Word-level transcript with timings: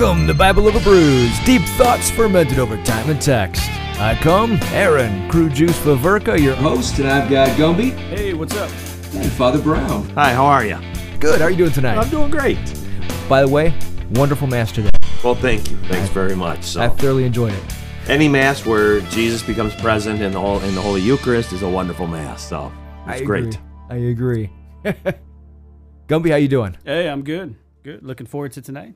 Welcome 0.00 0.26
to 0.28 0.32
Bible 0.32 0.66
Over 0.66 0.80
Brews, 0.80 1.38
deep 1.40 1.60
thoughts 1.76 2.10
fermented 2.10 2.58
over 2.58 2.82
time 2.84 3.10
and 3.10 3.20
text. 3.20 3.68
I 4.00 4.18
come, 4.22 4.58
Aaron, 4.72 5.28
Crew 5.28 5.50
Juice 5.50 5.78
Faverka, 5.78 6.40
your 6.40 6.54
host, 6.54 6.98
and 7.00 7.06
I've 7.06 7.28
got 7.28 7.50
Gumby 7.58 7.90
Hey, 8.08 8.32
what's 8.32 8.56
up? 8.56 8.70
and 9.14 9.30
Father 9.32 9.60
Brown. 9.60 10.08
Hi, 10.14 10.32
how 10.32 10.46
are 10.46 10.64
you? 10.64 10.78
Good, 11.18 11.40
how 11.40 11.48
are 11.48 11.50
you 11.50 11.58
doing 11.58 11.72
tonight? 11.72 11.98
I'm 11.98 12.08
doing 12.08 12.30
great. 12.30 12.56
By 13.28 13.42
the 13.42 13.48
way, 13.48 13.74
wonderful 14.12 14.46
mass 14.46 14.72
today. 14.72 14.88
Well, 15.22 15.34
thank 15.34 15.70
you. 15.70 15.76
Thanks 15.88 16.08
very 16.08 16.34
much. 16.34 16.64
So, 16.64 16.80
I 16.80 16.88
thoroughly 16.88 17.24
enjoyed 17.24 17.52
it. 17.52 17.62
any 18.08 18.26
mass 18.26 18.64
where 18.64 19.00
Jesus 19.10 19.42
becomes 19.42 19.74
present 19.74 20.22
in 20.22 20.32
the 20.32 20.40
whole 20.40 20.60
in 20.60 20.74
the 20.74 20.80
Holy 20.80 21.02
Eucharist 21.02 21.52
is 21.52 21.60
a 21.60 21.68
wonderful 21.68 22.06
mass. 22.06 22.48
So, 22.48 22.72
it's 23.06 23.20
I 23.20 23.24
great. 23.24 23.60
I 23.90 23.96
agree. 23.96 24.50
Gumby, 26.08 26.30
how 26.30 26.36
you 26.36 26.48
doing? 26.48 26.78
Hey, 26.86 27.06
I'm 27.06 27.20
good. 27.22 27.54
Good. 27.82 28.02
Looking 28.02 28.26
forward 28.26 28.52
to 28.52 28.62
tonight. 28.62 28.94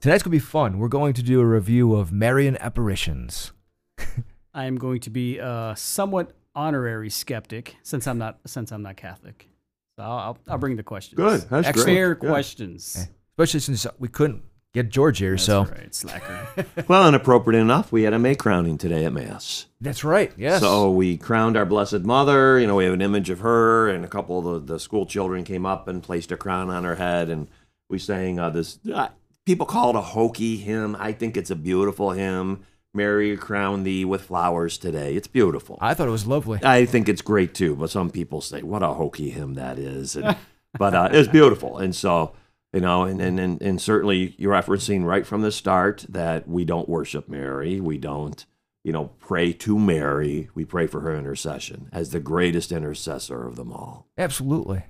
Tonight's 0.00 0.22
gonna 0.22 0.32
be 0.32 0.38
fun. 0.38 0.78
We're 0.78 0.88
going 0.88 1.12
to 1.14 1.22
do 1.22 1.40
a 1.40 1.46
review 1.46 1.94
of 1.94 2.12
Marian 2.12 2.56
apparitions. 2.58 3.52
I 4.54 4.64
am 4.64 4.76
going 4.76 5.00
to 5.00 5.10
be 5.10 5.38
a 5.38 5.74
somewhat 5.76 6.32
honorary 6.54 7.10
skeptic 7.10 7.76
since 7.82 8.06
I'm 8.06 8.18
not 8.18 8.38
since 8.46 8.70
I'm 8.72 8.82
not 8.82 8.96
Catholic. 8.96 9.48
So 9.96 10.04
I'll 10.04 10.18
I'll, 10.18 10.38
I'll 10.48 10.58
bring 10.58 10.76
the 10.76 10.82
questions. 10.82 11.16
Good. 11.16 11.40
That's 11.50 11.68
Excellent. 11.68 11.74
great. 11.86 11.94
Fair 11.94 12.14
Good. 12.14 12.30
questions. 12.30 13.08
Especially 13.36 13.60
since 13.60 13.86
we 13.98 14.08
couldn't 14.08 14.42
get 14.74 14.88
George 14.90 15.18
here, 15.18 15.32
That's 15.32 15.44
so 15.44 15.64
right, 15.64 15.94
slacker. 15.94 16.66
Well, 16.88 17.06
and 17.06 17.16
appropriate 17.16 17.60
enough, 17.60 17.90
we 17.90 18.02
had 18.02 18.12
a 18.12 18.18
May 18.18 18.34
crowning 18.34 18.78
today 18.78 19.04
at 19.04 19.12
Mass. 19.12 19.66
that's 19.80 20.04
right. 20.04 20.32
Yes. 20.36 20.60
So 20.60 20.90
we 20.90 21.16
crowned 21.16 21.56
our 21.56 21.64
Blessed 21.66 22.00
Mother. 22.00 22.58
You 22.60 22.66
know, 22.66 22.74
we 22.76 22.84
have 22.84 22.94
an 22.94 23.00
image 23.02 23.30
of 23.30 23.40
her, 23.40 23.88
and 23.88 24.04
a 24.04 24.08
couple 24.08 24.38
of 24.54 24.66
the, 24.66 24.74
the 24.74 24.80
school 24.80 25.06
children 25.06 25.42
came 25.44 25.64
up 25.66 25.88
and 25.88 26.02
placed 26.02 26.30
a 26.32 26.36
crown 26.36 26.68
on 26.70 26.84
her 26.84 26.96
head, 26.96 27.28
and 27.30 27.48
we 27.88 27.98
sang 27.98 28.38
uh, 28.38 28.50
this. 28.50 28.78
Uh, 28.92 29.08
people 29.48 29.64
call 29.64 29.88
it 29.88 29.96
a 29.96 30.02
hokey 30.02 30.58
hymn. 30.58 30.94
I 31.00 31.12
think 31.12 31.34
it's 31.34 31.50
a 31.50 31.56
beautiful 31.56 32.10
hymn. 32.10 32.66
Mary, 32.92 33.34
crown 33.34 33.82
thee 33.82 34.04
with 34.04 34.20
flowers 34.20 34.76
today. 34.76 35.14
It's 35.14 35.26
beautiful. 35.26 35.78
I 35.80 35.94
thought 35.94 36.06
it 36.06 36.10
was 36.10 36.26
lovely. 36.26 36.60
I 36.62 36.84
think 36.84 37.08
it's 37.08 37.22
great 37.22 37.54
too, 37.54 37.74
but 37.74 37.88
some 37.88 38.10
people 38.10 38.42
say, 38.42 38.62
"What 38.62 38.82
a 38.82 38.88
hokey 38.88 39.30
hymn 39.30 39.54
that 39.54 39.78
is!" 39.78 40.16
And, 40.16 40.36
but 40.78 40.94
uh, 40.94 41.08
it's 41.12 41.28
beautiful, 41.28 41.78
and 41.78 41.96
so 41.96 42.34
you 42.74 42.80
know, 42.80 43.04
and, 43.04 43.22
and 43.22 43.40
and 43.40 43.62
and 43.62 43.80
certainly 43.80 44.34
you're 44.36 44.52
referencing 44.52 45.04
right 45.04 45.26
from 45.26 45.40
the 45.40 45.52
start 45.52 46.04
that 46.10 46.46
we 46.46 46.66
don't 46.66 46.88
worship 46.88 47.26
Mary, 47.26 47.80
we 47.80 47.96
don't, 47.96 48.44
you 48.84 48.92
know, 48.92 49.12
pray 49.18 49.54
to 49.54 49.78
Mary. 49.78 50.50
We 50.54 50.66
pray 50.66 50.86
for 50.86 51.00
her 51.00 51.16
intercession 51.16 51.88
as 51.90 52.10
the 52.10 52.20
greatest 52.20 52.70
intercessor 52.70 53.46
of 53.46 53.56
them 53.56 53.72
all. 53.72 54.08
Absolutely. 54.18 54.82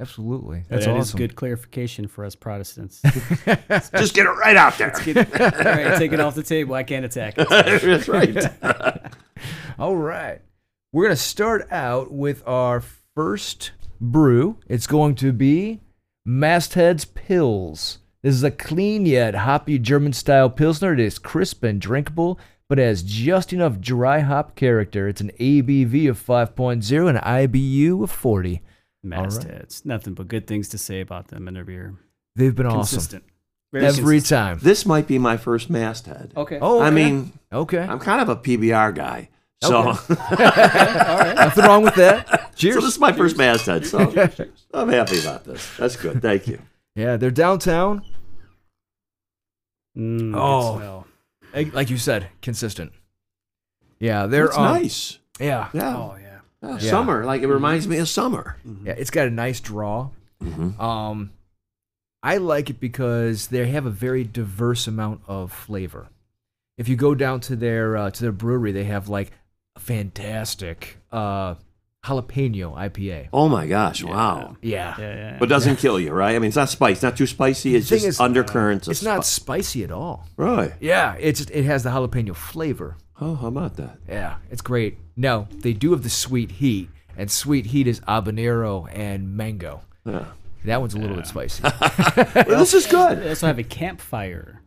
Absolutely. 0.00 0.64
That's 0.68 0.86
That 0.86 0.96
is 0.96 1.08
awesome. 1.10 1.18
good 1.18 1.36
clarification 1.36 2.08
for 2.08 2.24
us 2.24 2.34
Protestants. 2.34 3.00
Just 3.46 4.14
get 4.14 4.26
it 4.26 4.30
right 4.30 4.56
out 4.56 4.76
there. 4.76 4.92
Get 5.04 5.16
it- 5.18 5.40
all 5.40 5.64
right, 5.64 5.96
take 5.98 6.12
it 6.12 6.20
off 6.20 6.34
the 6.34 6.42
table. 6.42 6.74
I 6.74 6.82
can't 6.82 7.04
attack 7.04 7.34
it. 7.38 7.48
That's 7.48 8.08
right. 8.08 8.36
All 9.78 9.96
right. 9.96 10.40
We're 10.92 11.04
going 11.04 11.16
to 11.16 11.22
start 11.22 11.70
out 11.70 12.12
with 12.12 12.42
our 12.46 12.82
first 13.14 13.72
brew. 14.00 14.58
It's 14.68 14.86
going 14.86 15.14
to 15.16 15.32
be 15.32 15.80
Masthead's 16.24 17.04
Pils. 17.04 17.98
This 18.22 18.34
is 18.34 18.42
a 18.42 18.50
clean 18.50 19.06
yet 19.06 19.34
hoppy 19.34 19.78
German 19.78 20.12
style 20.12 20.48
Pilsner. 20.50 20.94
It 20.94 21.00
is 21.00 21.18
crisp 21.18 21.62
and 21.62 21.80
drinkable, 21.80 22.38
but 22.68 22.78
has 22.78 23.02
just 23.02 23.52
enough 23.52 23.80
dry 23.80 24.20
hop 24.20 24.56
character. 24.56 25.08
It's 25.08 25.20
an 25.20 25.30
ABV 25.38 26.08
of 26.08 26.24
5.0 26.24 27.08
and 27.08 27.18
an 27.18 27.22
IBU 27.24 28.02
of 28.02 28.10
40. 28.10 28.62
Mastheads. 29.04 29.84
Nothing 29.84 30.14
but 30.14 30.28
good 30.28 30.46
things 30.46 30.68
to 30.70 30.78
say 30.78 31.00
about 31.00 31.28
them 31.28 31.46
and 31.48 31.56
their 31.56 31.64
beer. 31.64 31.94
They've 32.36 32.54
been 32.54 32.66
awesome. 32.66 33.22
Very 33.72 33.86
Every 33.86 34.16
consistent. 34.16 34.40
time. 34.40 34.58
this 34.62 34.86
might 34.86 35.06
be 35.08 35.18
my 35.18 35.36
first 35.36 35.68
masthead. 35.68 36.32
Okay. 36.36 36.58
Oh, 36.62 36.80
I 36.80 36.90
mean, 36.90 37.32
okay. 37.52 37.80
I'm 37.80 37.98
kind 37.98 38.20
of 38.20 38.28
a 38.28 38.36
PBR 38.36 38.94
guy, 38.94 39.28
so. 39.62 39.76
all 39.88 39.96
right. 40.08 41.34
Nothing 41.34 41.64
wrong 41.64 41.82
with 41.82 41.96
that. 41.96 42.54
Cheers. 42.54 42.76
So 42.76 42.80
this 42.82 42.94
is 42.94 43.00
my 43.00 43.12
first 43.12 43.36
masthead, 43.36 43.84
so 43.84 43.98
I'm 44.74 44.88
happy 44.88 45.18
about 45.20 45.44
this. 45.44 45.76
That's 45.76 45.96
good. 45.96 46.22
Thank 46.22 46.46
you. 46.46 46.60
yeah, 46.94 47.16
they're 47.16 47.32
downtown. 47.32 48.02
Mm, 49.98 50.34
Oh. 50.36 51.04
Like 51.52 51.72
like 51.74 51.90
you 51.90 51.98
said, 51.98 52.28
consistent. 52.42 52.92
Yeah, 54.00 54.26
they're 54.26 54.52
um, 54.58 54.74
nice. 54.82 55.18
Yeah, 55.40 55.68
Yeah. 55.72 55.96
Oh 55.96 56.16
yeah. 56.20 56.23
Yeah, 56.64 56.78
Yeah. 56.80 56.90
Summer. 56.90 57.24
Like 57.24 57.42
it 57.42 57.48
reminds 57.48 57.86
me 57.86 57.98
of 57.98 58.08
summer. 58.08 58.56
yeah, 58.84 58.94
it's 58.96 59.10
got 59.10 59.26
a 59.26 59.30
nice 59.30 59.60
draw. 59.60 60.10
Mm-hmm. 60.42 60.80
Um, 60.80 61.30
I 62.22 62.38
like 62.38 62.70
it 62.70 62.80
because 62.80 63.48
they 63.48 63.66
have 63.68 63.86
a 63.86 63.90
very 63.90 64.24
diverse 64.24 64.86
amount 64.86 65.20
of 65.26 65.52
flavor. 65.52 66.08
If 66.78 66.88
you 66.88 66.96
go 66.96 67.14
down 67.14 67.40
to 67.40 67.56
their 67.56 67.96
uh, 67.96 68.10
to 68.10 68.22
their 68.22 68.32
brewery, 68.32 68.72
they 68.72 68.84
have 68.84 69.08
like 69.08 69.30
a 69.76 69.80
fantastic 69.80 70.96
uh, 71.12 71.56
jalapeno 72.04 72.74
IPA. 72.74 73.28
Oh 73.32 73.48
my 73.48 73.66
gosh! 73.66 74.02
Wow. 74.02 74.56
Yeah, 74.62 74.94
Yeah, 74.98 75.14
yeah. 75.14 75.36
But 75.38 75.48
doesn't 75.48 75.76
kill 75.76 76.00
you, 76.00 76.12
right? 76.12 76.34
I 76.34 76.38
mean, 76.38 76.48
it's 76.48 76.56
not 76.56 76.70
spicy. 76.70 77.06
Not 77.06 77.16
too 77.16 77.26
spicy. 77.26 77.74
It's 77.76 77.88
just 77.88 78.06
is, 78.06 78.20
undercurrents. 78.20 78.88
of 78.88 78.92
it's 78.92 79.02
not 79.02 79.24
spicy 79.26 79.84
at 79.84 79.92
all. 79.92 80.26
right. 80.36 80.72
Yeah, 80.80 81.16
it's 81.20 81.42
it 81.42 81.64
has 81.64 81.82
the 81.82 81.90
jalapeno 81.90 82.34
flavor. 82.34 82.96
Oh, 83.20 83.34
how 83.36 83.48
about 83.48 83.76
that? 83.76 83.98
Yeah, 84.08 84.36
it's 84.50 84.62
great. 84.62 84.98
No, 85.16 85.46
they 85.50 85.72
do 85.72 85.92
have 85.92 86.02
the 86.02 86.10
sweet 86.10 86.50
heat, 86.52 86.88
and 87.16 87.30
sweet 87.30 87.66
heat 87.66 87.86
is 87.86 88.00
habanero 88.00 88.88
and 88.92 89.36
mango. 89.36 89.82
Yeah. 90.04 90.26
That 90.64 90.80
one's 90.80 90.94
a 90.94 90.98
little 90.98 91.16
bit 91.16 91.26
spicy. 91.26 91.62
Well, 92.16 92.44
this 92.58 92.74
is 92.74 92.86
good. 92.86 93.22
They 93.22 93.28
also 93.28 93.46
have 93.46 93.58
a 93.58 93.62
campfire. 93.64 94.62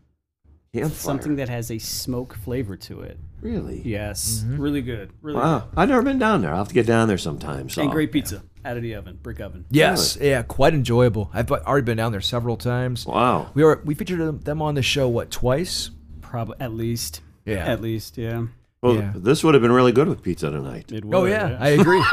Campfire. 0.74 0.96
Something 0.96 1.38
that 1.38 1.50
has 1.50 1.72
a 1.72 1.80
smoke 1.80 2.36
flavor 2.36 2.78
to 2.78 3.02
it. 3.02 3.18
really. 3.42 3.82
Yes. 3.84 4.44
Mm-hmm. 4.46 4.62
Really 4.62 4.82
good. 4.82 5.12
Really 5.22 5.40
Wow. 5.40 5.68
I've 5.76 5.90
never 5.90 6.04
been 6.04 6.20
down 6.20 6.42
there. 6.42 6.52
I'll 6.52 6.58
have 6.60 6.68
to 6.68 6.74
get 6.76 6.86
down 6.86 7.08
there 7.08 7.18
sometime. 7.18 7.68
So. 7.70 7.82
good. 7.82 7.86
And 7.86 7.92
great 7.92 8.12
pizza 8.12 8.44
out 8.64 8.78
of 8.78 8.84
the 8.84 8.94
oven, 8.96 9.18
brick 9.24 9.40
oven. 9.40 9.66
yes, 9.70 10.18
yeah, 10.22 10.42
quite 10.44 10.74
enjoyable. 10.74 11.32
I've 11.34 11.50
already 11.52 11.86
been 11.86 11.98
down 11.98 12.12
there 12.12 12.20
several 12.22 12.58
times. 12.58 13.06
Wow. 13.06 13.50
We 13.54 13.64
were 13.64 13.82
we 13.86 13.96
featured 13.96 14.20
them- 14.20 14.40
them 14.42 14.62
on 14.62 14.76
the 14.76 14.82
show 14.84 15.08
what 15.08 15.32
twice? 15.32 15.90
Probably 16.22 16.58
at 16.60 16.74
least. 16.74 17.22
Yeah. 17.48 17.66
At 17.66 17.82
least, 17.82 18.18
yeah. 18.18 18.44
Well, 18.82 18.96
Yeah. 18.96 19.12
this 19.16 19.44
would 19.44 19.56
have 19.56 19.62
been 19.64 19.72
really 19.72 19.92
good 19.92 20.08
with 20.08 20.22
pizza 20.22 20.52
tonight. 20.52 20.92
It 20.92 21.04
Oh 21.12 21.22
would, 21.22 21.32
yeah, 21.32 21.58
I 21.60 21.70
agree. 21.70 21.98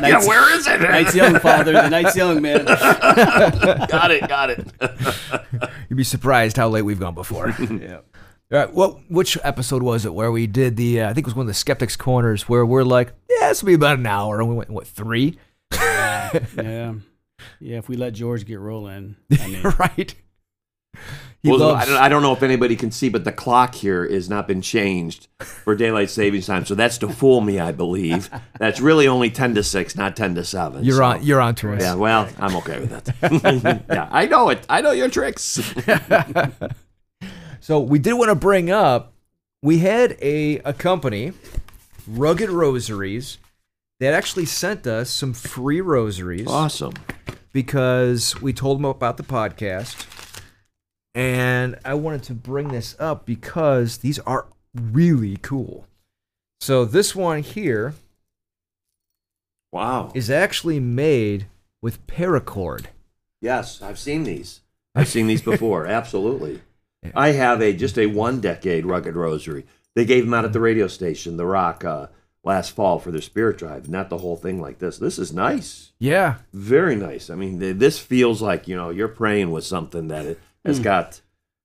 Night's, 0.00 0.26
where 0.28 0.54
is 0.56 0.66
it? 0.68 0.80
night's 0.82 1.14
young, 1.16 1.38
father. 1.40 1.72
The 1.72 1.88
night's 1.88 2.14
young, 2.14 2.40
man. 2.40 2.64
got 2.64 4.10
it. 4.12 4.28
Got 4.28 4.50
it. 4.50 4.66
You'd 5.90 5.96
be 5.96 6.04
surprised 6.04 6.56
how 6.56 6.68
late 6.68 6.82
we've 6.82 7.00
gone 7.00 7.14
before. 7.14 7.50
Yeah. 7.58 8.00
right, 8.50 8.72
what 8.72 8.98
which 9.10 9.36
episode 9.42 9.82
was 9.82 10.04
it 10.06 10.14
where 10.14 10.30
we 10.30 10.46
did 10.46 10.76
the? 10.76 11.00
Uh, 11.00 11.10
I 11.10 11.12
think 11.14 11.24
it 11.26 11.30
was 11.30 11.34
one 11.34 11.44
of 11.44 11.48
the 11.48 11.54
skeptics 11.54 11.96
corners 11.96 12.48
where 12.48 12.64
we're 12.64 12.84
like, 12.84 13.12
yeah, 13.28 13.48
this 13.48 13.62
will 13.62 13.68
be 13.68 13.74
about 13.74 13.98
an 13.98 14.06
hour, 14.06 14.38
and 14.40 14.48
we 14.48 14.54
went 14.54 14.70
what 14.70 14.86
three? 14.86 15.38
Yeah. 15.72 16.94
Yeah, 17.60 17.78
if 17.78 17.88
we 17.88 17.96
let 17.96 18.12
George 18.14 18.46
get 18.46 18.58
rolling, 18.60 19.16
I 19.40 19.48
mean, 19.48 19.62
right. 19.78 20.14
Well, 21.42 21.58
loves. 21.58 21.82
I, 21.82 21.86
don't, 21.86 22.02
I 22.04 22.08
don't 22.08 22.22
know 22.22 22.32
if 22.32 22.42
anybody 22.42 22.74
can 22.74 22.90
see, 22.90 23.10
but 23.10 23.24
the 23.24 23.32
clock 23.32 23.74
here 23.74 24.08
has 24.08 24.30
not 24.30 24.48
been 24.48 24.62
changed 24.62 25.28
for 25.40 25.74
daylight 25.74 26.08
savings 26.08 26.46
time. 26.46 26.64
So 26.64 26.74
that's 26.74 26.96
to 26.98 27.08
fool 27.08 27.42
me, 27.42 27.60
I 27.60 27.70
believe. 27.70 28.30
That's 28.58 28.80
really 28.80 29.06
only 29.06 29.30
ten 29.30 29.54
to 29.56 29.62
six, 29.62 29.94
not 29.94 30.16
ten 30.16 30.34
to 30.36 30.44
seven. 30.44 30.84
you're 30.84 30.96
so- 30.96 31.04
on. 31.04 31.22
You're 31.22 31.40
on 31.42 31.54
to 31.56 31.74
us. 31.74 31.82
Yeah, 31.82 31.94
well, 31.96 32.28
I'm 32.38 32.56
okay 32.56 32.80
with 32.80 32.90
that. 33.20 33.84
yeah, 33.90 34.08
I 34.10 34.26
know 34.26 34.48
it. 34.48 34.64
I 34.70 34.80
know 34.80 34.92
your 34.92 35.10
tricks. 35.10 35.60
So 37.60 37.80
we 37.80 37.98
did 37.98 38.12
want 38.12 38.28
to 38.28 38.34
bring 38.34 38.70
up 38.70 39.14
we 39.62 39.78
had 39.78 40.18
a, 40.20 40.58
a 40.58 40.74
company, 40.74 41.32
Rugged 42.06 42.50
Rosaries, 42.50 43.38
that 44.00 44.12
actually 44.12 44.44
sent 44.44 44.86
us 44.86 45.08
some 45.08 45.32
free 45.32 45.80
rosaries 45.80 46.46
awesome. 46.46 46.92
because 47.54 48.38
we 48.42 48.52
told 48.52 48.78
them 48.78 48.84
about 48.84 49.16
the 49.16 49.22
podcast. 49.22 50.04
And 51.14 51.78
I 51.84 51.94
wanted 51.94 52.24
to 52.24 52.34
bring 52.34 52.68
this 52.68 52.96
up 52.98 53.24
because 53.24 53.98
these 53.98 54.18
are 54.20 54.46
really 54.74 55.36
cool. 55.36 55.86
So 56.60 56.84
this 56.84 57.14
one 57.14 57.42
here 57.42 57.94
Wow. 59.72 60.10
is 60.14 60.30
actually 60.30 60.80
made 60.80 61.46
with 61.82 62.06
paracord. 62.06 62.86
Yes, 63.40 63.82
I've 63.82 63.98
seen 63.98 64.24
these. 64.24 64.60
I've 64.94 65.08
seen 65.08 65.26
these 65.26 65.42
before. 65.42 65.86
Absolutely. 65.88 66.60
I 67.14 67.32
have 67.32 67.60
a 67.60 67.72
just 67.74 67.98
a 67.98 68.06
one 68.06 68.40
decade 68.40 68.86
rugged 68.86 69.14
rosary. 69.14 69.66
They 69.94 70.04
gave 70.04 70.24
them 70.24 70.34
out 70.34 70.44
at 70.44 70.52
the 70.52 70.60
radio 70.60 70.86
station, 70.88 71.36
The 71.36 71.44
Rock, 71.46 71.84
uh, 71.84 72.06
last 72.42 72.70
fall 72.70 72.98
for 72.98 73.10
their 73.10 73.20
spirit 73.20 73.58
drive. 73.58 73.88
Not 73.88 74.08
the 74.08 74.18
whole 74.18 74.36
thing 74.36 74.60
like 74.60 74.78
this. 74.78 74.98
This 74.98 75.18
is 75.18 75.32
nice. 75.32 75.92
Yeah. 75.98 76.36
Very 76.52 76.96
nice. 76.96 77.28
I 77.30 77.34
mean, 77.34 77.60
th- 77.60 77.76
this 77.76 77.98
feels 77.98 78.40
like 78.40 78.66
you 78.66 78.74
know 78.76 78.90
you're 78.90 79.08
praying 79.08 79.50
with 79.50 79.64
something 79.64 80.08
that 80.08 80.24
it 80.24 80.40
has 80.64 80.80
got 80.80 81.20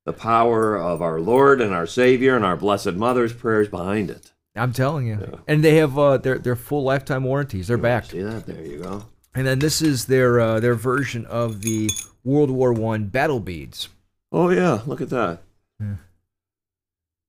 the 0.05 0.13
power 0.13 0.75
of 0.77 1.01
our 1.01 1.19
Lord 1.19 1.61
and 1.61 1.73
our 1.73 1.87
Savior 1.87 2.35
and 2.35 2.45
our 2.45 2.57
Blessed 2.57 2.93
Mother's 2.93 3.33
prayers 3.33 3.67
behind 3.67 4.09
it. 4.09 4.31
I'm 4.55 4.73
telling 4.73 5.07
you. 5.07 5.39
And 5.47 5.63
they 5.63 5.75
have 5.77 5.97
uh, 5.97 6.17
their 6.17 6.37
their 6.37 6.55
full 6.55 6.83
lifetime 6.83 7.23
warranties. 7.23 7.67
They're 7.67 7.77
backed. 7.77 8.11
See 8.11 8.21
that? 8.21 8.45
There 8.45 8.65
you 8.65 8.79
go. 8.79 9.05
And 9.33 9.45
then 9.45 9.59
this 9.59 9.81
is 9.81 10.05
their 10.05 10.39
uh, 10.39 10.59
their 10.59 10.75
version 10.75 11.25
of 11.25 11.61
the 11.61 11.89
World 12.23 12.49
War 12.49 12.73
One 12.73 13.05
battle 13.05 13.39
beads. 13.39 13.89
Oh 14.31 14.49
yeah, 14.49 14.81
look 14.85 15.01
at 15.01 15.09
that. 15.09 15.43
Yeah. 15.79 15.95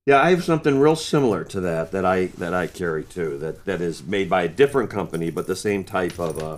Yeah, 0.07 0.21
I 0.21 0.31
have 0.31 0.43
something 0.43 0.79
real 0.79 0.95
similar 0.95 1.43
to 1.45 1.61
that 1.61 1.91
that 1.91 2.05
I 2.05 2.25
that 2.25 2.53
I 2.53 2.67
carry 2.67 3.03
too. 3.03 3.37
That 3.37 3.65
that 3.65 3.81
is 3.81 4.03
made 4.03 4.29
by 4.29 4.43
a 4.43 4.49
different 4.49 4.89
company, 4.89 5.29
but 5.29 5.47
the 5.47 5.55
same 5.55 5.83
type 5.83 6.19
of 6.19 6.41
uh, 6.41 6.57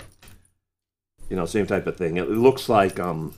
you 1.30 1.36
know, 1.36 1.46
same 1.46 1.68
type 1.68 1.88
of 1.88 1.98
thing. 1.98 2.18
It 2.18 2.30
looks 2.30 2.70
like 2.70 3.00
um, 3.00 3.34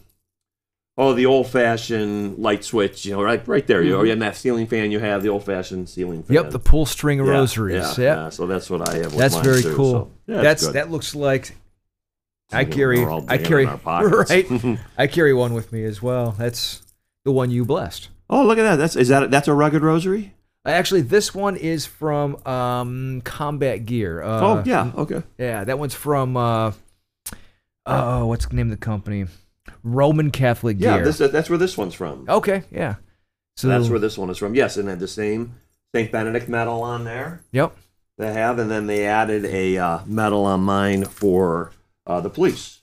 oh, 0.98 1.14
the 1.14 1.26
old 1.26 1.48
fashioned 1.48 2.38
light 2.40 2.64
switch. 2.64 3.06
You 3.06 3.14
know, 3.14 3.24
right 3.24 3.46
right 3.48 3.66
there. 3.68 3.82
You 3.82 3.92
know, 3.92 4.04
and 4.04 4.22
that 4.22 4.36
ceiling 4.36 4.68
fan 4.68 4.92
you 4.92 5.00
have, 5.00 5.24
the 5.24 5.30
old 5.30 5.44
fashioned 5.44 5.90
ceiling 5.90 6.24
fan. 6.24 6.36
Yep, 6.36 6.52
the 6.52 6.60
pull 6.60 6.86
string 6.86 7.20
Yeah, 7.20 7.32
rosaries. 7.32 7.98
Yeah, 7.98 8.06
Yep. 8.06 8.18
yeah, 8.18 8.30
so 8.30 8.48
that's 8.48 8.70
what 8.70 8.88
I 8.90 8.98
have. 8.98 9.16
That's 9.16 9.36
very 9.38 9.62
too, 9.62 9.76
cool. 9.76 9.92
so, 10.28 10.34
yeah, 10.34 10.42
That's 10.42 10.68
that 10.70 10.92
looks 10.92 11.16
like 11.16 11.56
I 12.52 12.64
carry 12.66 13.04
I 13.28 13.38
carry 13.38 13.64
in 13.64 13.70
our 13.70 13.78
pockets. 13.80 14.30
right. 14.30 14.80
I 14.98 15.08
carry 15.08 15.34
one 15.34 15.54
with 15.54 15.72
me 15.72 15.84
as 15.84 16.02
well. 16.02 16.32
That's 16.38 16.82
the 17.24 17.32
one 17.32 17.50
you 17.52 17.66
blessed. 17.66 18.10
oh, 18.30 18.46
look 18.46 18.58
at 18.58 18.64
that. 18.64 18.76
That's 18.78 18.96
is 18.96 19.08
that 19.10 19.32
that's 19.32 19.48
a 19.48 19.54
rugged 19.54 19.82
rosary? 19.82 20.34
Actually, 20.68 21.02
this 21.02 21.34
one 21.36 21.56
is 21.58 21.86
from 21.86 22.38
um, 22.48 23.22
Combat 23.24 23.86
Gear. 23.86 24.24
Uh, 24.24 24.42
oh 24.42 24.64
yeah, 24.66 24.92
okay. 24.98 25.22
yeah. 25.38 25.64
That 25.64 25.78
one's 25.78 25.94
from 25.94 26.36
uh, 26.38 26.72
oh, 27.86 28.26
what's 28.26 28.48
the 28.48 28.56
name 28.56 28.72
of 28.72 28.80
the 28.80 28.84
company? 28.86 29.26
Roman 29.86 30.32
Catholic 30.32 30.78
Yeah, 30.80 30.96
Gear. 30.98 31.06
this 31.06 31.18
that's 31.20 31.48
where 31.50 31.58
this 31.60 31.78
one's 31.78 31.94
from. 31.94 32.26
okay, 32.28 32.64
yeah. 32.72 32.96
So 33.56 33.70
that's 33.70 33.88
where 33.88 34.00
this 34.00 34.18
one 34.18 34.30
is 34.30 34.38
from. 34.38 34.54
Yes, 34.56 34.76
and 34.76 34.90
had 34.90 35.00
the 35.00 35.08
same 35.08 35.54
Saint 35.94 36.12
Benedict 36.12 36.50
medal 36.50 36.82
on 36.82 37.06
there. 37.06 37.42
Yep. 37.54 37.78
They 38.18 38.34
have, 38.34 38.60
and 38.60 38.70
then 38.72 38.88
they 38.88 39.06
added 39.06 39.46
a 39.46 39.78
uh, 39.78 40.00
medal 40.06 40.44
on 40.46 40.62
mine 40.62 41.06
for 41.06 41.72
uh, 42.08 42.20
the 42.20 42.30
police. 42.30 42.80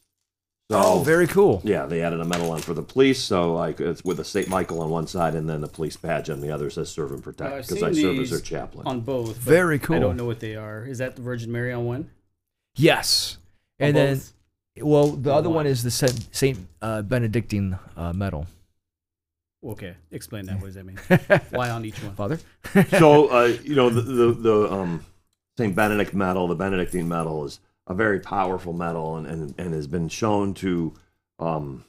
So 0.71 0.81
Oh, 0.83 1.03
very 1.03 1.27
cool. 1.27 1.61
yeah, 1.65 1.85
they 1.85 2.01
added 2.03 2.21
a 2.21 2.25
medal 2.25 2.51
on 2.53 2.61
for 2.61 2.73
the 2.73 2.83
police. 2.83 3.21
So 3.23 3.53
like 3.53 3.81
it's 3.81 4.03
with 4.05 4.19
a 4.21 4.25
Saint 4.25 4.49
Michael 4.49 4.81
on 4.81 4.89
one 4.89 5.07
side, 5.07 5.35
and 5.35 5.49
then 5.51 5.61
the 5.61 5.69
police 5.69 5.97
badge 5.99 6.31
on 6.31 6.41
the 6.41 6.51
other 6.51 6.71
says 6.71 6.89
"Serve 6.91 7.11
and 7.11 7.21
Uh, 7.21 7.25
Protect" 7.25 7.53
I've 7.53 7.67
because 7.69 7.83
I 7.83 7.93
serve 7.93 8.19
as 8.21 8.31
their 8.31 8.41
chaplain. 8.41 8.87
on 8.87 9.01
both. 9.01 9.37
Very 9.37 9.79
cool. 9.79 9.97
I 9.97 9.99
don't 9.99 10.17
know 10.17 10.25
what 10.25 10.41
they 10.41 10.55
are. 10.57 10.85
Is 10.87 10.99
that 10.99 11.17
the 11.17 11.23
Virgin 11.23 11.53
Mary 11.53 11.73
on 11.73 11.85
one? 11.85 12.11
Yes. 12.77 13.37
On 13.81 13.89
And 13.89 13.97
then, 13.97 14.15
both? 14.17 14.33
Well, 14.81 15.09
the 15.09 15.31
Or 15.31 15.35
other 15.35 15.49
one 15.49 15.57
one? 15.57 15.67
is 15.67 15.83
the 15.83 15.91
Saint, 15.91 16.35
Saint 16.35 16.59
uh, 16.81 17.03
Benedictine 17.03 17.79
uh, 17.97 18.13
medal. 18.13 18.47
Okay, 19.65 19.95
explain 20.11 20.47
that. 20.47 20.57
What 20.61 20.67
does 20.67 20.75
that 20.75 20.85
mean? 20.85 20.99
Why 21.51 21.71
on 21.71 21.85
each 21.85 22.03
one? 22.03 22.15
Father? 22.15 22.39
so 22.99 23.29
uh, 23.29 23.57
you 23.63 23.77
know 23.77 23.91
the 23.91 24.01
the, 24.19 24.33
the 24.33 24.73
um, 24.73 25.05
Saint 25.57 25.75
Benedict 25.77 26.15
medal, 26.15 26.49
the 26.49 26.55
Benedictine 26.57 27.09
medal, 27.09 27.45
is 27.45 27.61
a 27.87 27.95
very 27.95 28.19
powerful 28.19 28.73
medal, 28.73 29.17
and 29.17 29.27
and, 29.27 29.55
and 29.59 29.75
has 29.75 29.87
been 29.87 30.09
shown 30.09 30.55
to 30.55 30.95
um, 31.39 31.85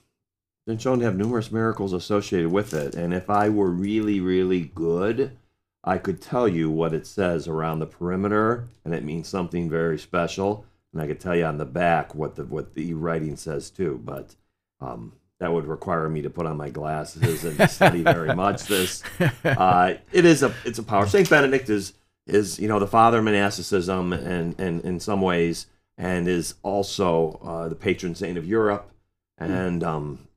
been 0.68 0.78
shown 0.78 1.00
to 1.00 1.06
have 1.06 1.16
numerous 1.16 1.52
miracles 1.52 1.94
associated 1.94 2.52
with 2.52 2.74
it. 2.76 2.94
And 2.94 3.12
if 3.14 3.30
I 3.30 3.50
were 3.50 3.72
really 3.72 4.20
really 4.20 4.72
good, 4.76 5.36
I 5.84 5.98
could 5.98 6.22
tell 6.22 6.48
you 6.48 6.70
what 6.70 6.94
it 6.94 7.08
says 7.08 7.48
around 7.48 7.80
the 7.80 7.88
perimeter, 7.88 8.68
and 8.86 8.94
it 8.94 9.04
means 9.04 9.28
something 9.28 9.68
very 9.68 9.98
special. 9.98 10.66
And 10.94 11.02
I 11.02 11.08
could 11.08 11.20
tell 11.20 11.36
you 11.36 11.46
on 11.46 11.58
the 11.58 11.66
back 11.66 12.16
what 12.16 12.36
the 12.36 12.46
what 12.46 12.76
the 12.76 12.94
writing 12.94 13.36
says 13.36 13.70
too, 13.70 14.02
but. 14.04 14.36
Um, 14.82 15.14
that 15.40 15.52
would 15.52 15.66
require 15.66 16.08
me 16.08 16.22
to 16.22 16.30
put 16.30 16.46
on 16.46 16.56
my 16.56 16.70
glasses 16.70 17.44
and 17.44 17.70
study 17.70 18.02
very 18.02 18.34
much 18.34 18.64
this 18.64 19.04
uh, 19.44 19.96
it 20.14 20.24
is 20.24 20.42
a 20.42 20.54
it's 20.64 20.80
a 20.80 20.84
power. 20.84 21.06
Saint 21.06 21.30
Benedict 21.30 21.70
is 21.70 21.94
is 22.26 22.60
you 22.60 22.68
know 22.70 22.80
the 22.80 22.88
father 22.88 23.18
of 23.18 23.26
monasticism 23.26 24.14
and 24.14 24.58
and 24.58 24.86
in 24.86 25.02
some 25.02 25.22
ways 25.22 25.68
and 25.98 26.28
is 26.28 26.56
also 26.64 27.40
uh, 27.44 27.68
the 27.68 27.76
patron 27.76 28.16
saint 28.16 28.38
of 28.38 28.48
Europe 28.48 28.90
and 29.38 29.84
um, 29.84 30.28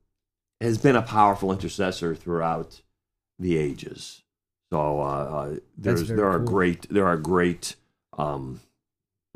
has 0.59 0.77
been 0.77 0.95
a 0.95 1.01
powerful 1.01 1.51
intercessor 1.51 2.15
throughout 2.15 2.81
the 3.39 3.57
ages. 3.57 4.23
So 4.71 4.99
uh, 4.99 5.03
uh, 5.03 5.55
there's 5.77 6.07
there 6.09 6.29
are 6.29 6.39
cool. 6.39 6.47
great 6.47 6.89
there 6.89 7.07
are 7.07 7.17
great 7.17 7.75
um, 8.17 8.59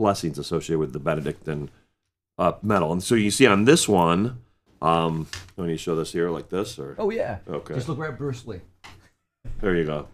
blessings 0.01 0.39
associated 0.39 0.79
with 0.79 0.93
the 0.93 0.99
Benedictine 0.99 1.69
uh, 2.39 2.53
medal, 2.63 2.91
and 2.91 3.03
so 3.03 3.13
you 3.15 3.29
see 3.29 3.45
on 3.45 3.65
this 3.65 3.87
one. 3.87 4.41
Um, 4.81 5.27
let 5.57 5.67
me 5.67 5.77
show 5.77 5.95
this 5.95 6.11
here 6.11 6.31
like 6.31 6.49
this, 6.49 6.79
or 6.79 6.95
oh, 6.97 7.11
yeah. 7.11 7.37
okay. 7.47 7.75
Just 7.75 7.87
look 7.87 7.99
right 7.99 8.11
at 8.11 8.17
Bruce 8.17 8.47
Lee. 8.47 8.61
There 9.59 9.75
you 9.75 9.85
go. 9.85 10.07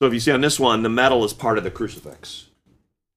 So 0.00 0.06
if 0.08 0.14
you 0.14 0.20
see 0.20 0.32
on 0.32 0.40
this 0.40 0.58
one, 0.58 0.82
the 0.82 0.88
medal 0.88 1.24
is 1.24 1.34
part 1.34 1.58
of 1.58 1.64
the 1.64 1.70
crucifix. 1.70 2.46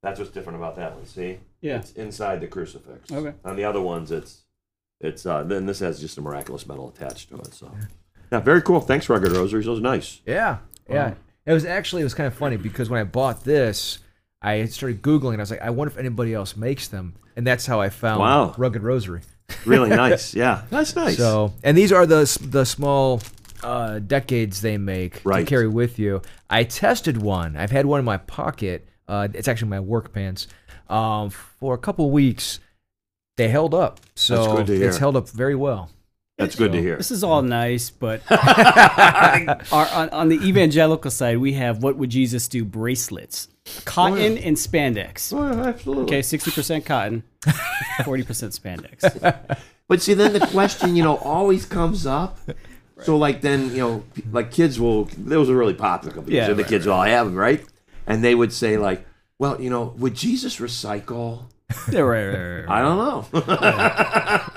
That's 0.03 0.19
what's 0.19 0.31
different 0.31 0.59
about 0.59 0.75
that 0.75 0.95
one. 0.95 1.05
See, 1.05 1.39
Yeah. 1.61 1.77
it's 1.77 1.93
inside 1.93 2.41
the 2.41 2.47
crucifix. 2.47 3.09
Okay. 3.09 3.33
On 3.45 3.55
the 3.55 3.63
other 3.63 3.81
ones, 3.81 4.11
it's 4.11 4.43
it's 4.99 5.25
uh, 5.25 5.43
then 5.43 5.65
this 5.65 5.79
has 5.79 5.99
just 6.01 6.17
a 6.17 6.21
miraculous 6.21 6.67
medal 6.67 6.89
attached 6.89 7.29
to 7.29 7.37
it. 7.37 7.53
So 7.53 7.71
yeah, 8.31 8.41
very 8.41 8.61
cool. 8.61 8.81
Thanks, 8.81 9.07
Rugged 9.07 9.31
Rosaries. 9.31 9.65
Those 9.65 9.79
are 9.79 9.81
nice. 9.81 10.21
Yeah, 10.25 10.57
yeah. 10.89 11.09
Wow. 11.09 11.15
It 11.45 11.53
was 11.53 11.63
actually 11.63 12.01
it 12.01 12.05
was 12.05 12.13
kind 12.13 12.27
of 12.27 12.33
funny 12.33 12.57
because 12.57 12.89
when 12.89 12.99
I 12.99 13.05
bought 13.05 13.45
this, 13.45 13.99
I 14.41 14.65
started 14.65 15.01
googling. 15.01 15.33
and 15.33 15.37
I 15.37 15.43
was 15.43 15.51
like, 15.51 15.61
I 15.61 15.69
wonder 15.71 15.91
if 15.91 15.97
anybody 15.97 16.33
else 16.33 16.55
makes 16.55 16.87
them, 16.87 17.13
and 17.35 17.45
that's 17.45 17.65
how 17.65 17.81
I 17.81 17.89
found 17.89 18.19
Wow. 18.19 18.53
Rugged 18.57 18.83
Rosary. 18.83 19.21
Really 19.65 19.89
nice. 20.05 20.33
Yeah, 20.33 20.63
that's 20.69 20.95
nice. 20.95 21.17
So, 21.17 21.53
and 21.63 21.77
these 21.77 21.91
are 21.91 22.05
the 22.05 22.23
the 22.49 22.65
small 22.65 23.21
uh, 23.63 23.99
decades 23.99 24.61
they 24.61 24.77
make 24.77 25.21
Right. 25.23 25.39
to 25.39 25.45
carry 25.45 25.67
with 25.67 25.97
you. 25.99 26.21
I 26.49 26.63
tested 26.63 27.17
one. 27.21 27.55
I've 27.57 27.71
had 27.71 27.85
one 27.85 27.99
in 27.99 28.05
my 28.05 28.17
pocket. 28.17 28.87
Uh, 29.07 29.27
it's 29.33 29.47
actually 29.47 29.69
my 29.69 29.79
work 29.79 30.13
pants. 30.13 30.47
Um, 30.89 31.29
for 31.31 31.73
a 31.73 31.77
couple 31.77 32.09
weeks, 32.11 32.59
they 33.37 33.47
held 33.49 33.73
up. 33.73 33.99
So 34.15 34.57
good 34.57 34.67
to 34.67 34.85
it's 34.85 34.97
held 34.97 35.15
up 35.15 35.29
very 35.29 35.55
well. 35.55 35.89
That's 36.37 36.55
good 36.55 36.71
to 36.71 36.81
hear. 36.81 36.97
This 36.97 37.11
is 37.11 37.23
all 37.23 37.41
nice, 37.41 37.89
but 37.89 38.21
our, 38.31 39.87
on, 39.87 40.09
on 40.09 40.29
the 40.29 40.39
evangelical 40.43 41.11
side, 41.11 41.37
we 41.39 41.53
have 41.53 41.83
what 41.83 41.97
would 41.97 42.09
Jesus 42.09 42.47
do 42.47 42.63
bracelets, 42.63 43.47
cotton 43.85 44.33
oh, 44.33 44.41
and 44.41 44.55
spandex. 44.57 45.33
Oh, 45.33 45.63
absolutely. 45.63 46.03
Okay, 46.03 46.21
sixty 46.21 46.51
percent 46.51 46.85
cotton, 46.85 47.23
forty 48.05 48.23
percent 48.23 48.53
spandex. 48.53 49.57
But 49.87 50.01
see, 50.01 50.13
then 50.13 50.33
the 50.33 50.45
question, 50.47 50.95
you 50.95 51.03
know, 51.03 51.15
always 51.17 51.65
comes 51.65 52.05
up. 52.05 52.39
So, 53.03 53.15
like, 53.15 53.41
then, 53.41 53.71
you 53.71 53.77
know, 53.77 54.03
like 54.31 54.51
kids 54.51 54.79
will, 54.79 55.05
those 55.17 55.49
are 55.49 55.55
really 55.55 55.73
popular 55.73 56.13
companies. 56.13 56.35
Yeah, 56.35 56.49
and 56.49 56.59
the 56.59 56.63
right, 56.63 56.69
kids 56.69 56.85
will 56.85 56.93
all 56.93 57.03
have 57.03 57.27
them, 57.27 57.35
right? 57.35 57.63
And 58.05 58.23
they 58.23 58.35
would 58.35 58.51
say, 58.51 58.77
like, 58.77 59.05
well, 59.39 59.61
you 59.61 59.69
know, 59.69 59.93
would 59.97 60.15
Jesus 60.15 60.57
recycle? 60.57 61.45
Yeah, 61.91 62.01
right, 62.01 62.27
right, 62.27 62.59
right, 62.61 62.69
I 62.69 62.81
don't 62.81 62.97
know. 62.97 63.25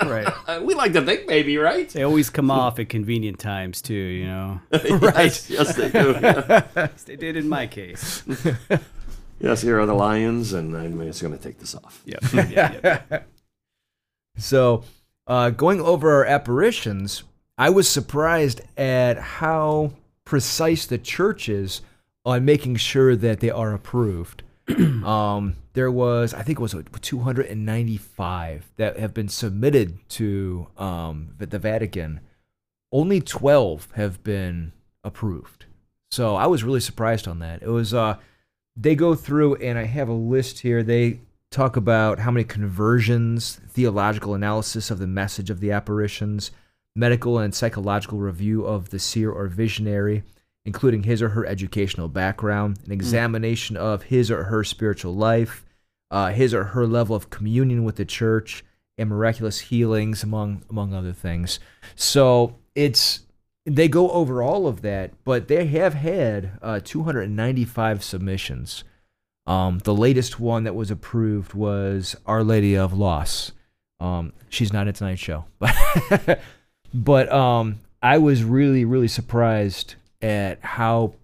right. 0.11 0.25
right. 0.25 0.35
Uh, 0.47 0.61
we 0.63 0.73
like 0.73 0.93
to 0.93 1.01
think 1.01 1.27
maybe, 1.27 1.57
right? 1.57 1.89
They 1.89 2.03
always 2.03 2.29
come 2.29 2.51
off 2.51 2.79
at 2.79 2.89
convenient 2.89 3.39
times 3.39 3.81
too, 3.81 3.93
you 3.93 4.25
know. 4.25 4.59
Yes, 4.71 5.49
yes, 5.49 5.75
they 5.75 5.89
do. 5.89 6.13
They 7.05 7.15
did 7.15 7.37
in 7.37 7.47
my 7.47 7.67
case. 7.67 8.23
yes, 9.39 9.61
here 9.61 9.79
are 9.79 9.85
the 9.85 9.93
lions, 9.93 10.53
and 10.53 10.75
I'm 10.75 10.99
just 11.01 11.21
going 11.21 11.37
to 11.37 11.41
take 11.41 11.59
this 11.59 11.75
off. 11.75 12.01
Yep. 12.05 12.33
yep, 12.49 12.83
yep. 12.83 13.27
So, 14.37 14.83
uh, 15.27 15.51
going 15.51 15.81
over 15.81 16.11
our 16.11 16.25
apparitions, 16.25 17.23
I 17.57 17.69
was 17.69 17.87
surprised 17.87 18.61
at 18.77 19.17
how 19.17 19.91
precise 20.25 20.85
the 20.85 20.97
church 20.97 21.47
is 21.47 21.81
on 22.25 22.45
making 22.45 22.77
sure 22.77 23.15
that 23.15 23.39
they 23.39 23.49
are 23.49 23.73
approved. 23.73 24.43
um, 25.05 25.55
there 25.73 25.91
was, 25.91 26.33
I 26.33 26.41
think 26.43 26.59
it 26.59 26.61
was 26.61 26.75
uh, 26.75 26.83
295 27.01 28.71
that 28.77 28.97
have 28.97 29.13
been 29.13 29.29
submitted 29.29 29.97
to 30.09 30.67
um, 30.77 31.35
the- 31.37 31.45
the 31.45 31.59
Vatican. 31.59 32.19
Only 32.91 33.21
12 33.21 33.89
have 33.95 34.23
been 34.23 34.73
approved. 35.03 35.65
So 36.11 36.35
I 36.35 36.47
was 36.47 36.63
really 36.63 36.81
surprised 36.81 37.27
on 37.27 37.39
that. 37.39 37.61
It 37.61 37.69
was, 37.69 37.93
uh, 37.93 38.17
they 38.75 38.95
go 38.95 39.15
through, 39.15 39.55
and 39.55 39.77
I 39.77 39.85
have 39.85 40.09
a 40.09 40.13
list 40.13 40.59
here. 40.59 40.83
They 40.83 41.21
talk 41.51 41.75
about 41.75 42.19
how 42.19 42.31
many 42.31 42.43
conversions, 42.43 43.59
theological 43.69 44.33
analysis 44.33 44.91
of 44.91 44.99
the 44.99 45.07
message 45.07 45.49
of 45.49 45.59
the 45.59 45.71
apparitions, 45.71 46.51
medical 46.95 47.39
and 47.39 47.53
psychological 47.55 48.17
review 48.17 48.65
of 48.65 48.89
the 48.89 48.99
seer 48.99 49.31
or 49.31 49.47
visionary, 49.47 50.23
including 50.65 51.03
his 51.03 51.21
or 51.21 51.29
her 51.29 51.45
educational 51.45 52.07
background, 52.07 52.79
an 52.85 52.91
examination 52.91 53.75
of 53.75 54.03
his 54.03 54.29
or 54.29 54.45
her 54.45 54.63
spiritual 54.63 55.15
life, 55.15 55.65
uh, 56.11 56.31
his 56.31 56.53
or 56.53 56.65
her 56.65 56.85
level 56.85 57.15
of 57.15 57.29
communion 57.29 57.83
with 57.83 57.95
the 57.95 58.05
church, 58.05 58.63
and 58.97 59.09
miraculous 59.09 59.59
healings, 59.59 60.23
among 60.23 60.63
among 60.69 60.93
other 60.93 61.13
things. 61.13 61.59
So 61.95 62.57
it's 62.75 63.21
they 63.65 63.87
go 63.87 64.09
over 64.11 64.41
all 64.41 64.67
of 64.67 64.81
that, 64.81 65.11
but 65.23 65.47
they 65.47 65.65
have 65.67 65.93
had 65.93 66.51
uh, 66.61 66.79
295 66.83 68.03
submissions. 68.03 68.83
Um, 69.47 69.79
the 69.79 69.93
latest 69.93 70.39
one 70.39 70.63
that 70.65 70.75
was 70.75 70.91
approved 70.91 71.53
was 71.53 72.15
Our 72.25 72.43
Lady 72.43 72.75
of 72.75 72.93
Laus. 72.93 73.51
Um, 73.99 74.33
she's 74.49 74.73
not 74.73 74.87
in 74.87 74.93
tonight's 74.93 75.21
show, 75.21 75.45
but 75.59 76.41
but 76.93 77.31
um, 77.31 77.79
I 78.01 78.17
was 78.17 78.43
really 78.43 78.85
really 78.85 79.07
surprised 79.07 79.95
at 80.21 80.63
how 80.63 81.15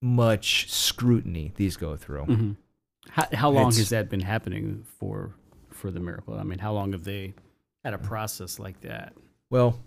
much 0.00 0.70
scrutiny 0.70 1.52
these 1.56 1.76
go 1.76 1.96
through. 1.96 2.24
Mhm. 2.24 2.56
How, 3.10 3.26
how 3.32 3.50
long 3.50 3.68
It's- 3.68 3.78
has 3.78 3.88
that 3.90 4.08
been 4.08 4.20
happening 4.20 4.84
for 4.98 5.34
for 5.70 5.90
the 5.90 6.00
miracle? 6.00 6.34
I 6.34 6.44
mean, 6.44 6.60
how 6.60 6.72
long 6.72 6.92
have 6.92 7.04
they 7.04 7.34
had 7.84 7.94
a 7.94 7.98
mm. 7.98 8.04
process 8.04 8.58
like 8.58 8.80
that? 8.82 9.14
Well, 9.50 9.80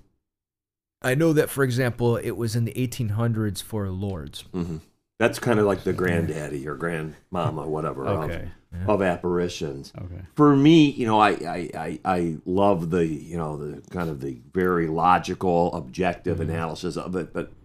I 1.01 1.15
know 1.15 1.33
that, 1.33 1.49
for 1.49 1.63
example, 1.63 2.17
it 2.17 2.31
was 2.31 2.55
in 2.55 2.65
the 2.65 2.73
1800s 2.73 3.61
for 3.61 3.89
Lourdes. 3.89 4.43
Mm-hmm. 4.53 4.77
That's 5.19 5.39
kind 5.39 5.59
of 5.59 5.65
like 5.65 5.83
the 5.83 5.93
granddaddy 5.93 6.67
or 6.67 6.75
grandmama, 6.75 7.67
whatever, 7.67 8.05
Okay. 8.07 8.49
of, 8.73 8.89
of 8.89 9.01
apparitions. 9.01 9.93
Okay. 9.97 10.23
For 10.35 10.55
me, 10.55 10.89
you 10.89 11.05
know, 11.05 11.19
I, 11.19 11.29
I, 11.29 11.69
I, 11.77 11.99
I 12.03 12.37
love 12.45 12.89
the, 12.89 13.05
you 13.05 13.37
know, 13.37 13.55
the 13.55 13.81
kind 13.91 14.09
of 14.09 14.19
the 14.19 14.41
very 14.53 14.87
logical, 14.87 15.73
objective 15.73 16.39
mm-hmm. 16.39 16.49
analysis 16.49 16.97
of 16.97 17.15
it. 17.15 17.31
But, 17.31 17.51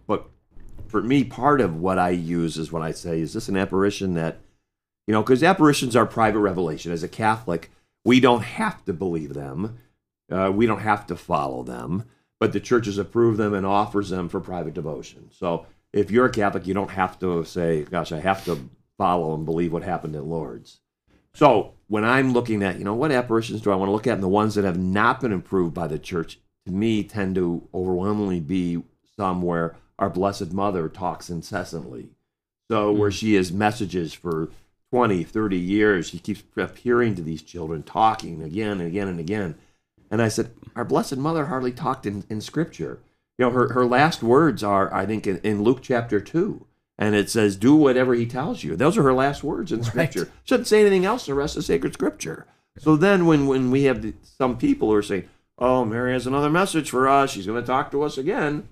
for 0.87 1.01
me, 1.01 1.23
part 1.23 1.61
of 1.61 1.75
what 1.75 1.99
I 1.99 2.09
use 2.09 2.57
is 2.57 2.71
when 2.71 2.83
I 2.83 2.91
say, 2.91 3.19
is 3.19 3.33
this 3.33 3.49
an 3.49 3.57
apparition 3.57 4.13
that, 4.15 4.39
you 5.07 5.13
know, 5.13 5.21
because 5.21 5.43
apparitions 5.43 5.95
are 5.95 6.05
private 6.05 6.39
revelation. 6.39 6.91
As 6.91 7.03
a 7.03 7.07
Catholic, 7.07 7.71
we 8.05 8.19
don't 8.19 8.43
have 8.43 8.83
to 8.85 8.93
believe 8.93 9.33
them. 9.33 9.77
Uh, 10.31 10.51
we 10.53 10.65
don't 10.65 10.79
have 10.79 11.05
to 11.07 11.15
follow 11.15 11.61
them, 11.63 12.05
but 12.39 12.53
the 12.53 12.59
church 12.59 12.85
has 12.85 12.97
approved 12.97 13.37
them 13.37 13.53
and 13.53 13.65
offers 13.65 14.09
them 14.09 14.29
for 14.29 14.39
private 14.39 14.73
devotion. 14.73 15.29
So 15.31 15.65
if 15.91 16.09
you're 16.09 16.27
a 16.27 16.31
Catholic, 16.31 16.65
you 16.65 16.73
don't 16.73 16.91
have 16.91 17.19
to 17.19 17.43
say, 17.43 17.83
gosh, 17.83 18.11
I 18.11 18.19
have 18.19 18.45
to 18.45 18.69
follow 18.97 19.33
and 19.33 19.45
believe 19.45 19.73
what 19.73 19.83
happened 19.83 20.15
at 20.15 20.23
Lourdes. 20.23 20.79
So 21.33 21.73
when 21.87 22.05
I'm 22.05 22.33
looking 22.33 22.63
at, 22.63 22.77
you 22.77 22.85
know, 22.85 22.93
what 22.93 23.11
apparitions 23.11 23.61
do 23.61 23.71
I 23.71 23.75
want 23.75 23.89
to 23.89 23.93
look 23.93 24.07
at? 24.07 24.13
And 24.13 24.23
the 24.23 24.29
ones 24.29 24.55
that 24.55 24.65
have 24.65 24.79
not 24.79 25.19
been 25.21 25.33
approved 25.33 25.73
by 25.73 25.87
the 25.87 25.99
church, 25.99 26.39
to 26.65 26.71
me, 26.71 27.03
tend 27.03 27.35
to 27.35 27.67
overwhelmingly 27.73 28.39
be 28.39 28.83
some 29.17 29.41
where 29.41 29.75
our 30.01 30.09
Blessed 30.09 30.51
Mother 30.51 30.89
talks 30.89 31.29
incessantly. 31.29 32.09
So 32.69 32.91
hmm. 32.91 32.99
where 32.99 33.11
she 33.11 33.35
has 33.35 33.53
messages 33.53 34.13
for 34.13 34.49
20, 34.91 35.23
30 35.23 35.57
years, 35.57 36.09
she 36.09 36.19
keeps 36.19 36.43
appearing 36.57 37.15
to 37.15 37.21
these 37.21 37.41
children, 37.41 37.83
talking 37.83 38.41
again 38.41 38.81
and 38.81 38.87
again 38.87 39.07
and 39.07 39.19
again. 39.19 39.55
And 40.09 40.21
I 40.21 40.27
said, 40.27 40.51
Our 40.75 40.83
Blessed 40.83 41.17
Mother 41.17 41.45
hardly 41.45 41.71
talked 41.71 42.05
in, 42.05 42.25
in 42.29 42.41
Scripture. 42.41 42.99
You 43.37 43.45
know, 43.45 43.51
her, 43.51 43.73
her 43.73 43.85
last 43.85 44.21
words 44.21 44.63
are, 44.63 44.93
I 44.93 45.05
think, 45.05 45.25
in, 45.25 45.37
in 45.37 45.63
Luke 45.63 45.79
chapter 45.81 46.19
2. 46.19 46.65
And 46.97 47.15
it 47.15 47.29
says, 47.29 47.55
Do 47.55 47.75
whatever 47.75 48.13
he 48.13 48.25
tells 48.25 48.63
you. 48.63 48.75
Those 48.75 48.97
are 48.97 49.03
her 49.03 49.13
last 49.13 49.43
words 49.43 49.71
in 49.71 49.83
Scripture. 49.83 50.29
She 50.43 50.55
doesn't 50.55 50.65
say 50.65 50.81
anything 50.81 51.05
else 51.05 51.27
in 51.27 51.33
the 51.33 51.39
rest 51.39 51.55
of 51.55 51.63
sacred 51.63 51.93
Scripture. 51.93 52.47
So 52.77 52.95
then 52.95 53.25
when, 53.25 53.47
when 53.47 53.71
we 53.71 53.83
have 53.83 54.01
the, 54.01 54.13
some 54.23 54.57
people 54.57 54.89
who 54.89 54.95
are 54.95 55.03
saying, 55.03 55.29
Oh, 55.57 55.85
Mary 55.85 56.13
has 56.13 56.27
another 56.27 56.49
message 56.49 56.89
for 56.89 57.07
us, 57.07 57.31
she's 57.31 57.45
going 57.45 57.61
to 57.61 57.67
talk 57.67 57.91
to 57.91 58.01
us 58.01 58.17
again, 58.17 58.67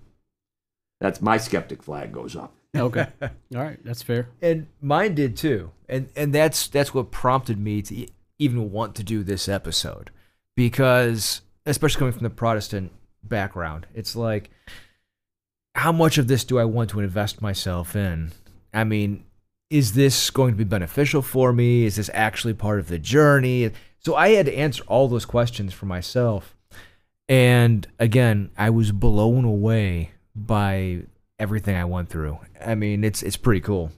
that's 1.00 1.22
my 1.22 1.38
skeptic 1.38 1.82
flag 1.84 2.12
goes 2.12 2.36
up. 2.36 2.53
Okay. 2.75 3.08
All 3.22 3.29
right. 3.51 3.84
That's 3.84 4.03
fair. 4.03 4.29
and 4.41 4.68
mine 4.82 5.15
did 5.15 5.36
too 5.36 5.72
and 5.88 6.10
and 6.15 6.34
that's 6.34 6.68
that's 6.68 6.94
what 6.94 7.10
prompted 7.12 7.58
me 7.60 7.82
to 7.82 8.06
even 8.38 8.72
want 8.72 8.96
to 8.96 9.03
do 9.03 9.24
this 9.24 9.50
episode 9.50 10.12
because 10.56 11.41
especially 11.65 12.00
coming 12.00 12.13
from 12.13 12.24
the 12.24 12.29
protestant 12.29 12.91
background 13.24 13.88
it's 13.94 14.15
like 14.15 14.50
how 15.75 15.91
much 15.91 16.18
of 16.18 16.27
this 16.27 16.44
do 16.46 16.58
i 16.60 16.63
want 16.63 16.89
to 16.89 17.00
invest 17.00 17.41
myself 17.41 17.96
in 17.96 18.32
i 18.74 18.84
mean 18.84 19.24
is 19.70 19.94
this 19.94 20.29
going 20.29 20.51
to 20.51 20.58
be 20.58 20.63
beneficial 20.63 21.22
for 21.22 21.51
me 21.51 21.84
is 21.86 21.96
this 21.98 22.10
actually 22.13 22.53
part 22.53 22.79
of 22.79 22.88
the 22.88 23.00
journey 23.00 23.72
so 24.00 24.15
i 24.15 24.29
had 24.29 24.46
to 24.46 24.56
answer 24.56 24.84
all 24.88 25.08
those 25.08 25.25
questions 25.25 25.74
for 25.74 25.86
myself 25.86 26.56
and 27.27 27.88
again 28.00 28.50
i 28.58 28.70
was 28.70 28.91
blown 28.91 29.44
away 29.44 30.12
by 30.46 31.01
everything 31.38 31.75
i 31.75 31.86
went 31.86 32.10
through 32.10 32.38
i 32.65 32.75
mean 32.75 33.03
it's 33.03 33.24
it's 33.24 33.38
pretty 33.38 33.62
cool 33.62 33.91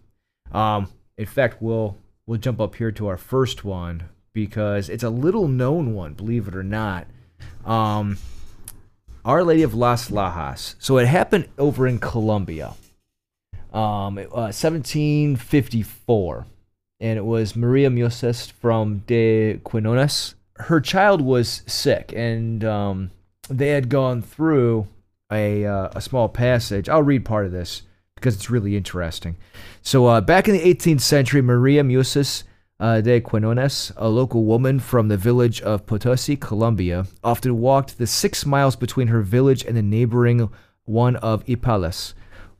um, 0.51 0.89
in 1.17 1.25
fact, 1.25 1.61
we'll 1.61 1.97
we'll 2.25 2.39
jump 2.39 2.59
up 2.59 2.75
here 2.75 2.91
to 2.91 3.07
our 3.07 3.17
first 3.17 3.63
one 3.63 4.09
because 4.33 4.89
it's 4.89 5.03
a 5.03 5.09
little 5.09 5.47
known 5.47 5.93
one, 5.93 6.13
believe 6.13 6.47
it 6.47 6.55
or 6.55 6.63
not. 6.63 7.07
Um, 7.65 8.17
Our 9.25 9.43
Lady 9.43 9.63
of 9.63 9.73
Las 9.73 10.09
Lajas. 10.09 10.75
So 10.79 10.97
it 10.97 11.07
happened 11.07 11.47
over 11.57 11.87
in 11.87 11.99
Colombia, 11.99 12.73
um, 13.73 14.17
uh, 14.17 14.51
1754, 14.51 16.45
and 16.99 17.17
it 17.17 17.25
was 17.25 17.55
Maria 17.55 17.89
Mueses 17.89 18.51
from 18.51 18.99
de 19.07 19.59
Quinones. 19.63 20.35
Her 20.57 20.79
child 20.79 21.21
was 21.21 21.63
sick, 21.65 22.13
and 22.15 22.63
um, 22.63 23.11
they 23.49 23.69
had 23.69 23.89
gone 23.89 24.21
through 24.21 24.87
a 25.31 25.65
uh, 25.65 25.89
a 25.95 26.01
small 26.01 26.29
passage. 26.29 26.89
I'll 26.89 27.03
read 27.03 27.25
part 27.25 27.45
of 27.45 27.51
this 27.51 27.83
because 28.15 28.35
it's 28.35 28.49
really 28.49 28.77
interesting. 28.77 29.37
So, 29.81 30.05
uh, 30.05 30.21
back 30.21 30.47
in 30.47 30.53
the 30.53 30.61
18th 30.61 31.01
century, 31.01 31.41
Maria 31.41 31.83
Mueses 31.83 32.43
uh, 32.79 33.01
de 33.01 33.19
Quinones, 33.21 33.91
a 33.97 34.09
local 34.09 34.43
woman 34.43 34.79
from 34.79 35.07
the 35.07 35.17
village 35.17 35.61
of 35.61 35.85
Potosi, 35.85 36.35
Colombia, 36.35 37.05
often 37.23 37.59
walked 37.59 37.97
the 37.97 38.07
six 38.07 38.45
miles 38.45 38.75
between 38.75 39.07
her 39.07 39.21
village 39.21 39.63
and 39.63 39.75
the 39.75 39.81
neighboring 39.81 40.49
one 40.85 41.15
of 41.17 41.45
Ipalas. 41.45 42.13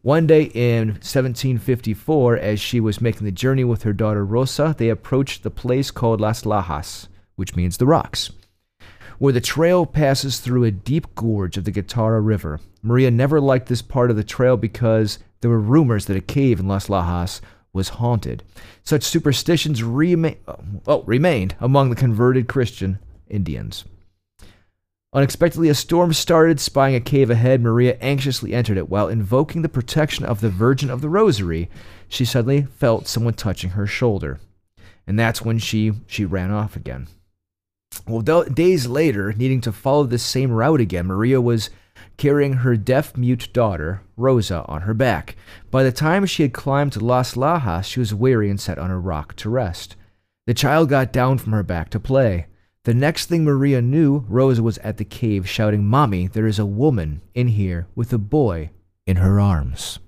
One 0.04 0.26
day 0.26 0.44
in 0.56 0.90
1754, 0.90 2.38
as 2.38 2.60
she 2.60 2.80
was 2.80 3.02
making 3.02 3.26
the 3.26 3.32
journey 3.32 3.64
with 3.64 3.84
her 3.84 3.94
daughter 3.94 4.26
Rosa, 4.26 4.74
they 4.76 4.90
approached 4.90 5.44
the 5.44 5.52
place 5.52 5.92
called 5.92 6.20
Las 6.20 6.42
Lajas, 6.44 7.08
which 7.36 7.56
means 7.56 7.78
the 7.78 7.86
rocks 7.86 8.32
where 9.22 9.32
the 9.32 9.40
trail 9.40 9.86
passes 9.86 10.40
through 10.40 10.64
a 10.64 10.72
deep 10.72 11.14
gorge 11.14 11.56
of 11.56 11.64
the 11.64 11.72
Guáitara 11.72 12.26
River. 12.26 12.60
Maria 12.82 13.12
never 13.12 13.40
liked 13.40 13.70
this 13.70 13.84
part 13.84 14.10
of 14.10 14.18
the 14.18 14.24
trail 14.24 14.58
because 14.58 15.20
there 15.42 15.52
were 15.52 15.60
rumors 15.60 16.08
that 16.08 16.18
a 16.18 16.22
cave 16.22 16.60
in 16.60 16.68
Las 16.68 16.88
Lajas 16.88 17.40
was 17.72 17.90
haunted. 17.90 18.42
Such 18.82 19.04
superstitions 19.04 19.84
rema- 19.84 20.38
oh, 20.88 21.04
remained 21.04 21.54
among 21.60 21.92
the 21.92 21.96
converted 21.96 22.48
Christian 22.48 22.98
Indians. 23.30 23.86
Unexpectedly, 25.14 25.70
a 25.70 25.76
storm 25.76 26.14
started. 26.14 26.60
Spying 26.60 26.96
a 26.96 27.00
cave 27.00 27.30
ahead, 27.30 27.62
Maria 27.62 27.98
anxiously 28.02 28.56
entered 28.56 28.80
it. 28.80 28.90
While 28.90 29.08
invoking 29.08 29.62
the 29.62 29.70
protection 29.70 30.26
of 30.26 30.42
the 30.42 30.50
Virgin 30.50 30.90
of 30.90 31.02
the 31.02 31.10
Rosary, 31.10 31.70
she 32.08 32.26
suddenly 32.26 32.64
felt 32.64 33.08
someone 33.08 33.36
touching 33.36 33.70
her 33.72 33.86
shoulder. 33.86 34.40
And 35.06 35.20
that's 35.20 35.44
when 35.44 35.60
she, 35.60 35.92
she 36.08 36.26
ran 36.26 36.50
off 36.50 36.76
again. 36.76 37.08
Well, 38.08 38.22
days 38.22 38.88
later, 38.88 39.34
needing 39.34 39.62
to 39.62 39.72
follow 39.72 40.04
this 40.04 40.24
same 40.24 40.52
route 40.52 40.82
again, 40.82 41.08
Maria 41.08 41.40
was 41.40 41.70
carrying 42.18 42.54
her 42.54 42.76
deaf 42.76 43.16
mute 43.16 43.50
daughter, 43.54 44.02
Rosa, 44.18 44.66
on 44.68 44.82
her 44.82 44.94
back. 44.94 45.36
By 45.70 45.84
the 45.84 45.92
time 45.92 46.26
she 46.26 46.44
had 46.44 46.54
climbed 46.54 46.94
to 46.94 47.00
Las 47.00 47.36
Lajas, 47.36 47.86
she 47.86 48.00
was 48.00 48.14
weary 48.14 48.50
and 48.50 48.60
sat 48.60 48.78
on 48.78 48.92
a 48.92 49.00
rock 49.00 49.36
to 49.38 49.50
rest. 49.50 49.96
The 50.48 50.54
child 50.54 50.90
got 50.90 51.14
down 51.14 51.38
from 51.38 51.54
her 51.54 51.64
back 51.64 51.90
to 51.92 52.00
play. 52.00 52.48
The 52.84 52.94
next 52.94 53.28
thing 53.28 53.44
Maria 53.44 53.82
knew, 53.82 54.26
Rosa 54.28 54.64
was 54.64 54.80
at 54.80 54.98
the 54.98 55.06
cave 55.06 55.48
shouting, 55.48 55.86
Mommy, 55.86 56.28
there 56.28 56.48
is 56.48 56.60
a 56.60 56.66
woman 56.66 57.22
in 57.36 57.50
here 57.50 57.88
with 57.96 58.12
a 58.12 58.18
boy 58.18 58.72
in 59.06 59.18
her 59.18 59.40
arms. 59.40 60.00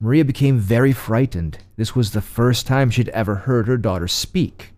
Maria 0.00 0.24
became 0.24 0.58
very 0.58 0.92
frightened. 0.92 1.58
This 1.76 1.96
was 1.96 2.12
the 2.12 2.20
first 2.20 2.66
time 2.66 2.90
she'd 2.90 3.08
ever 3.08 3.34
heard 3.34 3.66
her 3.66 3.76
daughter 3.76 4.06
speak. 4.06 4.72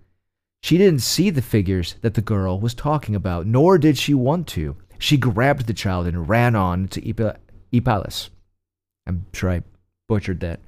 She 0.62 0.79
didn't 0.79 1.00
see 1.00 1.31
the 1.31 1.43
figures 1.43 1.95
that 2.03 2.15
the 2.15 2.23
girl 2.23 2.61
was 2.61 2.75
talking 2.75 3.15
about, 3.15 3.47
nor 3.47 3.79
did 3.79 3.97
she 3.97 4.15
want 4.15 4.47
to. 4.49 4.77
She 4.99 5.17
grabbed 5.17 5.67
the 5.67 5.75
child 5.75 6.07
and 6.07 6.29
ran 6.29 6.57
on 6.57 6.88
to 6.88 7.00
Ipa-. 7.00 7.38
I'm 9.07 9.27
sure 9.33 9.50
I 9.50 9.62
butchered 10.09 10.41
that. 10.41 10.61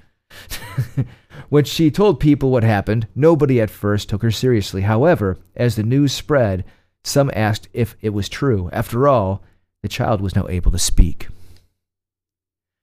when 1.49 1.65
she 1.65 1.91
told 1.91 2.21
people 2.21 2.51
what 2.51 2.63
happened, 2.63 3.09
nobody 3.15 3.61
at 3.61 3.71
first 3.71 4.09
took 4.09 4.23
her 4.23 4.31
seriously. 4.31 4.83
However, 4.83 5.39
as 5.57 5.77
the 5.77 5.83
news 5.83 6.13
spread, 6.13 6.65
some 7.03 7.31
asked 7.35 7.69
if 7.73 7.97
it 8.01 8.11
was 8.11 8.29
true. 8.29 8.71
After 8.73 9.09
all, 9.09 9.43
the 9.83 9.89
child 9.89 10.21
was 10.21 10.37
now 10.37 10.47
able 10.49 10.71
to 10.73 10.79
speak. 10.79 11.29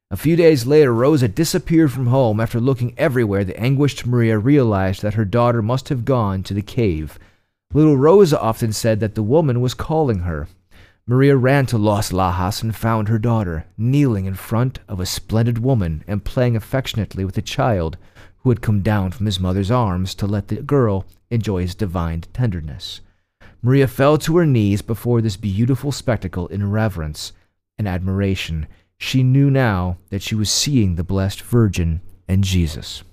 A 0.09 0.15
few 0.15 0.37
days 0.37 0.65
later, 0.65 0.93
Rosa 0.93 1.27
disappeared 1.27 1.91
from 1.91 2.07
home. 2.07 2.39
After 2.39 2.61
looking 2.61 2.93
everywhere, 2.97 3.43
the 3.43 3.59
anguished 3.59 4.05
Maria 4.05 4.39
realized 4.39 5.01
that 5.01 5.15
her 5.15 5.25
daughter 5.25 5.61
must 5.61 5.89
have 5.89 6.05
gone 6.05 6.43
to 6.43 6.53
the 6.53 6.61
cave. 6.61 7.19
Little 7.73 7.97
Rosa 7.97 8.39
often 8.39 8.71
said 8.71 9.01
that 9.01 9.15
the 9.15 9.23
woman 9.23 9.59
was 9.59 9.73
calling 9.73 10.19
her. 10.19 10.47
Maria 11.05 11.35
ran 11.35 11.65
to 11.65 11.77
Las 11.77 12.13
Lajas 12.13 12.63
and 12.63 12.73
found 12.73 13.09
her 13.09 13.19
daughter, 13.19 13.65
kneeling 13.77 14.23
in 14.23 14.35
front 14.35 14.79
of 14.87 15.01
a 15.01 15.05
splendid 15.05 15.59
woman 15.59 16.05
and 16.07 16.23
playing 16.23 16.55
affectionately 16.55 17.25
with 17.25 17.37
a 17.37 17.41
child 17.41 17.97
who 18.39 18.49
had 18.49 18.61
come 18.61 18.81
down 18.81 19.11
from 19.11 19.25
his 19.25 19.41
mother's 19.41 19.71
arms 19.71 20.15
to 20.15 20.25
let 20.25 20.47
the 20.47 20.61
girl 20.61 21.05
enjoy 21.29 21.61
his 21.61 21.75
divine 21.75 22.21
tenderness. 22.31 23.01
Maria 23.61 23.87
fell 23.87 24.17
to 24.17 24.37
her 24.37 24.45
knees 24.45 24.81
before 24.81 25.19
this 25.19 25.35
beautiful 25.35 25.91
spectacle 25.91 26.47
in 26.47 26.71
reverence 26.71 27.33
and 27.77 27.89
admiration. 27.89 28.67
She 28.99 29.23
knew 29.23 29.49
now 29.49 29.97
that 30.09 30.21
she 30.21 30.35
was 30.35 30.49
seeing 30.49 30.95
the 30.95 31.03
Blessed 31.03 31.41
Virgin 31.41 32.01
and 32.27 32.43
Jesus. 32.43 33.03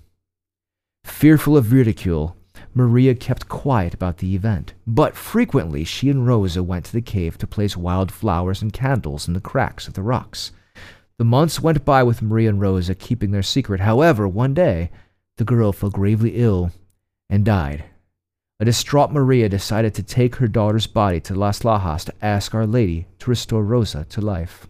Fearful 1.05 1.57
of 1.57 1.73
ridicule, 1.73 2.37
Maria 2.73 3.15
kept 3.15 3.49
quiet 3.49 3.95
about 3.95 4.19
the 4.19 4.35
event, 4.35 4.75
but 4.87 5.15
frequently 5.15 5.85
she 5.85 6.11
and 6.11 6.27
Rosa 6.27 6.63
went 6.63 6.87
to 6.87 6.93
the 6.93 7.03
cave 7.03 7.39
to 7.39 7.47
place 7.47 7.77
wild 7.77 8.11
flowers 8.11 8.63
and 8.63 8.73
candles 8.73 9.29
in 9.29 9.35
the 9.35 9.41
cracks 9.41 9.87
of 9.87 9.95
the 9.95 10.03
rocks. 10.03 10.51
The 11.19 11.25
months 11.25 11.61
went 11.61 11.85
by 11.85 12.03
with 12.03 12.23
Maria 12.23 12.49
and 12.49 12.61
Rosa 12.61 12.95
keeping 12.95 13.31
their 13.31 13.43
secret. 13.43 13.81
However, 13.81 14.27
one 14.27 14.55
day, 14.55 14.91
the 15.37 15.45
girl 15.45 15.73
fell 15.73 15.91
gravely 15.91 16.31
ill 16.37 16.73
and 17.31 17.45
died. 17.45 17.85
A 18.59 18.65
distraught 18.65 19.13
Maria 19.13 19.49
decided 19.49 19.95
to 19.95 20.03
take 20.03 20.37
her 20.37 20.49
daughter's 20.49 20.87
body 20.87 21.21
to 21.21 21.35
Las 21.35 21.61
Lajas 21.61 22.07
to 22.07 22.15
ask 22.23 22.55
Our 22.55 22.67
Lady 22.67 23.07
to 23.21 23.31
restore 23.31 23.63
Rosa 23.63 24.05
to 24.07 24.21
life. 24.21 24.67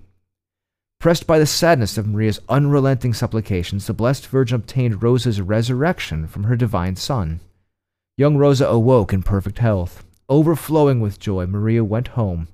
Pressed 1.05 1.27
by 1.27 1.39
the 1.39 1.45
sadness 1.45 1.99
of 1.99 2.07
Maria's 2.07 2.41
unrelenting 2.49 3.13
supplications, 3.13 3.87
the 3.87 3.93
Blessed 3.93 4.27
Virgin 4.29 4.57
obtained 4.57 5.03
Rosa's 5.03 5.39
resurrection 5.39 6.27
from 6.27 6.45
her 6.45 6.57
divine 6.57 6.97
Son. 6.97 7.41
Young 8.17 8.39
Rosa 8.39 8.67
awoke 8.67 9.13
in 9.13 9.23
perfect 9.23 9.59
health. 9.59 10.03
Overflowing 10.31 11.01
with 11.01 11.21
joy, 11.21 11.45
Maria 11.45 11.85
went 11.85 12.17
home. 12.17 12.49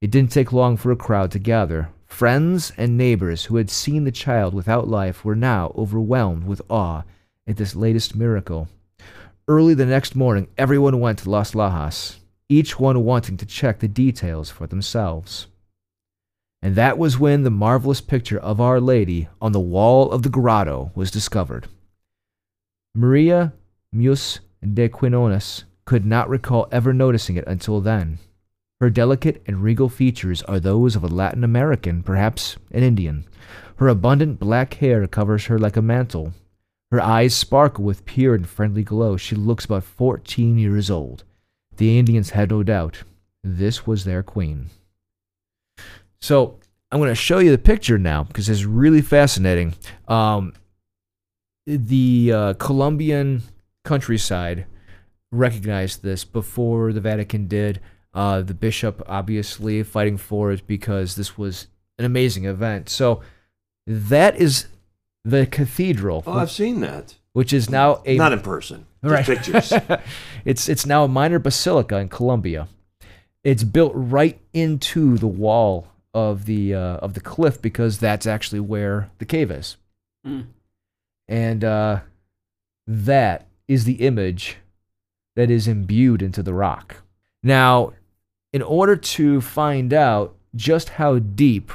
It 0.00 0.12
didn't 0.12 0.30
take 0.30 0.52
long 0.52 0.76
for 0.76 0.92
a 0.92 0.96
crowd 0.96 1.32
to 1.32 1.40
gather. 1.40 1.88
Friends 2.06 2.72
and 2.76 2.96
neighbors 2.96 3.46
who 3.46 3.56
had 3.56 3.70
seen 3.70 4.04
the 4.04 4.12
child 4.12 4.54
without 4.54 4.86
life 4.86 5.24
were 5.24 5.34
now 5.34 5.74
overwhelmed 5.76 6.44
with 6.44 6.62
awe 6.70 7.02
at 7.44 7.56
this 7.56 7.74
latest 7.74 8.14
miracle. 8.14 8.68
Early 9.48 9.74
the 9.74 9.84
next 9.84 10.14
morning, 10.14 10.46
everyone 10.56 11.00
went 11.00 11.18
to 11.18 11.30
Las 11.30 11.54
Lajas, 11.54 12.18
each 12.48 12.78
one 12.78 13.02
wanting 13.02 13.36
to 13.38 13.46
check 13.46 13.80
the 13.80 13.88
details 13.88 14.48
for 14.48 14.68
themselves. 14.68 15.48
And 16.62 16.74
that 16.74 16.98
was 16.98 17.18
when 17.18 17.42
the 17.42 17.50
marvelous 17.50 18.00
picture 18.00 18.38
of 18.38 18.60
Our 18.60 18.80
Lady 18.80 19.28
on 19.40 19.52
the 19.52 19.60
wall 19.60 20.10
of 20.10 20.22
the 20.22 20.28
grotto 20.28 20.90
was 20.94 21.10
discovered. 21.10 21.68
Maria 22.94 23.52
Mus 23.92 24.40
de 24.62 24.88
Quinones 24.88 25.64
could 25.84 26.04
not 26.04 26.28
recall 26.28 26.66
ever 26.72 26.92
noticing 26.92 27.36
it 27.36 27.44
until 27.46 27.80
then. 27.80 28.18
Her 28.80 28.90
delicate 28.90 29.42
and 29.46 29.62
regal 29.62 29.88
features 29.88 30.42
are 30.42 30.60
those 30.60 30.96
of 30.96 31.04
a 31.04 31.08
Latin 31.08 31.44
American, 31.44 32.02
perhaps 32.02 32.56
an 32.72 32.82
Indian. 32.82 33.24
Her 33.76 33.88
abundant 33.88 34.38
black 34.38 34.74
hair 34.74 35.06
covers 35.06 35.46
her 35.46 35.58
like 35.58 35.76
a 35.76 35.82
mantle. 35.82 36.32
Her 36.90 37.00
eyes 37.00 37.34
sparkle 37.34 37.84
with 37.84 38.04
pure 38.04 38.34
and 38.34 38.48
friendly 38.48 38.82
glow. 38.82 39.16
She 39.16 39.34
looks 39.34 39.64
about 39.64 39.84
fourteen 39.84 40.58
years 40.58 40.90
old. 40.90 41.24
The 41.76 41.98
Indians 41.98 42.30
had 42.30 42.50
no 42.50 42.62
doubt 42.62 43.02
this 43.44 43.86
was 43.86 44.04
their 44.04 44.22
queen. 44.22 44.70
So 46.20 46.58
I'm 46.90 46.98
going 46.98 47.10
to 47.10 47.14
show 47.14 47.38
you 47.38 47.50
the 47.50 47.58
picture 47.58 47.98
now 47.98 48.24
because 48.24 48.48
it's 48.48 48.64
really 48.64 49.02
fascinating. 49.02 49.74
Um, 50.08 50.52
the 51.66 52.32
uh, 52.32 52.54
Colombian 52.54 53.42
countryside 53.84 54.66
recognized 55.32 56.02
this 56.02 56.24
before 56.24 56.92
the 56.92 57.00
Vatican 57.00 57.46
did. 57.48 57.80
Uh, 58.14 58.40
the 58.42 58.54
bishop 58.54 59.02
obviously 59.06 59.82
fighting 59.82 60.16
for 60.16 60.50
it 60.52 60.66
because 60.66 61.16
this 61.16 61.36
was 61.36 61.66
an 61.98 62.04
amazing 62.04 62.44
event. 62.44 62.88
So 62.88 63.20
that 63.86 64.36
is 64.36 64.68
the 65.24 65.46
cathedral, 65.46 66.22
Oh, 66.26 66.32
I've 66.34 66.50
seen 66.50 66.80
that. 66.80 67.16
which 67.32 67.52
is 67.52 67.68
now 67.68 68.00
a 68.06 68.16
Not 68.16 68.32
in 68.32 68.40
person. 68.40 68.86
Right. 69.02 69.24
pictures. 69.24 69.72
it's 70.44 70.68
it's 70.68 70.86
now 70.86 71.04
a 71.04 71.08
minor 71.08 71.38
basilica 71.38 71.98
in 71.98 72.08
Colombia. 72.08 72.68
It's 73.44 73.62
built 73.64 73.92
right 73.94 74.40
into 74.52 75.18
the 75.18 75.26
wall 75.28 75.88
of 76.16 76.46
the 76.46 76.74
uh, 76.74 76.96
of 76.96 77.12
the 77.12 77.20
cliff 77.20 77.60
because 77.60 77.98
that's 77.98 78.26
actually 78.26 78.60
where 78.60 79.10
the 79.18 79.26
cave 79.26 79.50
is, 79.50 79.76
Mm. 80.26 80.46
and 81.28 81.62
uh, 81.62 82.00
that 82.86 83.46
is 83.68 83.84
the 83.84 84.06
image 84.06 84.56
that 85.36 85.50
is 85.50 85.68
imbued 85.68 86.22
into 86.22 86.42
the 86.42 86.54
rock. 86.54 87.02
Now, 87.42 87.92
in 88.52 88.62
order 88.62 88.96
to 88.96 89.40
find 89.42 89.92
out 89.92 90.34
just 90.54 90.88
how 90.90 91.18
deep 91.18 91.70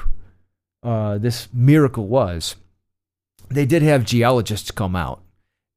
uh, 0.81 1.19
this 1.19 1.47
miracle 1.53 2.07
was, 2.07 2.55
they 3.49 3.65
did 3.67 3.83
have 3.83 4.03
geologists 4.05 4.71
come 4.71 4.95
out 4.95 5.21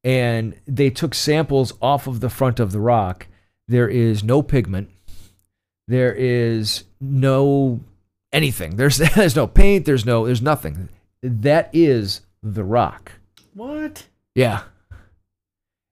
and 0.03 0.55
they 0.65 0.89
took 0.89 1.13
samples 1.13 1.71
off 1.81 2.07
of 2.07 2.19
the 2.19 2.29
front 2.31 2.59
of 2.59 2.71
the 2.71 2.79
rock. 2.79 3.27
There 3.67 3.87
is 3.87 4.23
no 4.23 4.41
pigment. 4.41 4.89
There 5.87 6.13
is 6.15 6.85
no 6.99 7.81
anything. 8.35 8.75
There's 8.75 8.97
there's 9.15 9.35
no 9.35 9.47
paint. 9.47 9.85
There's 9.85 10.05
no 10.05 10.25
there's 10.25 10.41
nothing. 10.41 10.89
That 11.23 11.69
is 11.73 12.21
the 12.43 12.63
rock. 12.63 13.13
What? 13.53 14.05
Yeah. 14.35 14.63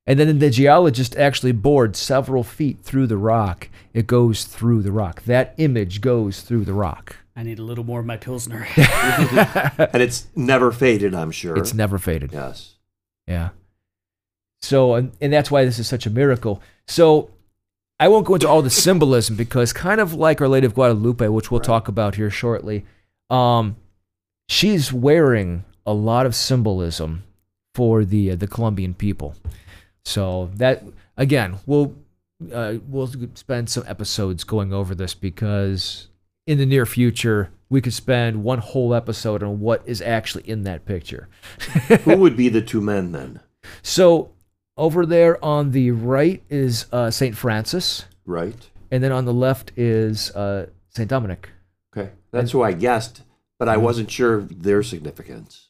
And 0.05 0.19
then 0.19 0.39
the 0.39 0.49
geologist 0.49 1.15
actually 1.15 1.53
bored 1.53 1.95
several 1.95 2.43
feet 2.43 2.81
through 2.81 3.07
the 3.07 3.17
rock. 3.17 3.69
It 3.93 4.05
goes 4.05 4.43
through 4.43 4.81
the 4.81 4.91
rock. 4.91 5.23
That 5.23 5.55
image 5.57 6.01
goes 6.01 6.41
through 6.41 6.65
the 6.65 6.73
rock. 6.73 7.15
I 7.35 7.43
need 7.43 7.57
a 7.57 7.63
little 7.63 7.85
more 7.85 8.01
of 8.01 8.05
my 8.05 8.17
Pilsner. 8.17 8.67
and 8.75 10.01
it's 10.01 10.27
never 10.35 10.71
faded, 10.73 11.15
I'm 11.15 11.31
sure. 11.31 11.57
It's 11.57 11.73
never 11.73 11.97
faded. 11.97 12.33
yes. 12.33 12.75
Yeah. 13.27 13.49
So, 14.61 14.95
and, 14.95 15.13
and 15.21 15.31
that's 15.31 15.49
why 15.49 15.63
this 15.63 15.79
is 15.79 15.87
such 15.87 16.05
a 16.05 16.09
miracle. 16.09 16.61
So, 16.85 17.31
I 18.03 18.09
won't 18.09 18.25
go 18.25 18.33
into 18.33 18.49
all 18.49 18.61
the 18.61 18.69
symbolism 18.87 19.35
because, 19.37 19.71
kind 19.71 20.01
of 20.01 20.13
like 20.13 20.41
Our 20.41 20.49
Lady 20.49 20.65
of 20.65 20.73
Guadalupe, 20.75 21.27
which 21.29 21.49
we'll 21.49 21.59
Right. 21.61 21.65
talk 21.65 21.87
about 21.87 22.15
here 22.15 22.29
shortly, 22.29 22.85
um, 23.29 23.77
she's 24.49 24.91
wearing 24.91 25.63
a 25.85 25.93
lot 25.93 26.25
of 26.25 26.35
symbolism 26.35 27.23
for 27.75 28.03
the 28.03 28.31
uh, 28.31 28.35
the 28.35 28.47
Colombian 28.47 28.93
people. 28.93 29.35
So 30.03 30.49
that 30.55 30.83
again, 31.15 31.59
we'll 31.65 31.95
uh, 32.53 32.75
we'll 32.87 33.09
spend 33.35 33.69
some 33.69 33.85
episodes 33.87 34.43
going 34.43 34.73
over 34.73 34.93
this 34.93 35.13
because 35.13 36.09
in 36.45 36.57
the 36.57 36.65
near 36.65 36.85
future 36.85 37.51
we 37.69 37.79
could 37.79 37.93
spend 37.93 38.43
one 38.43 38.59
whole 38.59 38.93
episode 38.93 39.41
on 39.41 39.61
what 39.61 39.81
is 39.85 40.01
actually 40.01 40.43
in 40.47 40.63
that 40.63 40.85
picture. 40.85 41.29
Who 42.03 42.17
would 42.17 42.35
be 42.35 42.49
the 42.57 42.61
two 42.61 42.81
men 42.81 43.13
then? 43.13 43.39
So 43.81 44.31
over 44.77 45.05
there 45.05 45.43
on 45.43 45.71
the 45.71 45.91
right 45.91 46.41
is 46.49 46.85
uh, 46.91 47.11
Saint 47.11 47.35
Francis, 47.37 48.05
Right. 48.25 48.69
and 48.91 49.03
then 49.03 49.11
on 49.11 49.25
the 49.25 49.33
left 49.33 49.71
is 49.77 50.31
uh, 50.31 50.67
Saint 50.89 51.09
Dominic. 51.09 51.49
Okay. 51.95 52.11
That's 52.31 52.51
who 52.51 52.61
I 52.63 52.71
guessed, 52.73 53.21
but 53.59 53.67
Mm-hmm. 53.67 53.73
I 53.73 53.77
wasn't 53.77 54.11
sure 54.11 54.35
of 54.35 54.63
their 54.63 54.81
significance. 54.83 55.69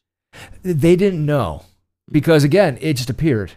They 0.62 0.96
didn't 0.96 1.24
know 1.24 1.64
because 2.10 2.42
again, 2.44 2.78
it 2.80 2.94
just 2.94 3.10
appeared. 3.10 3.52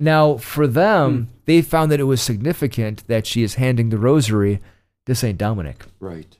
Now 0.00 0.36
for 0.36 0.66
them, 0.66 1.28
they 1.46 1.62
found 1.62 1.90
that 1.92 2.00
it 2.00 2.04
was 2.04 2.20
significant 2.20 3.06
that 3.06 3.26
she 3.26 3.42
is 3.42 3.54
handing 3.54 3.88
the 3.90 3.98
rosary 3.98 4.60
to 5.06 5.14
Saint 5.14 5.38
Dominic. 5.38 5.84
Right. 6.00 6.36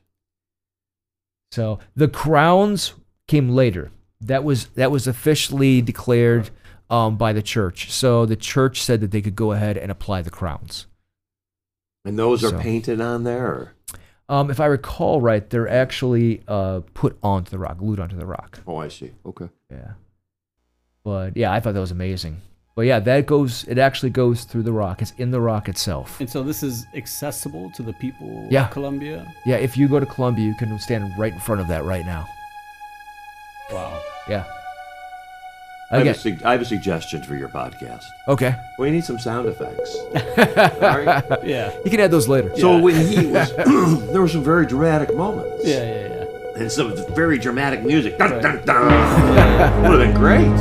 So 1.53 1.79
the 1.95 2.09
crowns 2.09 2.95
came 3.29 3.51
later. 3.51 3.91
That 4.21 4.45
was 4.45 4.67
that 4.75 4.91
was 4.91 5.07
officially 5.07 5.81
declared 5.83 6.51
um, 6.93 7.17
by 7.17 7.33
the 7.33 7.43
church. 7.43 7.91
So 7.91 8.27
the 8.27 8.37
church 8.37 8.83
said 8.83 9.01
that 9.01 9.11
they 9.11 9.23
could 9.23 9.35
go 9.35 9.53
ahead 9.53 9.77
and 9.77 9.91
apply 9.91 10.23
the 10.23 10.31
crowns. 10.31 10.87
And 12.05 12.19
those 12.19 12.45
are 12.45 12.51
So- 12.51 12.59
painted 12.61 13.01
on 13.01 13.25
there? 13.25 13.73
Um, 14.29 14.51
if 14.51 14.61
I 14.61 14.67
recall 14.67 15.21
right, 15.21 15.49
they're 15.51 15.69
actually 15.69 16.43
uh, 16.49 16.81
put 16.95 17.19
onto 17.23 17.51
the 17.51 17.59
rock, 17.59 17.79
glued 17.79 17.99
onto 18.01 18.17
the 18.17 18.25
rock. 18.27 18.61
Oh, 18.67 18.77
I 18.77 18.89
see. 18.89 19.11
Okay. 19.27 19.49
Yeah. 19.71 19.93
But 21.05 21.37
yeah, 21.37 21.53
I 21.53 21.61
thought 21.61 21.75
that 21.75 21.81
was 21.81 21.91
amazing. 21.91 22.37
But 22.75 22.83
yeah, 22.87 23.01
that 23.01 23.27
goes. 23.27 23.65
It 23.65 23.77
actually 23.77 24.11
goes 24.11 24.45
through 24.45 24.63
the 24.63 24.73
rock. 24.73 25.03
It's 25.03 25.13
in 25.19 25.31
the 25.33 25.41
rock 25.41 25.69
itself. 25.69 26.19
and 26.21 26.31
so 26.31 26.43
this 26.43 26.63
is 26.63 26.87
accessible 26.95 27.71
to 27.73 27.83
the 27.83 27.93
people 27.95 28.47
Yeah. 28.51 28.65
of 28.65 28.71
Colombia. 28.71 29.31
Yeah, 29.45 29.57
if 29.57 29.77
you 29.77 29.89
go 29.89 30.01
to 30.01 30.07
Colombia, 30.07 30.47
you 30.47 30.55
can 30.55 30.79
stand 30.79 31.13
right 31.19 31.33
in 31.35 31.41
front 31.41 31.61
of 31.61 31.69
that 31.69 31.85
right 31.85 32.07
now. 32.07 32.27
Wow. 33.71 34.01
Yeah. 34.29 34.45
I, 35.93 35.99
have 35.99 36.07
Okay. 36.07 36.11
a 36.11 36.15
sug- 36.15 36.43
I 36.43 36.53
have 36.53 36.63
a 36.63 36.65
suggestion 36.65 37.23
for 37.23 37.37
your 37.37 37.49
podcast. 37.51 38.03
Okay. 38.27 38.55
We 38.79 38.91
need 38.91 39.05
some 39.05 39.19
sound 39.19 39.47
effects. 39.47 39.95
All 40.83 41.05
right. 41.05 41.23
Yeah. 41.45 41.71
You 41.85 41.91
can 41.91 42.01
add 42.01 42.11
those 42.11 42.29
later. 42.29 42.51
So 42.57 42.77
Yeah. 42.79 42.83
when 42.83 43.07
he 43.07 43.27
was, 43.27 43.55
there 44.13 44.21
were 44.21 44.29
some 44.29 44.43
very 44.43 44.67
dramatic 44.67 45.15
moments. 45.15 45.65
Yeah, 45.67 45.85
yeah, 45.85 46.09
yeah. 46.09 46.25
And 46.57 46.71
some 46.73 46.95
very 47.15 47.39
dramatic 47.39 47.83
music. 47.83 48.19
Dun, 48.19 48.43
dun, 48.43 48.65
dun. 48.65 49.83
Would 49.91 50.01
have 50.01 50.13
been 50.13 50.15
great. 50.15 50.49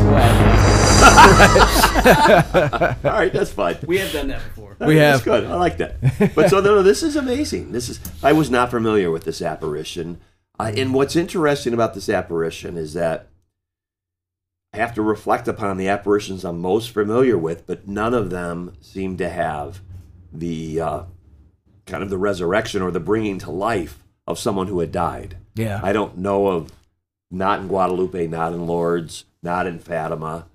All 3.04 3.12
right, 3.12 3.32
that's 3.34 3.52
fine. 3.52 3.78
We 3.86 3.98
have 3.98 4.12
done 4.12 4.28
that 4.30 4.42
before. 4.44 4.76
We 4.80 4.96
That's 4.96 5.20
have. 5.20 5.26
good. 5.26 5.46
I 5.46 5.56
like 5.56 5.78
that. 5.78 6.34
But 6.36 6.50
so 6.50 6.60
no, 6.60 6.82
this 6.82 7.04
is 7.04 7.16
amazing. 7.16 7.72
This 7.72 7.90
is. 7.90 8.00
I 8.24 8.34
was 8.34 8.50
not 8.50 8.72
familiar 8.72 9.12
with 9.12 9.24
this 9.26 9.42
apparition. 9.42 10.20
I, 10.60 10.72
and 10.72 10.94
what's 10.94 11.16
interesting 11.16 11.74
about 11.74 11.94
this 11.94 12.08
apparition 12.10 12.78
is 12.78 12.94
that 12.94 13.28
I 14.74 14.78
have 14.78 14.94
to 14.96 15.02
reflect 15.02 15.48
upon 15.48 15.78
the 15.78 15.90
apparitions 15.90 16.46
I'm 16.46 16.62
most 16.62 16.92
familiar 16.92 17.38
with, 17.38 17.68
but 17.68 17.88
none 17.88 18.14
of 18.14 18.30
them 18.30 18.74
seem 18.80 19.18
to 19.18 19.28
have 19.28 19.82
the 20.32 20.80
uh, 20.80 21.04
kind 21.86 22.04
of 22.04 22.10
the 22.10 22.18
resurrection 22.18 22.82
or 22.82 22.90
the 22.90 23.02
bringing 23.02 23.38
to 23.40 23.52
life 23.52 24.04
of 24.26 24.40
someone 24.40 24.68
who 24.68 24.80
had 24.80 24.92
died. 24.92 25.38
Yeah. 25.56 25.82
I 25.84 25.92
don't 25.92 26.18
know 26.18 26.48
of, 26.48 26.72
not 27.30 27.60
in 27.60 27.68
Guadalupe, 27.68 28.28
not 28.28 28.54
in 28.54 28.66
Lourdes, 28.66 29.26
not 29.44 29.68
in 29.68 29.80
Fatima, 29.80 30.48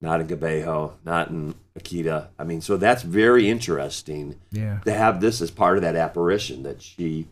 not 0.00 0.20
in 0.20 0.26
Kibeho, 0.26 0.94
not 1.04 1.28
in 1.28 1.54
Akita. 1.78 2.28
I 2.38 2.44
mean, 2.44 2.60
so 2.60 2.76
that's 2.76 3.02
very 3.02 3.48
interesting 3.48 4.40
yeah. 4.50 4.80
to 4.84 4.92
have 4.92 5.20
this 5.20 5.40
as 5.40 5.50
part 5.50 5.76
of 5.76 5.82
that 5.82 5.96
apparition 5.96 6.64
that 6.64 6.82
she 6.82 7.28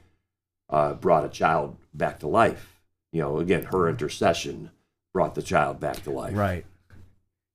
uh, 0.70 0.94
brought 0.94 1.24
a 1.24 1.30
child 1.30 1.76
back 1.92 2.20
to 2.20 2.28
life. 2.28 2.80
You 3.12 3.22
know, 3.22 3.38
again, 3.38 3.64
her 3.64 3.88
intercession 3.88 4.70
brought 5.18 5.34
the 5.34 5.42
child 5.42 5.80
back 5.80 6.00
to 6.04 6.10
life. 6.12 6.36
Right. 6.36 6.64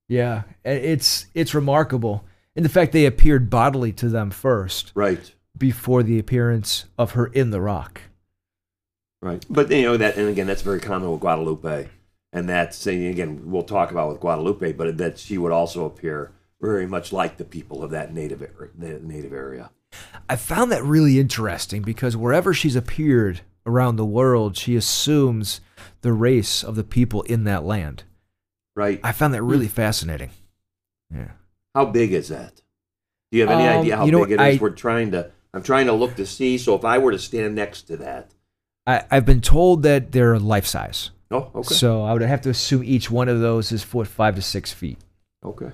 Yeah. 0.09 0.41
It's 0.65 1.27
it's 1.33 1.53
remarkable. 1.53 2.25
And 2.57 2.65
the 2.65 2.69
fact 2.69 2.91
they 2.91 3.05
appeared 3.05 3.49
bodily 3.49 3.93
to 3.93 4.09
them 4.09 4.31
first 4.31 4.91
Right. 4.95 5.33
before 5.57 6.03
the 6.03 6.19
appearance 6.19 6.83
of 6.97 7.11
her 7.11 7.27
in 7.27 7.51
the 7.51 7.61
rock. 7.61 8.01
Right. 9.21 9.45
But 9.49 9.71
you 9.71 9.83
know 9.83 9.95
that, 9.95 10.17
and 10.17 10.27
again, 10.27 10.45
that's 10.45 10.61
very 10.61 10.81
common 10.81 11.09
with 11.09 11.21
Guadalupe, 11.21 11.87
and 12.33 12.49
that's 12.49 12.75
saying 12.75 13.05
again, 13.05 13.43
we'll 13.45 13.63
talk 13.63 13.91
about 13.91 14.09
with 14.09 14.19
Guadalupe, 14.19 14.73
but 14.73 14.97
that 14.97 15.17
she 15.17 15.37
would 15.37 15.53
also 15.53 15.85
appear 15.85 16.33
very 16.59 16.85
much 16.85 17.13
like 17.13 17.37
the 17.37 17.45
people 17.45 17.81
of 17.81 17.91
that 17.91 18.13
native 18.13 18.41
native 18.77 19.31
area. 19.31 19.71
I 20.27 20.35
found 20.35 20.69
that 20.73 20.83
really 20.83 21.17
interesting 21.17 21.81
because 21.81 22.17
wherever 22.17 22.53
she's 22.53 22.75
appeared 22.75 23.39
around 23.65 23.95
the 23.95 24.05
world, 24.05 24.57
she 24.57 24.75
assumes 24.75 25.61
the 26.01 26.13
race 26.13 26.63
of 26.63 26.75
the 26.75 26.83
people 26.83 27.21
in 27.23 27.43
that 27.45 27.63
land. 27.63 28.03
Right. 28.75 28.99
I 29.03 29.11
found 29.11 29.33
that 29.33 29.43
really 29.43 29.67
fascinating. 29.67 30.31
Yeah. 31.13 31.31
How 31.75 31.85
big 31.85 32.11
is 32.13 32.29
that? 32.29 32.61
Do 33.31 33.37
you 33.37 33.47
have 33.47 33.51
any 33.57 33.67
Um, 33.67 33.79
idea 33.81 33.97
how 33.97 34.05
you 34.05 34.11
know 34.11 34.23
big 34.25 34.31
it 34.33 34.37
what, 34.39 34.47
is? 34.49 34.59
I- 34.59 34.61
We're 34.61 34.69
trying 34.71 35.11
to. 35.11 35.31
I'm 35.55 35.61
trying 35.63 35.85
to 35.85 35.93
look 35.93 36.15
to 36.15 36.25
see. 36.25 36.57
So 36.57 36.73
if 36.75 36.83
I 36.83 36.97
were 36.97 37.11
to 37.11 37.19
stand 37.19 37.53
next 37.53 37.83
to 37.83 37.97
that, 37.97 38.31
I, 38.87 39.03
I've 39.11 39.25
been 39.25 39.41
told 39.41 39.83
that 39.83 40.11
they're 40.11 40.39
life 40.39 40.65
size. 40.65 41.11
oh, 41.29 41.51
okay, 41.53 41.73
So 41.75 42.03
I 42.03 42.11
would 42.13 42.21
have 42.23 42.41
to 42.41 42.49
assume 42.49 42.83
each 42.83 43.11
one 43.11 43.29
of 43.29 43.39
those 43.39 43.71
is 43.71 43.83
foot 43.83 44.07
five 44.07 44.33
to 44.35 44.41
six 44.41 44.73
feet. 44.73 44.97
okay, 45.45 45.71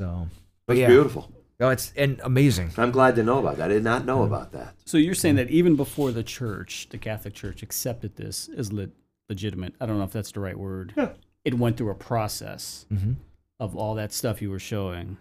So, 0.00 0.28
but 0.66 0.74
that's 0.74 0.80
yeah, 0.80 0.86
beautiful. 0.88 1.30
No, 1.60 1.70
it's 1.70 1.92
and 1.96 2.20
amazing. 2.24 2.72
I'm 2.76 2.90
glad 2.90 3.14
to 3.16 3.22
know 3.22 3.38
about 3.38 3.56
that. 3.58 3.66
I 3.70 3.74
did 3.74 3.84
not 3.84 4.04
know 4.04 4.22
about 4.24 4.52
that. 4.52 4.74
So 4.84 4.96
you're 4.98 5.14
saying 5.14 5.36
that 5.36 5.50
even 5.50 5.76
before 5.76 6.10
the 6.12 6.22
church, 6.24 6.88
the 6.90 6.98
Catholic 6.98 7.34
Church 7.34 7.62
accepted 7.62 8.16
this 8.16 8.48
as 8.56 8.72
le- 8.72 8.88
legitimate. 9.28 9.74
I 9.80 9.86
don't 9.86 9.98
know 9.98 10.04
if 10.04 10.12
that's 10.12 10.32
the 10.32 10.40
right 10.40 10.58
word. 10.58 10.92
Yeah. 10.96 11.10
It 11.44 11.54
went 11.54 11.76
through 11.76 11.90
a 11.90 11.94
process 11.94 12.86
hmm 12.88 13.12
of 13.60 13.76
all 13.76 13.94
that 13.94 14.12
stuff 14.12 14.42
you 14.42 14.50
were 14.50 14.58
showing. 14.58 15.16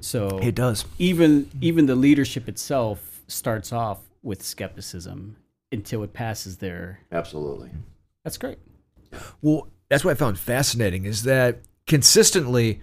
So 0.00 0.38
It 0.42 0.54
does. 0.54 0.86
even 0.98 1.50
even 1.60 1.86
the 1.86 1.94
leadership 1.94 2.48
itself 2.48 3.22
starts 3.28 3.72
off 3.72 3.98
with 4.22 4.42
skepticism 4.42 5.36
until 5.70 6.02
it 6.02 6.12
passes 6.14 6.56
there. 6.58 7.00
Absolutely. 7.12 7.70
That's 8.24 8.38
great. 8.38 8.58
Well, 9.42 9.68
that's 9.90 10.04
what 10.04 10.12
I 10.12 10.14
found 10.14 10.38
fascinating 10.38 11.04
is 11.04 11.24
that 11.24 11.58
consistently 11.86 12.80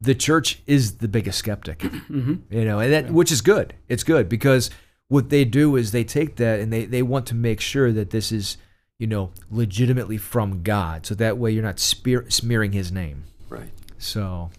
the 0.00 0.14
church 0.14 0.62
is 0.66 0.98
the 0.98 1.08
biggest 1.08 1.38
skeptic. 1.38 1.78
Mm-hmm. 2.06 2.54
You 2.54 2.64
know, 2.64 2.78
and 2.78 2.92
that 2.92 3.10
which 3.10 3.32
is 3.32 3.40
good. 3.40 3.74
It's 3.88 4.04
good 4.04 4.28
because 4.28 4.70
what 5.08 5.28
they 5.28 5.44
do 5.44 5.76
is 5.76 5.90
they 5.90 6.04
take 6.04 6.36
that 6.36 6.60
and 6.60 6.72
they, 6.72 6.84
they 6.84 7.02
want 7.02 7.26
to 7.26 7.34
make 7.34 7.60
sure 7.60 7.90
that 7.92 8.10
this 8.10 8.30
is, 8.30 8.58
you 8.98 9.06
know, 9.06 9.32
legitimately 9.50 10.18
from 10.18 10.62
God. 10.62 11.04
So 11.04 11.14
that 11.16 11.36
way 11.36 11.50
you're 11.50 11.64
not 11.64 11.80
spear, 11.80 12.24
smearing 12.30 12.72
his 12.72 12.92
name. 12.92 13.24
Right. 13.48 13.70
So 13.98 14.50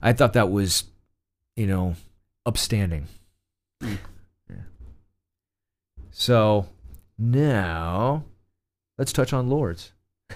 I 0.00 0.12
thought 0.14 0.32
that 0.32 0.50
was, 0.50 0.84
you 1.56 1.66
know, 1.66 1.94
upstanding. 2.46 3.06
Mm. 3.82 3.98
Yeah. 4.48 4.56
So 6.10 6.66
now 7.18 8.24
let's 8.96 9.12
touch 9.12 9.32
on 9.32 9.48
Lourdes. 9.48 9.92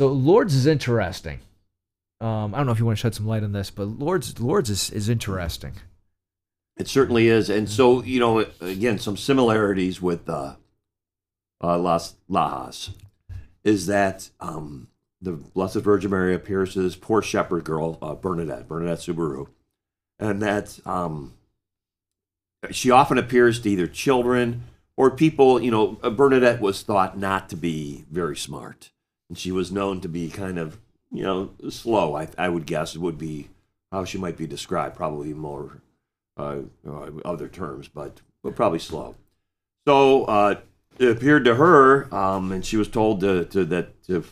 So 0.00 0.06
Lourdes 0.12 0.54
is 0.54 0.68
interesting. 0.68 1.40
Um, 2.20 2.54
I 2.54 2.58
don't 2.58 2.66
know 2.66 2.72
if 2.72 2.78
you 2.78 2.86
want 2.86 2.98
to 2.98 3.02
shed 3.02 3.14
some 3.14 3.26
light 3.26 3.44
on 3.44 3.52
this, 3.52 3.70
but 3.70 3.86
Lourdes 3.86 4.40
Lourdes 4.40 4.70
is, 4.70 4.90
is 4.90 5.08
interesting. 5.08 5.74
It 6.76 6.88
certainly 6.88 7.28
is, 7.28 7.48
and 7.50 7.68
so 7.68 8.02
you 8.02 8.20
know, 8.20 8.46
again, 8.60 8.98
some 8.98 9.16
similarities 9.16 10.00
with 10.02 10.28
uh, 10.28 10.56
uh, 11.62 11.78
Las 11.78 12.14
Lajas 12.30 12.90
is 13.64 13.86
that 13.86 14.30
um, 14.40 14.88
the 15.20 15.32
Blessed 15.32 15.76
Virgin 15.76 16.10
Mary 16.10 16.34
appears 16.34 16.72
to 16.72 16.82
this 16.82 16.96
poor 16.96 17.22
shepherd 17.22 17.64
girl, 17.64 17.98
uh, 18.00 18.14
Bernadette, 18.14 18.68
Bernadette 18.68 19.00
Soubirous, 19.00 19.48
and 20.18 20.40
that 20.42 20.78
um, 20.86 21.34
she 22.70 22.90
often 22.90 23.18
appears 23.18 23.60
to 23.60 23.70
either 23.70 23.86
children 23.86 24.64
or 24.96 25.10
people. 25.10 25.60
You 25.60 25.70
know, 25.70 25.98
uh, 26.02 26.10
Bernadette 26.10 26.60
was 26.60 26.82
thought 26.82 27.18
not 27.18 27.48
to 27.50 27.56
be 27.56 28.04
very 28.10 28.36
smart, 28.36 28.90
and 29.28 29.38
she 29.38 29.52
was 29.52 29.72
known 29.72 30.00
to 30.00 30.08
be 30.08 30.30
kind 30.30 30.58
of, 30.58 30.78
you 31.10 31.22
know, 31.22 31.50
slow. 31.70 32.16
I, 32.16 32.28
I 32.36 32.48
would 32.48 32.66
guess 32.66 32.96
would 32.96 33.18
be 33.18 33.48
how 33.92 34.04
she 34.04 34.18
might 34.18 34.36
be 34.36 34.46
described, 34.46 34.96
probably 34.96 35.32
more 35.32 35.80
uh, 36.36 36.60
uh, 36.86 37.10
other 37.24 37.48
terms, 37.48 37.88
but, 37.88 38.20
but 38.42 38.54
probably 38.54 38.78
slow. 38.78 39.16
So 39.86 40.24
uh, 40.24 40.56
it 40.98 41.16
appeared 41.16 41.44
to 41.46 41.54
her, 41.54 42.12
um, 42.14 42.52
and 42.52 42.64
she 42.64 42.76
was 42.76 42.88
told 42.88 43.20
to, 43.20 43.44
to 43.46 43.64
that 43.66 44.02
to 44.04 44.24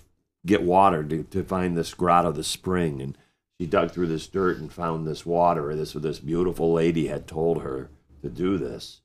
get 0.44 0.62
water 0.62 1.02
to, 1.02 1.22
to 1.24 1.42
find 1.42 1.76
this 1.76 1.94
grotto, 1.94 2.32
the 2.32 2.44
spring, 2.44 3.00
and 3.00 3.16
she 3.58 3.66
dug 3.66 3.90
through 3.90 4.08
this 4.08 4.26
dirt 4.26 4.58
and 4.58 4.72
found 4.72 5.06
this 5.06 5.24
water. 5.24 5.74
This 5.74 5.94
this 5.94 6.18
beautiful 6.18 6.72
lady 6.72 7.06
had 7.06 7.26
told 7.26 7.62
her 7.62 7.90
to 8.22 8.28
do 8.28 8.58
this, 8.58 9.00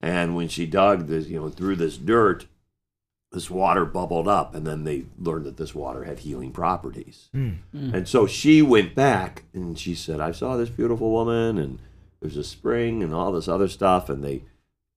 and 0.00 0.36
when 0.36 0.48
she 0.48 0.66
dug 0.66 1.06
this, 1.06 1.26
you 1.26 1.40
know, 1.40 1.48
through 1.48 1.76
this 1.76 1.96
dirt, 1.96 2.46
this 3.34 3.50
water 3.50 3.84
bubbled 3.84 4.28
up, 4.28 4.54
and 4.54 4.66
then 4.66 4.84
they 4.84 5.04
learned 5.18 5.44
that 5.44 5.56
this 5.56 5.74
water 5.74 6.04
had 6.04 6.20
healing 6.20 6.52
properties. 6.52 7.28
Mm. 7.34 7.58
And 7.74 8.08
so 8.08 8.26
she 8.26 8.62
went 8.62 8.94
back 8.94 9.44
and 9.52 9.78
she 9.78 9.94
said, 9.94 10.20
I 10.20 10.32
saw 10.32 10.56
this 10.56 10.70
beautiful 10.70 11.10
woman 11.10 11.58
and 11.58 11.80
there's 12.20 12.36
a 12.36 12.44
spring 12.44 13.02
and 13.02 13.12
all 13.12 13.32
this 13.32 13.48
other 13.48 13.68
stuff. 13.68 14.08
And 14.08 14.24
they 14.24 14.44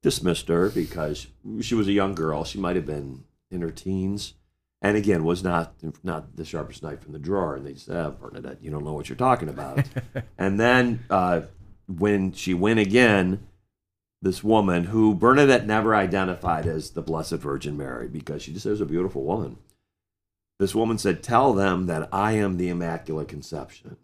dismissed 0.02 0.47
her 0.47 0.69
because 0.69 1.28
she 1.62 1.76
was 1.76 1.88
a 1.88 1.93
young 1.93 2.15
girl. 2.15 2.43
She 2.43 2.60
might 2.60 2.76
have 2.76 2.86
been 2.86 3.26
in 3.52 3.62
her 3.62 3.71
teens. 3.71 4.36
And 4.82 4.95
again, 4.95 5.23
was 5.26 5.43
not 5.43 5.73
not 6.04 6.36
the 6.36 6.45
sharpest 6.45 6.84
knife 6.84 7.06
in 7.08 7.12
the 7.12 7.19
drawer. 7.19 7.56
And 7.56 7.65
they 7.65 7.73
said, 7.73 7.97
ah, 7.97 8.10
Bernadette, 8.12 8.60
you 8.62 8.69
don't 8.69 8.86
know 8.86 8.93
what 8.93 9.10
you're 9.10 9.15
talking 9.15 9.50
about. 9.50 9.84
and 10.38 10.60
then 10.60 11.04
uh, 11.10 11.41
when 11.88 12.32
she 12.32 12.54
went 12.54 12.80
again, 12.80 13.47
this 14.21 14.43
woman 14.43 14.86
who 14.86 15.13
Bernadette 15.13 15.65
never 15.65 15.95
identified 15.95 16.65
as 16.65 16.91
the 16.91 17.01
Blessed 17.01 17.36
Virgin 17.36 17.77
Mary 17.77 18.08
because 18.08 18.41
she 18.41 18.51
just 18.51 18.63
said 18.63 18.71
was 18.71 18.82
a 18.82 18.86
beautiful 18.86 19.23
woman. 19.23 19.58
This 20.60 20.73
woman 20.73 20.97
said, 20.97 21.21
Tell 21.21 21.53
them 21.53 21.86
that 21.86 22.10
I 22.12 22.34
am 22.34 22.58
the 22.58 22.69
Immaculate 22.69 23.27
Conception. 23.27 23.97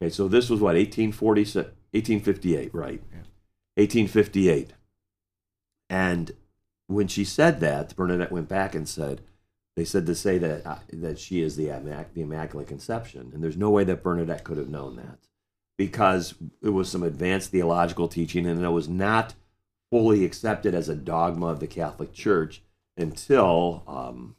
Okay, 0.00 0.10
so 0.10 0.26
this 0.26 0.48
was 0.48 0.60
what, 0.60 0.74
1846, 0.74 1.54
1858, 1.92 2.74
right? 2.74 3.02
Yeah. 3.10 3.18
1858. 3.76 4.72
And 5.90 6.32
when 6.86 7.08
she 7.08 7.24
said 7.24 7.60
that, 7.60 7.94
Bernadette 7.94 8.32
went 8.32 8.48
back 8.48 8.74
and 8.74 8.88
said, 8.88 9.20
they 9.76 9.84
said 9.84 10.06
to 10.06 10.14
say 10.14 10.38
that 10.38 10.66
uh, 10.66 10.78
that 10.92 11.18
she 11.18 11.40
is 11.40 11.56
the, 11.56 11.66
Immac- 11.66 12.12
the 12.14 12.22
Immaculate 12.22 12.68
Conception. 12.68 13.30
And 13.32 13.42
there's 13.42 13.56
no 13.56 13.70
way 13.70 13.84
that 13.84 14.02
Bernadette 14.02 14.44
could 14.44 14.58
have 14.58 14.68
known 14.68 14.96
that 14.96 15.18
because 15.78 16.34
it 16.62 16.68
was 16.70 16.90
some 16.90 17.02
advanced 17.02 17.50
theological 17.50 18.08
teaching 18.08 18.46
and 18.46 18.62
it 18.62 18.68
was 18.68 18.88
not 18.88 19.34
fully 19.92 20.24
accepted 20.24 20.74
as 20.74 20.88
a 20.88 20.94
dogma 20.96 21.46
of 21.48 21.60
the 21.60 21.66
Catholic 21.66 22.14
Church 22.14 22.62
until 22.96 23.82
um, 23.86 24.34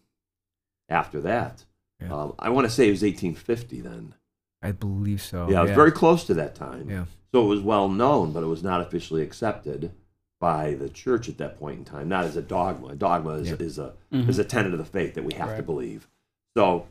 after 0.89 1.21
that. 1.21 1.63
Yeah. 2.01 2.11
Um, 2.11 2.33
I 2.39 2.49
want 2.49 2.65
to 2.65 2.73
say 2.73 2.87
it 2.87 2.91
was 2.91 3.03
1850 3.03 3.81
then. 3.81 4.15
I 4.63 4.71
believe 4.71 5.21
so. 5.21 5.47
yeah, 5.49 5.59
it 5.59 5.63
was 5.67 5.71
very 5.71 5.91
close 5.91 6.23
to 6.25 6.33
that 6.33 6.55
time. 6.55 6.89
Yeah. 6.89 7.05
So 7.31 7.43
it 7.43 7.47
was 7.47 7.61
well 7.61 7.87
known, 7.87 8.31
but 8.31 8.41
it 8.41 8.47
was 8.47 8.63
not 8.63 8.81
officially 8.81 9.21
accepted 9.21 9.91
by 10.39 10.73
the 10.73 10.89
church 10.89 11.29
at 11.29 11.37
that 11.37 11.59
point 11.59 11.77
in 11.79 11.85
time, 11.85 12.09
not 12.09 12.23
as 12.25 12.35
a 12.35 12.41
dogma. 12.41 12.87
A 12.87 12.95
dogma 12.95 13.31
is, 13.35 13.49
Yeah. 13.49 13.55
is 13.59 13.77
a 13.77 13.93
Mhm. 14.11 14.27
is 14.29 14.39
a 14.39 14.43
tenet 14.43 14.71
of 14.73 14.79
the 14.79 14.85
faith 14.85 15.13
that 15.13 15.23
we 15.23 15.33
have 15.35 15.55
to 15.57 15.63
believe. 15.63 16.09
So 16.57 16.87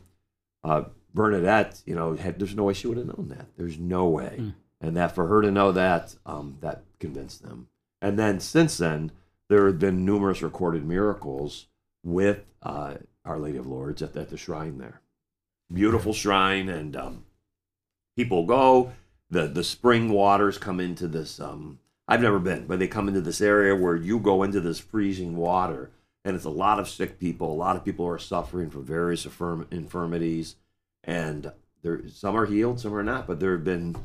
uh, 0.63 0.85
Bernadette, 1.13 1.81
you 1.85 1.93
know, 1.93 2.15
had, 2.15 2.39
there's 2.39 2.55
no 2.55 2.63
way 2.63 2.73
she 2.73 2.87
would 2.87 2.95
have 2.97 3.05
known 3.07 3.27
that. 3.27 3.47
There's 3.57 3.77
no 3.77 4.07
way, 4.07 4.37
Mm. 4.39 4.53
and 4.79 4.95
that 4.97 5.13
for 5.13 5.27
her 5.27 5.41
to 5.41 5.51
know 5.51 5.73
that, 5.73 6.15
um, 6.25 6.55
that 6.61 6.83
convinced 6.99 7.43
them. 7.43 7.67
And 8.03 8.19
then 8.19 8.41
since 8.41 8.77
then, 8.77 9.11
there 9.47 9.65
have 9.65 9.79
been 9.79 10.03
numerous 10.03 10.41
recorded 10.41 10.85
miracles 10.85 11.67
with 12.03 12.43
uh, 12.61 12.95
Our 13.23 13.39
Lady 13.39 13.57
of 13.57 13.65
Lourdes 13.65 14.01
at, 14.01 14.17
at 14.17 14.29
the 14.29 14.35
shrine 14.35 14.77
there. 14.77 14.99
Beautiful 15.71 16.11
shrine, 16.13 16.67
and 16.67 16.97
um, 16.97 17.23
people 18.17 18.45
go. 18.45 18.91
the 19.29 19.47
The 19.47 19.63
spring 19.63 20.09
waters 20.09 20.57
come 20.57 20.81
into 20.81 21.07
this. 21.07 21.39
Um, 21.39 21.79
I've 22.05 22.21
never 22.21 22.39
been, 22.39 22.67
but 22.67 22.79
they 22.79 22.89
come 22.89 23.07
into 23.07 23.21
this 23.21 23.39
area 23.39 23.73
where 23.73 23.95
you 23.95 24.19
go 24.19 24.43
into 24.43 24.59
this 24.59 24.79
freezing 24.79 25.37
water, 25.37 25.89
and 26.25 26.35
it's 26.35 26.43
a 26.43 26.49
lot 26.49 26.79
of 26.79 26.89
sick 26.89 27.19
people. 27.19 27.53
A 27.53 27.55
lot 27.55 27.77
of 27.77 27.85
people 27.85 28.05
are 28.05 28.19
suffering 28.19 28.69
from 28.69 28.83
various 28.83 29.25
affirm- 29.25 29.67
infirmities, 29.71 30.57
and 31.05 31.53
there 31.81 32.01
some 32.09 32.35
are 32.35 32.47
healed, 32.47 32.81
some 32.81 32.93
are 32.93 33.01
not. 33.01 33.27
But 33.27 33.39
there 33.39 33.53
have 33.53 33.63
been. 33.63 33.95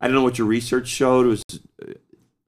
I 0.00 0.06
don't 0.06 0.14
know 0.14 0.22
what 0.22 0.36
your 0.36 0.46
research 0.46 0.88
showed. 0.88 1.26
Was 1.26 1.42
uh, 1.82 1.87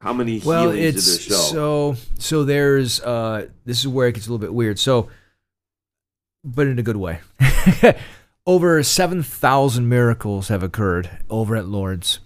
how 0.00 0.12
many 0.12 0.40
Well, 0.40 0.70
healings 0.70 0.96
it's 0.96 1.04
did 1.06 1.14
this 1.14 1.24
show? 1.26 1.94
so 1.94 1.96
so. 2.18 2.44
There's 2.44 3.00
uh, 3.00 3.48
this 3.64 3.78
is 3.80 3.88
where 3.88 4.08
it 4.08 4.12
gets 4.14 4.26
a 4.26 4.30
little 4.30 4.44
bit 4.44 4.54
weird. 4.54 4.78
So, 4.78 5.08
but 6.44 6.66
in 6.66 6.78
a 6.78 6.82
good 6.82 6.96
way. 6.96 7.20
over 8.46 8.82
seven 8.82 9.22
thousand 9.22 9.88
miracles 9.88 10.48
have 10.48 10.62
occurred 10.62 11.10
over 11.28 11.54
at 11.56 11.66
Lourdes. 11.66 12.20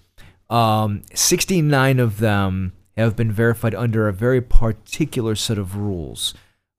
Um, 0.49 1.03
Sixty-nine 1.15 1.99
of 1.99 2.19
them 2.19 2.73
have 2.97 3.17
been 3.17 3.33
verified 3.33 3.75
under 3.75 4.07
a 4.09 4.13
very 4.13 4.41
particular 4.41 5.35
set 5.35 5.59
of 5.59 5.77
rules. 5.77 6.33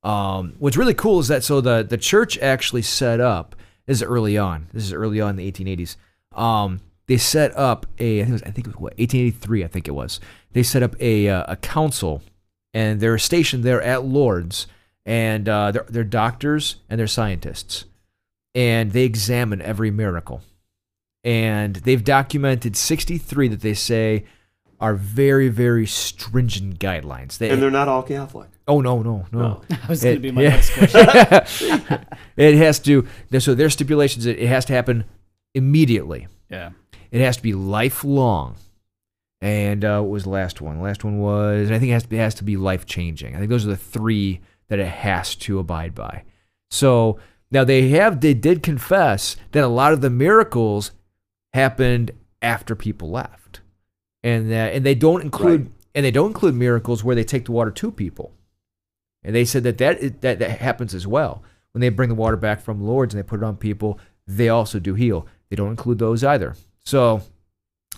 Um, 0.03 0.53
what's 0.59 0.77
really 0.77 0.93
cool 0.93 1.19
is 1.19 1.27
that 1.27 1.43
so 1.43 1.61
the 1.61 1.83
the 1.83 1.97
church 1.97 2.37
actually 2.39 2.83
set 2.83 3.19
up 3.19 3.55
this 3.85 3.97
is 3.97 4.03
early 4.03 4.37
on. 4.37 4.67
This 4.73 4.83
is 4.85 4.93
early 4.93 5.19
on 5.21 5.31
in 5.31 5.35
the 5.35 5.51
1880s. 5.51 5.95
Um, 6.31 6.79
they 7.07 7.17
set 7.17 7.55
up 7.57 7.85
a 7.99 8.21
I 8.21 8.23
think 8.25 8.29
it 8.29 8.33
was, 8.33 8.43
I 8.43 8.51
think 8.51 8.67
it 8.67 8.67
was 8.67 8.75
what 8.75 8.93
1883 8.97 9.63
I 9.63 9.67
think 9.67 9.87
it 9.87 9.91
was. 9.91 10.19
They 10.55 10.63
set 10.63 10.81
up 10.81 10.95
a 10.99 11.29
uh, 11.29 11.43
a 11.49 11.55
council 11.57 12.23
and 12.73 12.99
they're 12.99 13.17
stationed 13.19 13.63
there 13.63 13.81
at 13.81 14.03
Lourdes 14.05 14.65
and 15.05 15.47
uh, 15.47 15.71
they're, 15.71 15.85
they're 15.87 16.03
doctors 16.03 16.77
and 16.89 16.97
they're 16.99 17.05
scientists, 17.07 17.85
and 18.55 18.91
they 18.93 19.03
examine 19.03 19.61
every 19.61 19.91
miracle, 19.91 20.41
and 21.23 21.75
they've 21.75 22.03
documented 22.03 22.75
63 22.75 23.49
that 23.49 23.61
they 23.61 23.73
say 23.75 24.25
are 24.79 24.95
very 24.95 25.47
very 25.49 25.85
stringent 25.85 26.79
guidelines. 26.79 27.37
They, 27.37 27.49
And 27.49 27.61
they're 27.61 27.69
not 27.69 27.87
all 27.87 28.01
Catholic. 28.03 28.49
oh 28.67 28.81
no 28.81 29.01
no 29.01 29.25
no. 29.31 29.39
No. 29.39 29.61
That 29.69 29.89
was 29.89 30.03
going 30.03 30.15
to 30.15 30.19
It- 30.19 30.21
be 30.21 30.31
my 30.31 30.41
yeah. 30.43 30.49
next 30.55 30.73
question. 30.73 31.81
it 32.37 32.55
has 32.55 32.79
to. 32.79 33.05
So 33.39 33.53
their 33.55 33.69
stipulations. 33.69 34.25
It 34.25 34.39
it 34.39 34.47
has 34.47 34.65
to 34.65 34.73
happen 34.73 35.03
immediately. 35.53 36.27
Yeah. 36.49 36.71
It 37.11 37.21
has 37.21 37.37
to 37.37 37.43
be 37.43 37.53
lifelong. 37.53 38.55
And 39.45 39.85
uh, 39.85 40.01
what 40.01 40.09
was 40.09 40.23
the 40.23 40.31
last 40.31 40.59
one? 40.59 40.77
The 40.77 40.83
last 40.83 41.03
one 41.03 41.19
was 41.19 41.69
I 41.69 41.77
think 41.77 41.91
it 41.91 41.93
has 41.93 42.01
to 42.03 42.09
be, 42.09 42.17
has 42.17 42.33
to 42.35 42.43
be 42.43 42.57
life 42.57 42.87
changing. 42.87 43.35
I 43.35 43.37
think 43.37 43.51
those 43.51 43.63
are 43.63 43.69
the 43.69 43.77
three 43.77 44.41
that 44.69 44.79
it 44.79 44.87
has 44.87 45.35
to 45.35 45.59
abide 45.59 45.93
by. 45.93 46.23
So 46.71 47.19
now 47.51 47.63
they 47.63 47.89
have 47.89 48.21
they 48.21 48.33
did 48.33 48.63
confess 48.63 49.35
that 49.51 49.63
a 49.63 49.67
lot 49.67 49.93
of 49.93 50.01
the 50.01 50.09
miracles 50.09 50.93
happened 51.53 52.09
after 52.41 52.75
people 52.75 53.11
left, 53.11 53.61
and 54.23 54.49
that 54.51 54.73
and 54.73 54.83
they 54.83 54.95
don't 54.95 55.21
include 55.21 55.61
Right. 55.61 55.71
and 55.93 56.05
they 56.05 56.11
don't 56.11 56.31
include 56.31 56.55
miracles 56.55 57.03
where 57.03 57.15
they 57.15 57.23
take 57.23 57.45
the 57.45 57.51
water 57.51 57.69
to 57.71 57.91
people. 57.91 58.33
And 59.23 59.35
they 59.35 59.45
said 59.45 59.61
that 59.63 59.77
that, 59.77 60.21
that 60.21 60.39
that 60.39 60.59
happens 60.59 60.95
as 60.95 61.05
well 61.05 61.43
when 61.71 61.81
they 61.81 61.89
bring 61.89 62.09
the 62.09 62.15
water 62.15 62.37
back 62.37 62.61
from 62.61 62.81
Lourdes 62.83 63.13
and 63.13 63.23
they 63.23 63.27
put 63.27 63.41
it 63.41 63.45
on 63.45 63.57
people. 63.57 63.99
They 64.25 64.49
also 64.49 64.79
do 64.79 64.95
heal. 64.95 65.27
They 65.49 65.55
don't 65.55 65.69
include 65.69 65.99
those 65.99 66.23
either. 66.23 66.55
So 66.83 67.21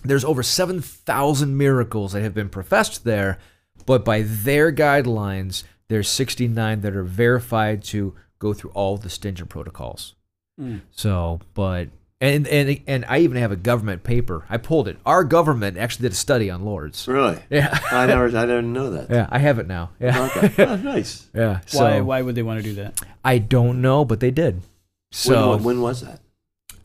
there's 0.04 0.24
over 0.24 0.42
7,000 0.42 1.56
miracles 1.56 2.12
that 2.12 2.22
have 2.22 2.34
been 2.34 2.48
professed 2.48 3.04
there, 3.04 3.38
but 3.86 4.04
by 4.04 4.22
their 4.22 4.72
guidelines, 4.72 5.64
there's 5.88 6.08
69 6.08 6.80
that 6.82 6.94
are 6.94 7.02
verified 7.04 7.82
to 7.84 8.14
go 8.38 8.52
through 8.54 8.70
all 8.70 8.96
the 8.96 9.10
stringent 9.10 9.48
protocols. 9.48 10.14
Mm. 10.60 10.80
So, 10.90 11.40
but 11.54 11.88
and 12.20 12.48
and 12.48 12.80
and 12.88 13.04
I 13.08 13.20
even 13.20 13.36
have 13.36 13.52
a 13.52 13.56
government 13.56 14.02
paper. 14.02 14.44
I 14.50 14.56
pulled 14.56 14.88
it. 14.88 14.98
Our 15.06 15.22
government 15.22 15.78
actually 15.78 16.02
did 16.04 16.12
a 16.12 16.16
study 16.16 16.50
on 16.50 16.64
Lourdes. 16.64 17.06
Really? 17.06 17.38
Yeah, 17.48 17.78
I 17.92 18.06
never, 18.06 18.26
I 18.26 18.44
didn't 18.44 18.72
know 18.72 18.90
that. 18.90 19.08
yeah, 19.10 19.28
I 19.30 19.38
have 19.38 19.58
it 19.60 19.68
now. 19.68 19.90
Yeah, 20.00 20.28
Okay. 20.36 20.64
Oh, 20.64 20.76
nice. 20.82 21.28
yeah. 21.34 21.60
So 21.66 21.84
Why, 21.84 22.00
why 22.00 22.22
would 22.22 22.34
they 22.34 22.42
want 22.42 22.58
to 22.58 22.64
do 22.64 22.74
that? 22.74 23.00
I 23.24 23.38
don't 23.38 23.80
know, 23.80 24.04
but 24.04 24.18
they 24.20 24.32
did. 24.32 24.62
So 25.12 25.52
when, 25.52 25.62
when 25.64 25.80
was 25.80 26.00
that? 26.02 26.20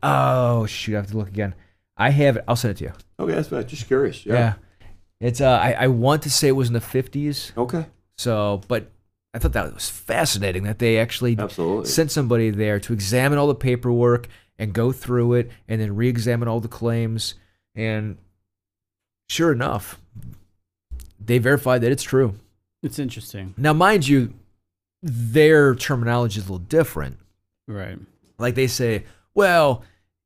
oh 0.03 0.65
shoot, 0.67 0.93
I 0.95 0.97
have 0.97 1.07
to 1.11 1.17
look 1.17 1.29
again. 1.29 1.55
I 1.97 2.09
have 2.09 2.37
it. 2.37 2.43
I'll 2.47 2.55
send 2.55 2.71
it 2.71 2.77
to 2.77 2.83
you. 2.85 2.93
Okay, 3.19 3.33
that's 3.33 3.49
fine. 3.49 3.67
Just 3.67 3.87
curious. 3.87 4.25
Yeah. 4.25 4.33
Yeah. 4.33 4.53
It's 5.19 5.41
uh 5.41 5.49
I, 5.51 5.71
I 5.73 5.87
want 5.87 6.23
to 6.23 6.29
say 6.29 6.47
it 6.49 6.51
was 6.53 6.67
in 6.67 6.73
the 6.73 6.81
fifties. 6.81 7.53
Okay. 7.57 7.85
So 8.17 8.61
but 8.67 8.91
I 9.33 9.39
thought 9.39 9.53
that 9.53 9.73
was 9.73 9.89
fascinating 9.89 10.63
that 10.63 10.79
they 10.79 10.97
actually 10.99 11.35
Absolutely. 11.39 11.85
sent 11.85 12.11
somebody 12.11 12.49
there 12.49 12.79
to 12.79 12.93
examine 12.93 13.37
all 13.39 13.47
the 13.47 13.55
paperwork 13.55 14.27
and 14.59 14.73
go 14.73 14.91
through 14.91 15.33
it 15.33 15.51
and 15.67 15.81
then 15.81 15.95
re 15.95 16.07
examine 16.07 16.47
all 16.47 16.59
the 16.59 16.67
claims 16.67 17.35
and 17.75 18.17
sure 19.29 19.51
enough, 19.51 19.99
they 21.19 21.37
verified 21.39 21.81
that 21.81 21.91
it's 21.91 22.03
true. 22.03 22.35
It's 22.83 22.99
interesting. 22.99 23.53
Now 23.57 23.73
mind 23.73 24.07
you, 24.07 24.33
their 25.01 25.73
terminology 25.73 26.39
is 26.39 26.47
a 26.47 26.51
little 26.51 26.65
different. 26.65 27.17
Right. 27.67 27.97
like 28.37 28.55
they 28.55 28.67
say, 28.67 29.05
well, 29.33 29.83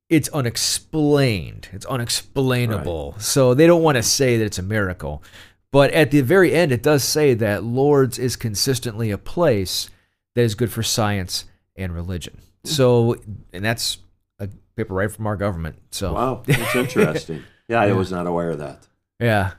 it's 0.10 0.30
unexplained. 0.30 1.70
It's 1.74 1.86
unexplainable. 1.86 3.15
So 3.20 3.54
they 3.54 3.67
don't 3.67 3.84
want 3.84 3.98
to 3.98 4.04
say 4.04 4.38
that 4.38 4.46
it's 4.46 4.60
a 4.60 4.63
miracle. 4.63 5.24
But 5.72 5.91
at 5.91 6.12
the 6.12 6.22
very 6.22 6.54
end, 6.54 6.72
it 6.72 6.82
does 6.82 7.04
say 7.04 7.34
that 7.36 7.63
Lourdes 7.63 8.17
is 8.17 8.36
consistently 8.36 9.12
a 9.12 9.17
place 9.17 9.89
that 10.36 10.41
is 10.43 10.56
good 10.56 10.72
for 10.72 10.82
science 10.84 11.46
and 11.76 11.93
religion. 11.93 12.38
Hmm. 12.63 12.70
So, 12.70 13.15
and 13.52 13.65
that's 13.65 13.98
a 14.39 14.48
paper 14.76 14.93
right 14.93 15.12
from 15.12 15.28
our 15.28 15.36
government. 15.36 15.76
So, 15.91 16.13
Wow. 16.13 16.43
That's 16.46 16.76
interesting. 16.76 17.43
Yeah, 17.70 17.82
I 17.82 17.88
Yeah. 17.88 17.93
was 17.96 18.12
not 18.13 18.28
aware 18.28 18.52
of 18.52 18.60
that. 18.60 18.88
yeah. 19.20 19.52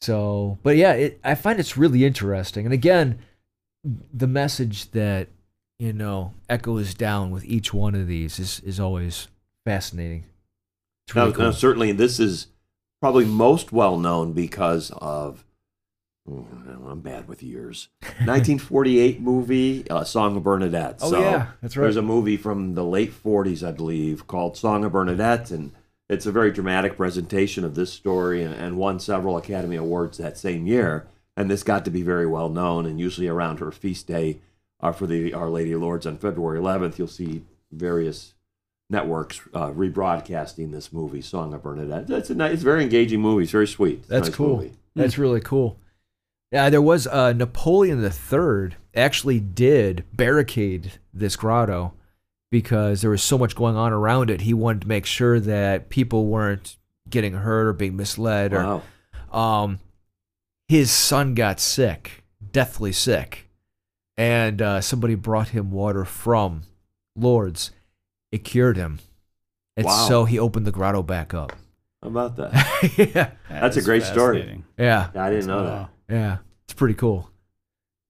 So, 0.00 0.58
but 0.62 0.76
yeah, 0.78 0.92
it, 0.94 1.20
I 1.22 1.34
find 1.34 1.60
it's 1.60 1.76
really 1.76 2.02
interesting. 2.06 2.64
And 2.64 2.72
again, 2.72 3.18
the 3.84 4.26
message 4.26 4.90
that, 4.92 5.28
you 5.78 5.92
know, 5.92 6.32
echoes 6.48 6.94
down 6.94 7.30
with 7.30 7.44
each 7.44 7.74
one 7.74 7.94
of 7.94 8.06
these 8.06 8.38
is, 8.38 8.60
is 8.60 8.80
always 8.80 9.28
fascinating. 9.66 10.24
It's 11.06 11.14
Now, 11.14 11.30
cool. 11.32 11.44
now, 11.44 11.50
certainly, 11.50 11.92
this 11.92 12.18
is 12.18 12.46
probably 13.00 13.26
most 13.26 13.72
well 13.72 13.98
known 13.98 14.32
because 14.32 14.90
of. 14.92 15.44
oh, 16.28 16.46
I'm 16.88 17.00
bad 17.00 17.28
with 17.28 17.42
years. 17.42 17.88
1948 18.00 19.20
movie, 19.20 19.90
uh, 19.90 20.04
Song 20.04 20.36
of 20.36 20.44
Bernadette. 20.44 21.00
oh, 21.02 21.10
so 21.10 21.20
yeah, 21.20 21.48
that's 21.60 21.76
right. 21.76 21.82
There's 21.82 21.96
a 21.96 22.02
movie 22.02 22.36
from 22.36 22.74
the 22.74 22.84
late 22.84 23.12
40s, 23.12 23.66
I 23.66 23.72
believe, 23.72 24.26
called 24.26 24.56
Song 24.56 24.84
of 24.84 24.92
Bernadette, 24.92 25.50
and 25.50 25.72
it's 26.08 26.26
a 26.26 26.32
very 26.32 26.52
dramatic 26.52 26.96
presentation 26.96 27.64
of 27.64 27.74
this 27.74 27.92
story 27.92 28.42
and, 28.42 28.54
and 28.54 28.76
won 28.78 29.00
several 29.00 29.36
Academy 29.36 29.76
Awards 29.76 30.18
that 30.18 30.38
same 30.38 30.66
year. 30.66 31.08
And 31.36 31.50
this 31.50 31.62
got 31.62 31.84
to 31.84 31.90
be 31.90 32.02
very 32.02 32.26
well 32.26 32.48
known, 32.48 32.86
and 32.86 32.98
usually 33.00 33.28
around 33.28 33.58
her 33.58 33.72
feast 33.72 34.06
day 34.06 34.38
uh, 34.80 34.92
for 34.92 35.06
the 35.06 35.34
Our 35.34 35.50
Lady 35.50 35.72
of 35.72 35.82
Lourdes 35.82 36.06
on 36.06 36.18
February 36.18 36.58
11th, 36.60 36.98
you'll 36.98 37.08
see 37.08 37.42
various 37.72 38.32
networks 38.88 39.40
uh, 39.52 39.70
rebroadcasting 39.70 40.72
this 40.72 40.92
movie, 40.92 41.20
Song 41.20 41.52
of 41.54 41.62
Bernadette. 41.62 42.08
It's 42.10 42.30
a 42.30 42.34
nice, 42.34 42.54
it's 42.54 42.62
a 42.62 42.64
very 42.64 42.82
engaging 42.82 43.20
movie. 43.20 43.44
It's 43.44 43.52
very 43.52 43.66
sweet. 43.66 44.06
That's 44.08 44.28
nice 44.28 44.36
cool. 44.36 44.56
movie. 44.56 44.72
That's 44.94 45.18
really 45.18 45.40
cool. 45.40 45.78
Yeah, 46.52 46.70
there 46.70 46.82
was 46.82 47.06
uh, 47.06 47.32
Napoleon 47.32 48.02
III 48.02 48.76
actually 48.94 49.40
did 49.40 50.04
barricade 50.12 50.92
this 51.12 51.36
grotto 51.36 51.92
because 52.50 53.02
there 53.02 53.10
was 53.10 53.22
so 53.22 53.36
much 53.36 53.56
going 53.56 53.76
on 53.76 53.92
around 53.92 54.30
it. 54.30 54.42
He 54.42 54.54
wanted 54.54 54.82
to 54.82 54.88
make 54.88 55.06
sure 55.06 55.40
that 55.40 55.88
people 55.90 56.26
weren't 56.26 56.76
getting 57.10 57.34
hurt 57.34 57.66
or 57.66 57.72
being 57.72 57.96
misled. 57.96 58.52
Wow. 58.52 58.82
Or 59.32 59.38
um, 59.38 59.80
his 60.68 60.90
son 60.90 61.34
got 61.34 61.60
sick, 61.60 62.24
deathly 62.52 62.92
sick, 62.92 63.50
and 64.16 64.62
uh, 64.62 64.80
somebody 64.80 65.14
brought 65.14 65.48
him 65.48 65.70
water 65.70 66.04
from 66.04 66.62
Lourdes. 67.16 67.70
It 68.32 68.44
cured 68.44 68.76
him, 68.76 68.98
and 69.76 69.86
Wow. 69.86 70.06
so 70.08 70.24
he 70.24 70.38
opened 70.38 70.66
the 70.66 70.72
grotto 70.72 71.02
back 71.02 71.32
up. 71.34 71.52
How 72.02 72.08
about 72.08 72.36
that? 72.36 72.52
yeah, 72.98 73.06
That 73.06 73.36
That's 73.48 73.76
a 73.76 73.82
great 73.82 74.02
story. 74.02 74.62
yeah. 74.78 75.08
Yeah, 75.14 75.24
I 75.24 75.30
didn't 75.30 75.46
know 75.46 75.64
that. 75.64 75.88
Yeah, 76.08 76.36
it's 76.64 76.74
pretty 76.74 76.94
cool. 76.94 77.30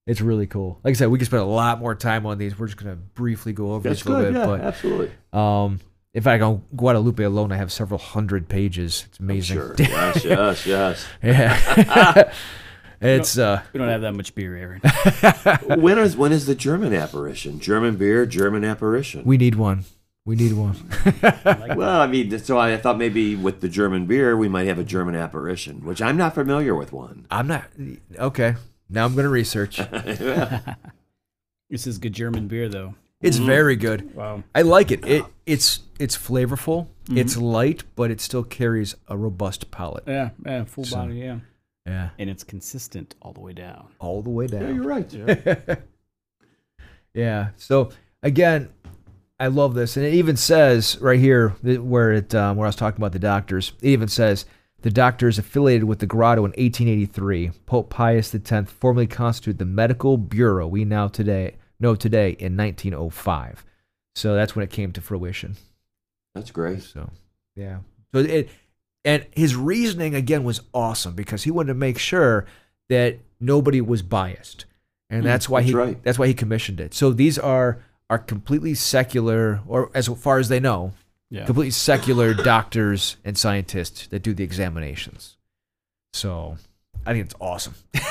It's 0.06 0.20
really 0.20 0.46
cool. 0.46 0.80
Like 0.84 0.92
I 0.92 0.94
said, 0.94 1.08
we 1.08 1.18
could 1.18 1.26
spend 1.26 1.42
a 1.42 1.46
lot 1.46 1.80
more 1.80 1.94
time 1.94 2.26
on 2.26 2.38
these. 2.38 2.58
We're 2.58 2.66
just 2.66 2.78
gonna 2.78 2.96
briefly 2.96 3.52
go 3.52 3.72
over 3.72 3.88
That's 3.88 4.02
this 4.02 4.06
a 4.06 4.10
little 4.16 4.32
good. 4.32 4.34
bit, 4.34 4.60
Yeah, 4.62 4.68
absolutely. 4.68 5.10
but 5.32 5.38
um, 5.38 5.80
in 6.14 6.22
fact, 6.22 6.42
on 6.42 6.62
Guadalupe 6.74 7.22
alone, 7.24 7.52
I 7.52 7.56
have 7.56 7.70
several 7.72 7.98
hundred 7.98 8.48
pages. 8.48 9.04
It's 9.08 9.18
I'm 9.18 9.26
amazing. 9.26 9.56
Sure. 9.58 9.74
Yes, 9.78 10.24
yes, 10.24 10.66
yes. 10.66 11.06
yeah, 11.22 12.32
it's 13.00 13.36
uh, 13.36 13.62
We 13.72 13.78
don't 13.78 13.88
have 13.88 14.00
that 14.02 14.14
much 14.14 14.34
beer, 14.34 14.56
Aaron. 14.56 14.80
when 15.80 15.98
is 15.98 16.16
when 16.16 16.32
is 16.32 16.46
the 16.46 16.54
German 16.54 16.94
apparition? 16.94 17.58
German 17.60 17.96
beer, 17.96 18.26
German 18.26 18.64
apparition. 18.64 19.24
we 19.24 19.36
need 19.36 19.56
one. 19.56 19.84
We 20.26 20.36
need 20.36 20.52
one. 20.52 20.76
well, 21.76 22.00
I 22.00 22.06
mean, 22.06 22.38
so 22.40 22.58
I 22.58 22.76
thought 22.76 22.98
maybe 22.98 23.34
with 23.36 23.60
the 23.60 23.68
German 23.68 24.06
beer 24.06 24.36
we 24.36 24.48
might 24.48 24.66
have 24.66 24.78
a 24.78 24.84
German 24.84 25.14
apparition, 25.14 25.84
which 25.84 26.02
I'm 26.02 26.16
not 26.16 26.34
familiar 26.34 26.74
with 26.74 26.92
one. 26.92 27.26
I'm 27.30 27.46
not 27.46 27.64
okay. 28.18 28.56
Now 28.90 29.06
I'm 29.06 29.14
gonna 29.14 29.30
research. 29.30 29.80
This 31.68 31.86
is 31.86 31.98
good 31.98 32.12
German 32.12 32.46
beer, 32.46 32.68
though. 32.68 32.94
It's 33.20 33.38
mm-hmm. 33.38 33.46
very 33.46 33.76
good. 33.76 34.14
Wow. 34.14 34.44
I 34.54 34.62
like 34.62 34.92
it. 34.92 35.04
It 35.04 35.24
it's 35.46 35.80
it's 35.98 36.16
flavorful. 36.16 36.86
Mm-hmm. 37.06 37.18
It's 37.18 37.36
light, 37.36 37.82
but 37.96 38.10
it 38.10 38.20
still 38.20 38.44
carries 38.44 38.94
a 39.08 39.16
robust 39.16 39.70
palate. 39.70 40.04
Yeah, 40.06 40.30
yeah, 40.44 40.64
full 40.64 40.84
So- 40.84 40.96
body, 40.96 41.16
yeah. 41.16 41.38
Yeah, 41.86 42.08
And 42.18 42.28
it's 42.28 42.42
consistent 42.42 43.14
all 43.22 43.32
the 43.32 43.38
way 43.40 43.52
down. 43.52 43.86
all 44.00 44.20
the 44.20 44.30
way 44.30 44.48
down. 44.48 44.60
Yeah, 44.60 44.66
down. 44.66 44.74
you're 44.74 45.66
right. 45.66 45.78
Yeah. 47.14 47.48
So 47.56 47.90
again, 48.24 48.70
I 49.38 49.48
love 49.48 49.74
this, 49.74 49.96
and 49.96 50.06
it 50.06 50.14
even 50.14 50.36
says 50.36 50.98
right 51.00 51.20
here 51.20 51.50
where 51.60 52.12
it 52.12 52.34
um, 52.34 52.56
where 52.56 52.66
I 52.66 52.68
was 52.68 52.76
talking 52.76 53.00
about 53.00 53.12
the 53.12 53.18
doctors. 53.18 53.72
It 53.82 53.88
even 53.88 54.08
says 54.08 54.46
the 54.80 54.90
doctors 54.90 55.38
affiliated 55.38 55.84
with 55.84 55.98
the 55.98 56.06
grotto 56.06 56.40
in 56.40 56.52
1883. 56.52 57.50
Pope 57.66 57.90
Pius 57.90 58.34
X 58.34 58.70
formally 58.72 59.06
constituted 59.06 59.58
the 59.58 59.66
medical 59.66 60.16
bureau 60.16 60.66
we 60.66 60.84
now 60.84 61.08
today 61.08 61.56
know 61.78 61.94
today 61.94 62.30
in 62.30 62.56
1905. 62.56 63.64
So 64.14 64.34
that's 64.34 64.56
when 64.56 64.62
it 64.62 64.70
came 64.70 64.92
to 64.92 65.00
fruition. 65.02 65.56
That's 66.34 66.50
great. 66.50 66.82
So 66.82 67.10
yeah. 67.54 67.80
So 68.14 68.20
it 68.20 68.48
and 69.04 69.26
his 69.32 69.54
reasoning 69.54 70.14
again 70.14 70.44
was 70.44 70.62
awesome 70.72 71.14
because 71.14 71.42
he 71.42 71.50
wanted 71.50 71.68
to 71.68 71.74
make 71.74 71.98
sure 71.98 72.46
that 72.88 73.18
nobody 73.38 73.80
was 73.80 74.00
biased. 74.00 74.64
And 75.10 75.24
that's 75.24 75.48
why 75.48 75.60
that's 75.60 75.70
he 75.70 75.76
right. 75.76 76.02
that's 76.02 76.18
why 76.18 76.26
he 76.26 76.34
commissioned 76.34 76.80
it. 76.80 76.94
So 76.94 77.12
these 77.12 77.38
are 77.38 77.82
are 78.08 78.18
completely 78.18 78.74
secular 78.74 79.60
or 79.66 79.90
as 79.94 80.06
far 80.08 80.38
as 80.38 80.48
they 80.48 80.60
know, 80.60 80.92
Yeah. 81.30 81.44
completely 81.46 81.70
secular 81.72 82.34
doctors 82.52 83.16
and 83.24 83.36
scientists 83.36 84.06
that 84.08 84.22
do 84.22 84.32
the 84.34 84.44
examinations. 84.44 85.36
So 86.12 86.56
I 87.04 87.12
think 87.12 87.24
it's 87.26 87.34
awesome. 87.40 87.74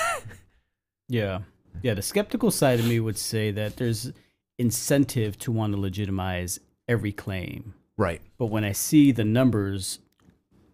Yeah. 1.07 1.41
Yeah. 1.83 1.93
The 1.93 2.01
skeptical 2.01 2.49
side 2.51 2.79
of 2.79 2.87
me 2.87 2.99
would 2.99 3.17
say 3.17 3.51
that 3.51 3.77
there's 3.77 4.11
incentive 4.57 5.37
to 5.39 5.51
want 5.51 5.73
to 5.73 5.79
legitimize 5.79 6.59
every 6.87 7.11
claim. 7.11 7.73
Right. 7.97 8.21
But 8.37 8.47
when 8.47 8.63
I 8.63 8.71
see 8.71 9.11
the 9.11 9.23
numbers 9.23 9.99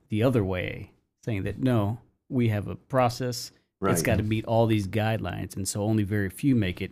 the 0.10 0.24
other 0.24 0.44
way, 0.44 0.92
saying 1.26 1.44
that 1.44 1.60
no, 1.60 2.00
we 2.30 2.50
have 2.50 2.68
a 2.68 2.76
process, 2.76 3.52
Right. 3.82 3.92
it's 3.94 4.04
got 4.04 4.18
to 4.18 4.24
meet 4.24 4.46
all 4.46 4.68
these 4.68 4.88
guidelines, 4.88 5.56
and 5.56 5.68
so 5.68 5.82
only 5.82 6.04
very 6.04 6.30
few 6.30 6.56
make 6.56 6.82
it, 6.82 6.92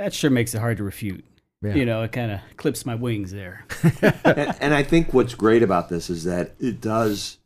that 0.00 0.14
sure 0.14 0.30
makes 0.30 0.54
it 0.54 0.60
hard 0.60 0.78
to 0.78 0.84
refute. 0.84 1.24
Yeah. 1.62 1.74
You 1.74 1.84
know, 1.84 2.02
it 2.02 2.12
kind 2.12 2.32
of 2.32 2.40
clips 2.56 2.86
my 2.86 2.94
wings 2.94 3.32
there. 3.32 3.66
and, 4.24 4.56
and 4.60 4.74
I 4.74 4.82
think 4.82 5.12
what's 5.12 5.34
great 5.34 5.62
about 5.62 5.90
this 5.90 6.08
is 6.08 6.24
that 6.24 6.52
it 6.58 6.80
does 6.80 7.36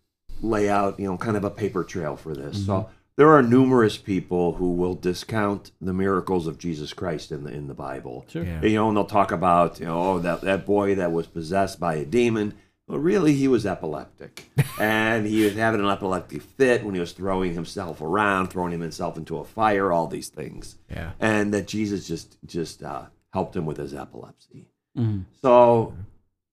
lay 0.40 0.68
out, 0.68 1.00
you 1.00 1.06
know, 1.06 1.16
kind 1.16 1.36
of 1.36 1.42
a 1.42 1.50
paper 1.50 1.82
trail 1.82 2.16
for 2.16 2.32
this. 2.32 2.64
So 2.64 2.72
mm-hmm. 2.72 2.92
there 3.16 3.32
are 3.32 3.42
numerous 3.42 3.96
people 3.98 4.52
who 4.52 4.70
will 4.70 4.94
discount 4.94 5.72
the 5.80 5.92
miracles 5.92 6.46
of 6.46 6.58
Jesus 6.58 6.92
Christ 6.92 7.32
in 7.32 7.42
the 7.42 7.52
in 7.52 7.66
the 7.66 7.74
Bible. 7.74 8.24
Sure. 8.28 8.44
Yeah. 8.44 8.62
You 8.62 8.76
know, 8.76 8.88
and 8.88 8.96
they'll 8.96 9.04
talk 9.04 9.32
about, 9.32 9.80
you 9.80 9.86
know, 9.86 10.00
oh, 10.00 10.18
that 10.20 10.42
that 10.42 10.64
boy 10.64 10.94
that 10.94 11.10
was 11.10 11.26
possessed 11.26 11.80
by 11.80 11.96
a 11.96 12.04
demon. 12.04 12.54
Well, 12.86 12.98
really, 12.98 13.32
he 13.34 13.48
was 13.48 13.64
epileptic, 13.64 14.50
and 14.80 15.26
he 15.26 15.44
was 15.44 15.54
having 15.54 15.80
an 15.80 15.86
epileptic 15.88 16.42
fit 16.42 16.84
when 16.84 16.94
he 16.94 17.00
was 17.00 17.12
throwing 17.12 17.54
himself 17.54 18.02
around, 18.02 18.48
throwing 18.48 18.78
himself 18.78 19.16
into 19.16 19.38
a 19.38 19.44
fire, 19.44 19.90
all 19.90 20.06
these 20.06 20.28
things, 20.28 20.76
Yeah. 20.90 21.12
and 21.18 21.54
that 21.54 21.66
Jesus 21.66 22.06
just 22.06 22.36
just 22.44 22.82
uh, 22.82 23.04
helped 23.32 23.56
him 23.56 23.64
with 23.64 23.78
his 23.78 23.94
epilepsy. 23.94 24.66
Mhm. 24.98 25.24
So, 25.40 25.94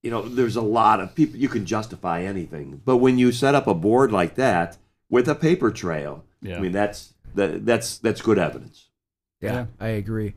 you 0.04 0.10
know, 0.10 0.22
there's 0.22 0.56
a 0.56 0.62
lot 0.62 1.02
of 1.02 1.13
people, 1.15 1.38
you 1.38 1.50
can 1.50 1.65
justify 1.65 2.22
anything. 2.24 2.82
But 2.86 2.98
when 2.98 3.17
you 3.20 3.32
set 3.34 3.54
up 3.54 3.67
a 3.67 3.74
board 3.74 4.12
like 4.13 4.36
that 4.36 4.78
with 5.10 5.28
a 5.28 5.36
paper 5.36 5.70
trail, 5.70 6.24
Yeah. 6.41 6.58
I 6.58 6.60
mean, 6.62 6.72
that's, 6.72 7.13
that, 7.36 7.65
that's, 7.65 7.98
that's 8.00 8.22
good 8.22 8.39
evidence. 8.39 8.88
Yeah, 9.41 9.54
Yeah. 9.54 9.65
I 9.80 9.89
agree. 9.89 10.34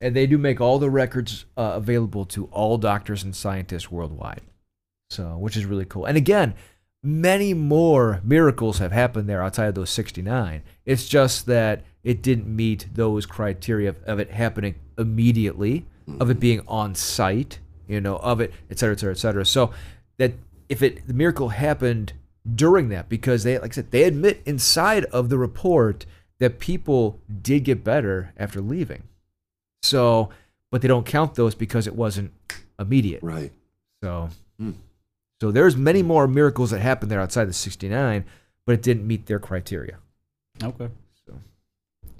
And 0.00 0.14
they 0.14 0.26
do 0.28 0.38
make 0.38 0.60
all 0.60 0.78
the 0.78 0.90
records 0.90 1.46
uh, 1.56 1.72
available 1.74 2.24
to 2.26 2.44
all 2.52 2.78
doctors 2.78 3.24
and 3.24 3.34
scientists 3.34 3.90
worldwide. 3.90 4.42
So, 5.10 5.36
which 5.38 5.56
is 5.56 5.64
really 5.64 5.84
cool. 5.84 6.04
And 6.04 6.16
again, 6.16 6.54
many 7.02 7.54
more 7.54 8.20
miracles 8.22 8.78
have 8.78 8.92
happened 8.92 9.28
there 9.28 9.42
outside 9.42 9.66
of 9.66 9.74
those 9.74 9.90
69. 9.90 10.62
It's 10.84 11.08
just 11.08 11.46
that 11.46 11.82
it 12.02 12.22
didn't 12.22 12.46
meet 12.46 12.88
those 12.94 13.24
criteria 13.26 13.90
of, 13.90 14.02
of 14.04 14.18
it 14.18 14.30
happening 14.30 14.74
immediately, 14.98 15.86
of 16.20 16.30
it 16.30 16.40
being 16.40 16.62
on 16.66 16.94
site, 16.94 17.58
you 17.86 18.00
know, 18.00 18.16
of 18.16 18.40
it, 18.40 18.52
et 18.70 18.78
cetera, 18.78 18.94
et 18.94 18.98
cetera, 18.98 19.12
et 19.12 19.18
cetera. 19.18 19.44
So 19.46 19.72
that 20.16 20.32
if 20.68 20.82
it 20.82 21.06
the 21.06 21.14
miracle 21.14 21.50
happened 21.50 22.14
during 22.54 22.88
that, 22.90 23.08
because 23.08 23.44
they 23.44 23.58
like 23.58 23.72
I 23.72 23.74
said, 23.74 23.90
they 23.90 24.04
admit 24.04 24.42
inside 24.46 25.04
of 25.06 25.28
the 25.28 25.36
report 25.38 26.06
that 26.38 26.58
people 26.58 27.20
did 27.42 27.64
get 27.64 27.84
better 27.84 28.32
after 28.36 28.60
leaving. 28.60 29.02
So, 29.82 30.30
but 30.70 30.82
they 30.82 30.88
don't 30.88 31.04
count 31.06 31.34
those 31.34 31.54
because 31.54 31.86
it 31.86 31.94
wasn't 31.94 32.32
immediate. 32.78 33.22
Right. 33.22 33.52
So, 34.02 34.30
Hmm. 34.58 34.72
So 35.40 35.52
there's 35.52 35.76
many 35.76 36.02
more 36.02 36.26
miracles 36.26 36.70
that 36.70 36.80
happened 36.80 37.10
there 37.10 37.20
outside 37.20 37.46
the 37.46 37.52
69, 37.52 38.24
but 38.66 38.74
it 38.74 38.82
didn't 38.82 39.06
meet 39.06 39.26
their 39.26 39.38
criteria. 39.38 39.98
Okay. 40.62 40.88
So 41.26 41.38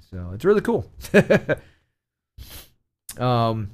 so 0.09 0.31
it's 0.33 0.45
really 0.45 0.61
cool. 0.61 0.89
um, 3.17 3.71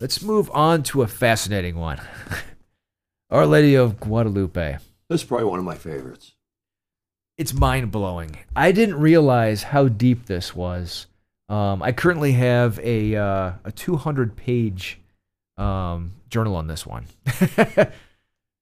let's 0.00 0.22
move 0.22 0.50
on 0.52 0.82
to 0.84 1.02
a 1.02 1.06
fascinating 1.06 1.76
one. 1.76 2.00
Our 3.30 3.46
Lady 3.46 3.74
of 3.74 4.00
Guadalupe. 4.00 4.78
That's 5.08 5.24
probably 5.24 5.46
one 5.46 5.58
of 5.58 5.64
my 5.64 5.74
favorites. 5.74 6.32
It's 7.36 7.54
mind 7.54 7.90
blowing. 7.90 8.36
I 8.56 8.72
didn't 8.72 8.98
realize 8.98 9.62
how 9.62 9.88
deep 9.88 10.26
this 10.26 10.54
was. 10.54 11.06
Um, 11.48 11.82
I 11.82 11.92
currently 11.92 12.32
have 12.32 12.78
a 12.80 13.16
uh, 13.16 13.52
a 13.64 13.72
200 13.72 14.36
page 14.36 14.98
um, 15.56 16.12
journal 16.28 16.56
on 16.56 16.66
this 16.66 16.86
one. 16.86 17.06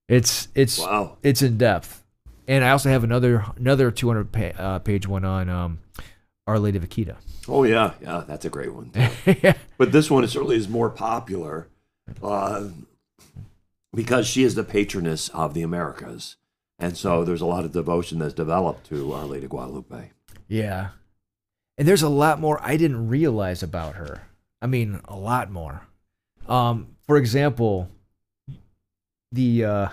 it's 0.08 0.48
it's 0.54 0.78
Wow. 0.78 1.16
it's 1.22 1.42
in 1.42 1.58
depth, 1.58 2.04
and 2.46 2.64
I 2.64 2.70
also 2.70 2.88
have 2.90 3.04
another 3.04 3.44
another 3.56 3.90
200 3.90 4.32
pa- 4.32 4.62
uh, 4.62 4.78
page 4.80 5.06
one 5.08 5.24
on 5.24 5.48
um, 5.48 5.78
Our 6.46 6.58
Lady 6.58 6.78
of 6.78 6.84
Akita. 6.84 7.16
Oh, 7.48 7.62
yeah. 7.62 7.92
Yeah, 8.02 8.24
that's 8.26 8.44
a 8.44 8.50
great 8.50 8.74
one. 8.74 8.90
yeah. 9.26 9.54
But 9.78 9.92
this 9.92 10.10
one 10.10 10.26
certainly 10.26 10.56
is 10.56 10.68
more 10.68 10.90
popular 10.90 11.68
uh, 12.20 12.68
because 13.94 14.26
she 14.26 14.42
is 14.42 14.54
the 14.56 14.64
patroness 14.64 15.28
of 15.30 15.54
the 15.54 15.62
Americas. 15.62 16.36
And 16.78 16.96
so 16.96 17.24
there's 17.24 17.40
a 17.40 17.46
lot 17.46 17.64
of 17.64 17.72
devotion 17.72 18.18
that's 18.18 18.34
developed 18.34 18.86
to 18.88 19.12
Our 19.12 19.24
Lady 19.26 19.44
of 19.44 19.50
Guadalupe. 19.50 20.10
Yeah. 20.48 20.88
And 21.78 21.86
there's 21.86 22.02
a 22.02 22.08
lot 22.08 22.40
more 22.40 22.58
I 22.62 22.76
didn't 22.76 23.08
realize 23.08 23.62
about 23.62 23.94
her. 23.94 24.22
I 24.60 24.66
mean, 24.66 25.00
a 25.04 25.16
lot 25.16 25.50
more. 25.50 25.82
Um, 26.48 26.96
for 27.06 27.16
example, 27.16 27.88
the 29.32 29.64
uh, 29.64 29.88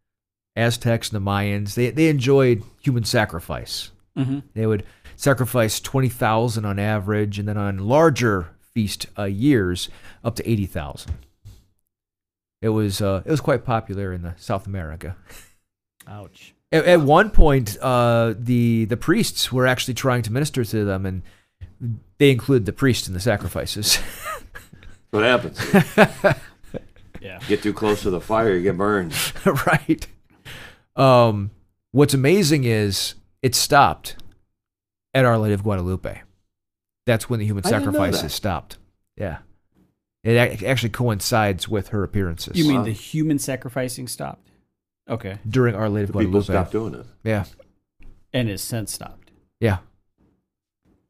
Aztecs 0.56 1.10
and 1.10 1.24
the 1.24 1.30
Mayans, 1.30 1.74
they, 1.74 1.90
they 1.90 2.08
enjoyed 2.08 2.62
human 2.82 3.04
sacrifice. 3.04 3.90
Mm-hmm. 4.16 4.40
They 4.54 4.66
would 4.66 4.84
sacrifice 5.16 5.80
20,000 5.80 6.64
on 6.64 6.78
average, 6.78 7.38
and 7.38 7.48
then 7.48 7.56
on 7.56 7.78
larger 7.78 8.48
feast 8.72 9.06
uh, 9.18 9.24
years, 9.24 9.88
up 10.24 10.36
to 10.36 10.50
80,000. 10.50 11.12
It 12.62 12.70
was, 12.70 13.00
uh, 13.00 13.22
it 13.24 13.30
was 13.30 13.40
quite 13.40 13.64
popular 13.64 14.12
in 14.12 14.22
the 14.22 14.34
South 14.36 14.66
America. 14.66 15.16
Ouch. 16.06 16.54
At, 16.72 16.84
at 16.84 17.00
one 17.00 17.30
point, 17.30 17.76
uh, 17.80 18.34
the 18.38 18.84
the 18.84 18.96
priests 18.96 19.50
were 19.50 19.66
actually 19.66 19.94
trying 19.94 20.22
to 20.22 20.32
minister 20.32 20.64
to 20.64 20.84
them, 20.84 21.04
and 21.04 21.22
they 22.18 22.30
included 22.30 22.66
the 22.66 22.72
priest 22.72 23.08
in 23.08 23.14
the 23.14 23.20
sacrifices. 23.20 23.98
What 25.10 25.24
happens? 25.24 25.58
Yeah. 27.20 27.38
get 27.48 27.62
too 27.62 27.72
close 27.72 28.02
to 28.02 28.10
the 28.10 28.20
fire, 28.20 28.54
you 28.54 28.62
get 28.62 28.76
burned. 28.78 29.12
right. 29.66 30.06
Um, 30.96 31.50
what's 31.92 32.14
amazing 32.14 32.64
is 32.64 33.14
it 33.42 33.54
stopped 33.54 34.16
at 35.14 35.24
Our 35.24 35.38
Lady 35.38 35.54
of 35.54 35.62
Guadalupe. 35.62 36.22
That's 37.06 37.28
when 37.28 37.40
the 37.40 37.46
human 37.46 37.64
I 37.66 37.70
didn't 37.70 37.84
know 37.86 37.92
sacrifices 37.92 38.22
that. 38.22 38.30
stopped. 38.30 38.78
Yeah, 39.16 39.38
it 40.24 40.30
ac- 40.36 40.66
actually 40.66 40.90
coincides 40.90 41.68
with 41.68 41.88
her 41.88 42.02
appearances. 42.04 42.56
You 42.56 42.64
mean 42.66 42.78
Wow. 42.78 42.84
the 42.84 42.92
human 42.92 43.38
sacrificing 43.38 44.06
stopped? 44.08 44.48
Okay. 45.08 45.38
during 45.48 45.74
Our 45.74 45.88
Lady 45.88 46.04
of 46.04 46.08
People 46.10 46.20
Guadalupe? 46.40 46.44
stop 46.44 46.70
doing 46.70 46.94
it. 46.94 47.06
Yeah, 47.24 47.44
And 48.32 48.48
his 48.48 48.62
sense 48.62 48.92
stopped. 48.92 49.30
yeah. 49.58 49.78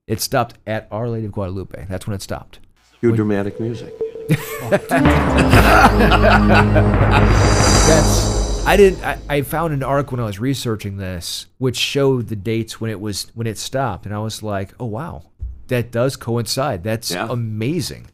It 0.06 0.20
stopped 0.20 0.54
at 0.66 0.88
Our 0.90 1.08
Lady 1.08 1.26
of 1.26 1.32
Guadalupe. 1.32 1.84
That's 1.88 2.06
when 2.06 2.14
it 2.14 2.22
stopped. 2.22 2.58
Cue 3.00 3.14
dramatic 3.14 3.60
music. 3.60 3.94
That's 7.86 8.64
I 8.66 8.76
didn't 8.76 9.02
I, 9.04 9.18
I 9.28 9.42
found 9.42 9.72
an 9.74 9.82
arc 9.82 10.12
when 10.12 10.20
I 10.20 10.24
was 10.24 10.38
researching 10.38 10.96
this 10.96 11.46
which 11.58 11.76
showed 11.76 12.28
the 12.28 12.36
dates 12.36 12.80
when 12.80 12.90
it 12.90 13.00
was 13.00 13.30
when 13.34 13.46
it 13.46 13.58
stopped 13.58 14.06
and 14.06 14.14
I 14.14 14.18
was 14.18 14.42
like, 14.42 14.72
"Oh 14.78 14.86
wow. 14.86 15.24
That 15.68 15.90
does 15.90 16.16
coincide. 16.16 16.82
That's 16.84 17.10
Yeah. 17.10 17.26
amazing." 17.30 18.06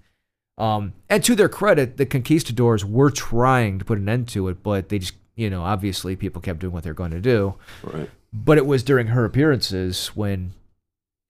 Um 0.59 0.95
and 1.09 1.23
to 1.25 1.35
their 1.35 1.49
credit, 1.49 1.97
the 1.97 2.07
conquistadors 2.07 2.85
were 2.85 3.11
trying 3.11 3.79
to 3.79 3.85
put 3.85 3.99
an 3.99 4.09
end 4.09 4.29
to 4.29 4.49
it, 4.49 4.63
but 4.63 4.89
they 4.89 4.99
just, 5.01 5.15
you 5.35 5.51
know, 5.51 5.63
obviously 5.63 6.17
people 6.17 6.41
kept 6.41 6.61
doing 6.61 6.73
what 6.73 6.83
they're 6.85 6.95
going 6.95 7.11
to 7.11 7.21
do. 7.21 7.55
Right. 7.83 8.09
But 8.33 8.59
it 8.59 8.67
was 8.67 8.83
during 8.83 9.09
her 9.09 9.25
appearances 9.25 10.09
when 10.09 10.53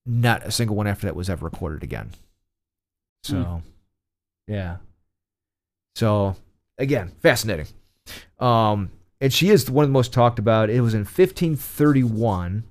not 0.04 0.44
a 0.46 0.50
single 0.52 0.76
one 0.76 0.86
after 0.86 1.06
that 1.06 1.16
was 1.16 1.28
ever 1.28 1.44
recorded 1.46 1.82
again. 1.82 2.10
So, 3.24 3.62
yeah. 4.46 4.76
So, 5.94 6.36
again, 6.78 7.12
fascinating. 7.22 7.66
Um, 8.38 8.90
and 9.20 9.32
she 9.32 9.50
is 9.50 9.70
one 9.70 9.84
of 9.84 9.88
the 9.88 9.94
most 9.94 10.12
talked 10.12 10.38
about. 10.38 10.70
It 10.70 10.80
was 10.80 10.94
in 10.94 11.00
1531. 11.00 12.64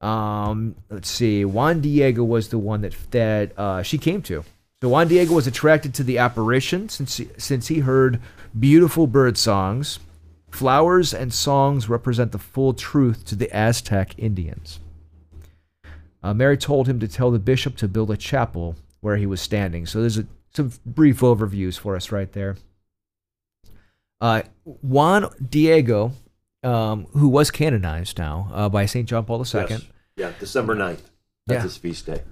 Um, 0.00 0.76
let's 0.90 1.10
see. 1.10 1.44
Juan 1.44 1.80
Diego 1.80 2.22
was 2.22 2.48
the 2.48 2.58
one 2.58 2.82
that 2.82 2.94
that 3.10 3.58
uh, 3.58 3.82
she 3.82 3.98
came 3.98 4.22
to. 4.22 4.44
So 4.82 4.90
Juan 4.90 5.08
Diego 5.08 5.34
was 5.34 5.46
attracted 5.46 5.94
to 5.94 6.04
the 6.04 6.18
apparition 6.18 6.88
since 6.88 7.16
he, 7.16 7.28
since 7.38 7.68
he 7.68 7.80
heard 7.80 8.20
beautiful 8.58 9.06
bird 9.06 9.38
songs. 9.38 9.98
Flowers 10.50 11.12
and 11.14 11.32
songs 11.32 11.88
represent 11.88 12.32
the 12.32 12.38
full 12.38 12.74
truth 12.74 13.24
to 13.26 13.34
the 13.34 13.50
Aztec 13.52 14.14
Indians. 14.18 14.80
Uh, 16.22 16.34
Mary 16.34 16.56
told 16.56 16.88
him 16.88 17.00
to 17.00 17.08
tell 17.08 17.30
the 17.30 17.38
bishop 17.38 17.76
to 17.76 17.88
build 17.88 18.10
a 18.10 18.16
chapel 18.16 18.76
where 19.00 19.16
he 19.16 19.26
was 19.26 19.40
standing. 19.40 19.86
So 19.86 20.00
there's 20.00 20.18
a, 20.18 20.26
some 20.56 20.72
brief 20.86 21.20
overviews 21.20 21.78
for 21.78 21.94
us 21.96 22.10
right 22.10 22.32
there. 22.32 22.56
Uh, 24.20 24.42
Juan 24.64 25.28
Diego, 25.50 26.12
um, 26.62 27.04
who 27.12 27.28
was 27.28 27.50
canonized 27.50 28.18
now 28.18 28.48
uh, 28.52 28.68
by 28.68 28.86
St. 28.86 29.06
John 29.08 29.24
Paul 29.24 29.40
II. 29.44 29.66
Yes. 29.68 29.82
Yeah, 30.16 30.32
December 30.40 30.74
9th. 30.74 31.02
That's 31.46 31.58
Yeah. 31.58 31.62
his 31.62 31.76
feast 31.76 32.06
day. 32.06 32.22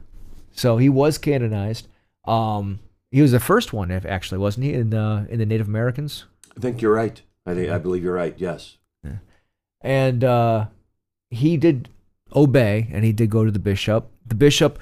So 0.53 0.79
he 0.79 0.89
was 0.89 1.19
canonized. 1.19 1.89
Um, 2.25 2.81
he 3.11 3.21
was 3.21 3.33
the 3.33 3.41
first 3.41 3.73
one, 3.73 3.91
if- 3.91 4.07
actually, 4.07 4.39
wasn't 4.39 4.65
he, 4.65 4.73
in 4.73 4.91
the, 4.91 5.27
in 5.29 5.39
the 5.39 5.47
Native 5.47 5.69
Americans? 5.69 6.25
I 6.57 6.61
think 6.61 6.81
you're 6.81 6.95
right. 6.95 7.21
I 7.47 7.55
think 7.55 7.71
I 7.71 7.77
believe 7.79 8.03
you're 8.03 8.15
right. 8.15 8.35
Yes. 8.39 8.79
and 9.83 10.25
uh, 10.25 10.67
he 11.29 11.59
did 11.59 11.91
obey 12.35 12.89
and 12.91 13.05
he 13.05 13.13
did 13.13 13.29
go 13.29 13.45
to 13.45 13.51
the 13.51 13.59
bishop 13.59 14.11
the 14.27 14.35
bishop 14.35 14.79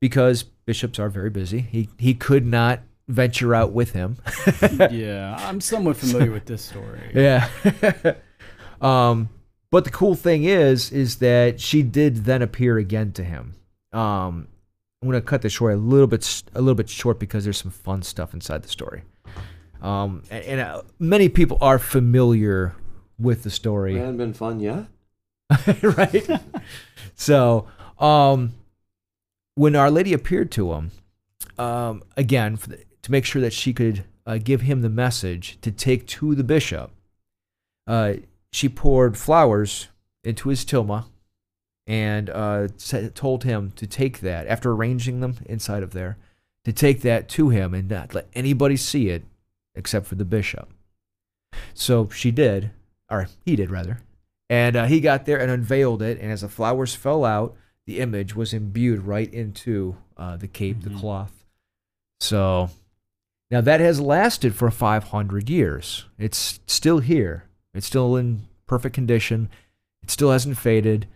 because 0.00 0.46
bishops 0.66 0.98
are 0.98 1.08
very 1.08 1.30
busy. 1.30 1.60
He 1.60 1.88
he 1.98 2.14
could 2.14 2.44
not 2.44 2.80
venture 3.08 3.54
out 3.54 3.72
with 3.72 3.92
him. 3.92 4.16
yeah, 4.90 5.36
I'm 5.40 5.60
somewhat 5.60 5.96
familiar 5.96 6.30
with 6.32 6.46
this 6.46 6.62
story. 6.62 7.00
Yeah. 7.14 7.48
um, 8.80 9.28
but 9.70 9.84
the 9.84 9.90
cool 9.90 10.14
thing 10.14 10.44
is, 10.44 10.90
is 10.92 11.16
that 11.16 11.60
she 11.60 11.82
did 11.82 12.24
then 12.24 12.42
appear 12.42 12.78
again 12.78 13.12
to 13.12 13.24
him. 13.24 13.54
Um, 13.92 14.48
I'm 15.02 15.08
gonna 15.08 15.20
cut 15.20 15.42
this 15.42 15.52
short 15.52 15.74
a 15.74 15.76
little 15.76 16.06
bit, 16.06 16.22
s- 16.22 16.44
a 16.54 16.60
little 16.60 16.74
bit 16.74 16.88
short 16.88 17.18
because 17.18 17.44
there's 17.44 17.58
some 17.58 17.70
fun 17.70 18.02
stuff 18.02 18.34
inside 18.34 18.62
the 18.62 18.68
story. 18.68 19.02
Um, 19.82 20.22
and, 20.30 20.44
and 20.44 20.60
uh, 20.60 20.82
many 20.98 21.28
people 21.28 21.58
are 21.60 21.78
familiar 21.78 22.74
with 23.18 23.42
the 23.42 23.50
story 23.50 23.94
It 23.96 23.98
hasn't 24.00 24.18
been 24.18 24.32
fun 24.34 24.58
yet. 24.60 24.86
right? 25.82 26.26
so, 27.14 27.66
um, 27.98 28.52
when 29.56 29.74
Our 29.74 29.90
Lady 29.90 30.12
appeared 30.12 30.52
to 30.52 30.74
him, 30.74 30.92
um, 31.58 32.02
again, 32.16 32.58
the, 32.68 32.84
to 33.02 33.10
make 33.10 33.24
sure 33.24 33.42
that 33.42 33.52
she 33.52 33.72
could 33.72 34.04
uh, 34.24 34.38
give 34.38 34.60
him 34.60 34.82
the 34.82 34.88
message 34.88 35.58
to 35.62 35.72
take 35.72 36.06
to 36.06 36.34
the 36.34 36.44
bishop, 36.44 36.92
uh, 37.86 38.14
she 38.52 38.68
poured 38.68 39.16
flowers 39.16 39.88
into 40.22 40.50
his 40.50 40.64
tilma 40.64 41.06
and 41.86 42.30
uh, 42.30 42.68
told 43.14 43.44
him 43.44 43.72
to 43.76 43.86
take 43.86 44.20
that, 44.20 44.46
after 44.46 44.72
arranging 44.72 45.20
them 45.20 45.36
inside 45.46 45.82
of 45.82 45.92
there, 45.92 46.16
to 46.64 46.72
take 46.72 47.02
that 47.02 47.28
to 47.28 47.48
him 47.48 47.74
and 47.74 47.88
not 47.88 48.14
let 48.14 48.26
anybody 48.34 48.76
see 48.76 49.08
it 49.08 49.24
except 49.74 50.06
for 50.06 50.16
the 50.16 50.24
bishop. 50.24 50.68
So 51.74 52.08
she 52.08 52.30
did, 52.30 52.70
or 53.08 53.28
he 53.44 53.56
did 53.56 53.70
rather. 53.70 54.00
And 54.50 54.76
uh, 54.76 54.86
he 54.86 55.00
got 55.00 55.26
there 55.26 55.40
and 55.40 55.50
unveiled 55.50 56.02
it. 56.02 56.18
And 56.20 56.32
as 56.32 56.40
the 56.40 56.48
flowers 56.48 56.94
fell 56.94 57.24
out, 57.24 57.56
the 57.86 58.00
image 58.00 58.34
was 58.34 58.52
imbued 58.52 59.02
right 59.02 59.32
into 59.32 59.96
uh, 60.16 60.36
the 60.36 60.48
cape, 60.48 60.82
the 60.82 60.90
cloth. 60.90 61.44
So 62.20 62.70
now 63.50 63.60
that 63.60 63.80
has 63.80 64.00
lasted 64.00 64.54
for 64.54 64.70
500 64.70 65.48
years. 65.48 66.06
It's 66.18 66.60
still 66.66 66.98
here. 66.98 67.44
It's 67.74 67.86
still 67.86 68.16
in 68.16 68.48
perfect 68.66 68.94
condition. 68.94 69.48
It 70.02 70.10
still 70.10 70.32
hasn't 70.32 70.58
faded. 70.58 71.06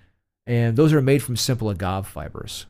And 0.47 0.77
those 0.77 0.93
are 0.93 1.03
made 1.03 1.23
from 1.23 1.37
simple 1.37 1.71
agave 1.71 2.07
fibers. 2.07 2.67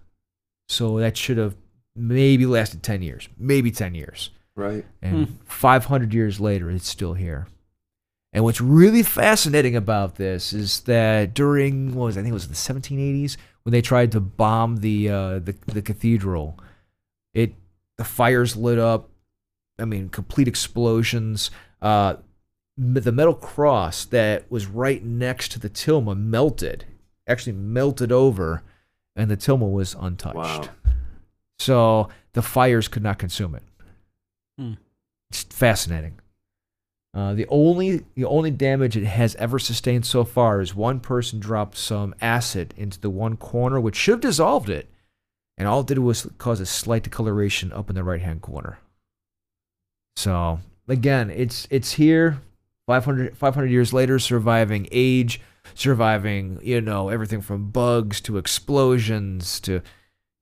So 0.68 0.98
that 0.98 1.16
should 1.16 1.36
have 1.36 1.56
maybe 1.94 2.46
lasted 2.46 2.82
10 2.82 3.02
years, 3.02 3.28
maybe 3.36 3.70
10 3.70 3.94
years. 3.94 4.30
Right. 4.54 4.84
And 5.02 5.38
500 5.44 6.12
years 6.14 6.40
later, 6.40 6.70
it's 6.70 6.88
still 6.88 7.14
here. 7.14 7.48
And 8.32 8.44
what's 8.44 8.60
really 8.60 9.02
fascinating 9.02 9.74
about 9.74 10.16
this 10.16 10.52
is 10.52 10.80
that 10.82 11.34
during 11.34 11.94
what 11.94 12.06
was 12.06 12.16
I 12.16 12.22
think 12.22 12.30
it 12.30 12.34
was 12.34 12.48
the 12.48 12.54
1780s 12.54 13.36
when 13.62 13.72
they 13.72 13.82
tried 13.82 14.12
to 14.12 14.20
bomb 14.20 14.78
the 14.78 15.08
uh, 15.08 15.38
the, 15.38 15.54
the 15.66 15.82
cathedral, 15.82 16.58
it 17.34 17.54
the 17.98 18.04
fires 18.04 18.56
lit 18.56 18.78
up. 18.78 19.10
I 19.78 19.84
mean, 19.84 20.08
complete 20.08 20.48
explosions. 20.48 21.50
Uh, 21.80 22.16
the 22.76 23.12
metal 23.12 23.34
cross 23.34 24.04
that 24.06 24.50
was 24.50 24.66
right 24.66 25.04
next 25.04 25.52
to 25.52 25.58
the 25.58 25.68
tilma 25.68 26.16
melted, 26.16 26.86
actually 27.26 27.52
melted 27.52 28.10
over, 28.10 28.62
and 29.16 29.30
the 29.30 29.36
tilma 29.36 29.70
was 29.70 29.94
untouched. 29.98 30.36
Wow. 30.36 30.68
So 31.58 32.08
the 32.32 32.42
fires 32.42 32.88
could 32.88 33.02
not 33.02 33.18
consume 33.18 33.54
it. 33.54 33.62
Hmm. 34.58 34.72
It's 35.30 35.42
fascinating. 35.42 36.20
Uh, 37.12 37.34
the 37.34 37.46
only 37.48 38.04
the 38.14 38.24
only 38.24 38.52
damage 38.52 38.96
it 38.96 39.04
has 39.04 39.34
ever 39.36 39.58
sustained 39.58 40.06
so 40.06 40.24
far 40.24 40.60
is 40.60 40.76
one 40.76 41.00
person 41.00 41.40
dropped 41.40 41.76
some 41.76 42.14
acid 42.20 42.72
into 42.76 43.00
the 43.00 43.10
one 43.10 43.36
corner, 43.36 43.80
which 43.80 43.96
should 43.96 44.12
have 44.12 44.20
dissolved 44.20 44.70
it, 44.70 44.88
and 45.58 45.66
all 45.66 45.80
it 45.80 45.88
did 45.88 45.98
was 45.98 46.28
cause 46.38 46.60
a 46.60 46.66
slight 46.66 47.02
discoloration 47.02 47.72
up 47.72 47.90
in 47.90 47.96
the 47.96 48.04
right 48.04 48.20
hand 48.20 48.42
corner. 48.42 48.78
So 50.14 50.60
again, 50.86 51.30
it's 51.30 51.66
it's 51.68 51.94
here, 51.94 52.42
500, 52.86 53.36
500 53.36 53.66
years 53.66 53.92
later, 53.92 54.20
surviving 54.20 54.86
age, 54.92 55.40
surviving 55.74 56.60
you 56.62 56.80
know 56.80 57.08
everything 57.08 57.40
from 57.40 57.70
bugs 57.70 58.20
to 58.20 58.38
explosions 58.38 59.58
to 59.60 59.82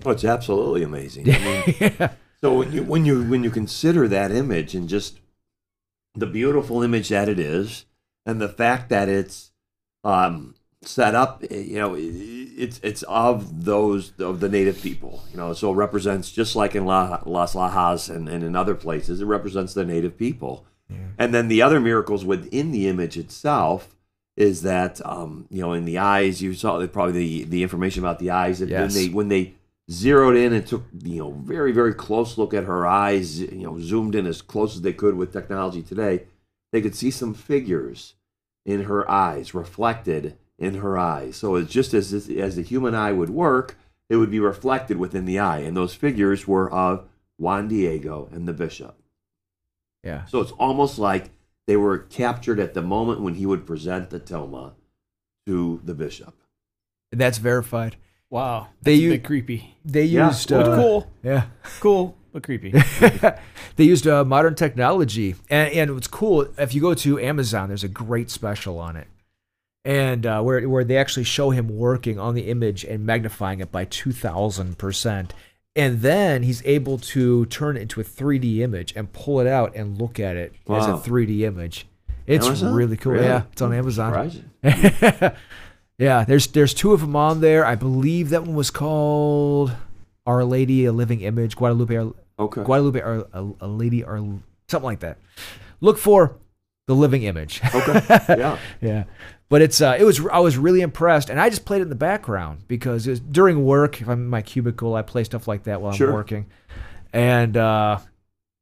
Well, 0.05 0.15
it's 0.15 0.25
absolutely 0.25 0.83
amazing. 0.83 1.31
I 1.33 1.39
mean, 1.39 1.77
yeah. 1.81 2.13
So 2.43 2.59
when 2.59 2.73
you 2.73 2.83
when 2.83 3.07
you 3.07 3.25
when 3.25 3.43
you 3.43 3.51
consider 3.51 4.07
that 4.09 4.31
image 4.31 4.75
and 4.75 4.87
just 4.87 5.19
the 6.15 6.27
beautiful 6.27 6.83
image 6.83 7.09
that 7.11 7.29
it 7.29 7.39
is, 7.39 7.85
and 8.27 8.41
the 8.41 8.49
fact 8.49 8.89
that 8.91 9.09
it's 9.09 9.53
um, 10.05 10.55
set 10.83 11.15
up, 11.15 11.43
you 11.51 11.77
know 11.79 11.95
it's 11.99 12.81
it's 12.83 13.03
of 13.05 13.65
those 13.65 14.13
of 14.19 14.41
the 14.41 14.49
native 14.49 14.81
people, 14.83 15.23
you 15.31 15.37
know, 15.37 15.53
so 15.53 15.73
it 15.73 15.77
represents 15.77 16.31
just 16.33 16.57
like 16.57 16.75
in 16.75 16.85
La, 16.85 17.21
Las 17.25 17.55
Lajas 17.55 18.15
and, 18.15 18.29
and 18.29 18.43
in 18.43 18.57
other 18.57 18.75
places, 18.75 19.21
it 19.21 19.27
represents 19.27 19.75
the 19.75 19.85
native 19.85 20.17
people. 20.17 20.65
And 21.19 21.35
then 21.35 21.49
the 21.49 21.61
other 21.61 21.81
miracles 21.81 22.25
within 22.25 22.73
the 22.73 22.89
image 22.89 23.19
itself 23.19 23.95
is 24.39 24.63
that 24.63 25.05
um, 25.05 25.47
you 25.51 25.61
know 25.61 25.73
in 25.75 25.85
the 25.85 25.99
eyes 25.99 26.41
you 26.41 26.55
saw 26.55 26.85
probably 26.87 27.13
the 27.13 27.45
the 27.45 27.63
information 27.63 28.03
about 28.03 28.19
the 28.21 28.31
eyes 28.31 28.61
that 28.61 28.71
Yes. 28.71 28.81
when 28.81 28.95
they 28.95 29.09
when 29.13 29.29
they 29.29 29.55
zeroed 29.91 30.37
in 30.37 30.53
and 30.53 30.67
took 30.67 30.85
you 31.03 31.19
know 31.19 31.31
very 31.31 31.73
very 31.73 31.95
close 31.95 32.37
look 32.37 32.53
at 32.53 32.65
her 32.65 32.87
eyes 32.87 33.41
you 33.41 33.65
know 33.65 33.79
zoomed 33.81 34.15
in 34.15 34.27
as 34.27 34.43
close 34.43 34.77
as 34.77 34.83
they 34.83 34.93
could 34.93 35.15
with 35.15 35.33
technology 35.33 35.83
today 35.83 36.25
they 36.73 36.81
could 36.81 36.95
see 36.95 37.11
some 37.11 37.33
figures 37.33 38.15
in 38.67 38.83
her 38.83 39.11
eyes 39.11 39.55
reflected 39.55 40.37
in 40.59 40.75
her 40.75 40.99
eyes 40.99 41.37
so 41.37 41.55
it's 41.55 41.73
just 41.73 41.95
as 41.95 42.13
as 42.13 42.57
the 42.57 42.63
human 42.63 42.95
eye 42.95 43.13
would 43.13 43.31
work 43.31 43.77
it 44.11 44.17
would 44.17 44.31
be 44.31 44.41
reflected 44.41 44.99
within 44.99 45.25
the 45.25 45.39
eye 45.39 45.61
and 45.61 45.77
those 45.77 45.95
figures 45.95 46.47
were 46.47 46.71
of 46.71 47.07
Juan 47.39 47.69
Diego 47.69 48.29
and 48.33 48.47
the 48.47 48.53
bishop 48.53 49.01
yeah. 50.05 50.25
so 50.27 50.41
it's 50.41 50.53
almost 50.53 50.99
like 50.99 51.31
they 51.69 51.77
were 51.77 51.99
captured 51.99 52.59
at 52.59 52.73
the 52.73 52.83
moment 52.83 53.21
when 53.21 53.35
he 53.35 53.45
would 53.45 53.67
present 53.67 54.09
the 54.09 54.19
tilma 54.19 54.73
to 55.47 55.81
the 55.85 55.95
bishop. 55.95 56.35
And 57.13 57.21
that's 57.21 57.37
verified. 57.37 57.97
Wow, 58.31 58.69
They 58.83 58.93
that's 58.97 59.01
a 59.01 59.05
u- 59.05 59.11
bit 59.13 59.25
creepy. 59.25 59.77
They 59.85 60.05
used 60.05 60.51
But 60.51 60.69
uh, 60.69 60.77
cool, 60.77 61.11
Yeah. 61.23 61.45
cool, 61.81 62.17
but 62.33 62.43
creepy. 62.43 62.73
they 63.77 63.85
used 63.85 64.07
uh, 64.07 64.25
modern 64.25 64.55
technology, 64.55 65.35
and 65.49 65.73
and 65.73 65.95
what's 65.95 66.09
cool 66.09 66.47
if 66.59 66.75
you 66.75 66.81
go 66.81 66.93
to 66.95 67.19
Amazon, 67.19 67.69
there's 67.69 67.85
a 67.85 67.89
great 67.89 68.31
special 68.31 68.79
on 68.79 68.97
it, 68.97 69.07
and 69.85 70.27
uh, 70.27 70.43
where 70.43 70.69
where 70.69 70.85
they 70.85 70.99
actually 70.99 71.25
show 71.25 71.51
him 71.51 71.79
working 71.79 72.19
on 72.19 72.35
the 72.35 72.51
image 72.51 72.85
and 72.85 73.07
magnifying 73.07 73.61
it 73.61 73.73
by 73.73 73.87
two 73.87 74.13
thousand 74.13 74.77
percent, 74.77 75.33
and 75.75 76.03
then 76.03 76.43
he's 76.43 76.63
able 76.67 76.99
to 76.99 77.47
turn 77.47 77.77
it 77.79 77.81
into 77.83 77.99
a 78.01 78.05
3D 78.05 78.59
image 78.59 78.93
and 78.95 79.11
pull 79.15 79.41
it 79.41 79.47
out 79.47 79.75
and 79.75 79.99
look 79.99 80.21
at 80.21 80.37
it 80.37 80.53
as 80.69 80.85
a 80.87 80.93
3D 80.95 81.41
image. 81.43 81.87
It's 82.27 82.45
Amazon? 82.47 82.75
really 82.75 82.97
cool. 82.99 83.13
Really? 83.13 83.25
Yeah, 83.25 83.43
it's 83.53 83.63
on 83.63 83.73
Amazon. 83.73 84.31
Yeah, 85.99 86.25
there's 86.25 86.47
there's 86.49 86.75
two 86.75 86.93
of 86.93 87.01
them 87.01 87.17
on 87.17 87.41
there. 87.41 87.65
I 87.67 87.75
believe 87.75 88.31
that 88.31 88.45
one 88.45 88.55
was 88.55 88.71
called 88.71 89.73
Our 90.27 90.45
Lady, 90.45 90.85
a 90.85 90.93
Living 90.93 91.21
Image, 91.23 91.57
Guadalupe, 91.57 91.97
Our, 91.97 92.13
Okay. 92.39 92.63
Guadalupe, 92.63 93.01
Our, 93.01 93.27
a, 93.33 93.51
a 93.63 93.67
Lady, 93.67 94.05
or 94.05 94.19
something 94.69 94.85
like 94.87 95.01
that. 95.01 95.19
Look 95.81 95.99
for 95.99 96.37
the 96.87 96.95
Living 96.95 97.25
Image. 97.25 97.61
Okay. 97.75 98.01
Yeah. 98.39 98.59
yeah, 98.81 99.05
but 99.49 99.61
it's 99.61 99.81
uh, 99.81 99.97
it 99.99 100.05
was 100.05 100.25
I 100.31 100.39
was 100.39 100.57
really 100.57 100.83
impressed, 100.83 101.31
and 101.31 101.41
I 101.41 101.51
just 101.51 101.65
played 101.65 101.81
it 101.81 101.83
in 101.85 101.89
the 101.89 101.95
background 101.97 102.63
because 102.69 103.07
it 103.09 103.11
was 103.11 103.21
during 103.21 103.65
work. 103.65 104.01
If 104.01 104.09
I'm 104.09 104.21
in 104.21 104.29
my 104.29 104.43
cubicle, 104.43 104.95
I 104.95 105.03
play 105.03 105.25
stuff 105.25 105.49
like 105.49 105.65
that 105.65 105.81
while 105.83 105.93
Sure. 105.93 106.09
I'm 106.09 106.15
working. 106.15 106.47
And 107.13 107.57
uh, 107.57 107.99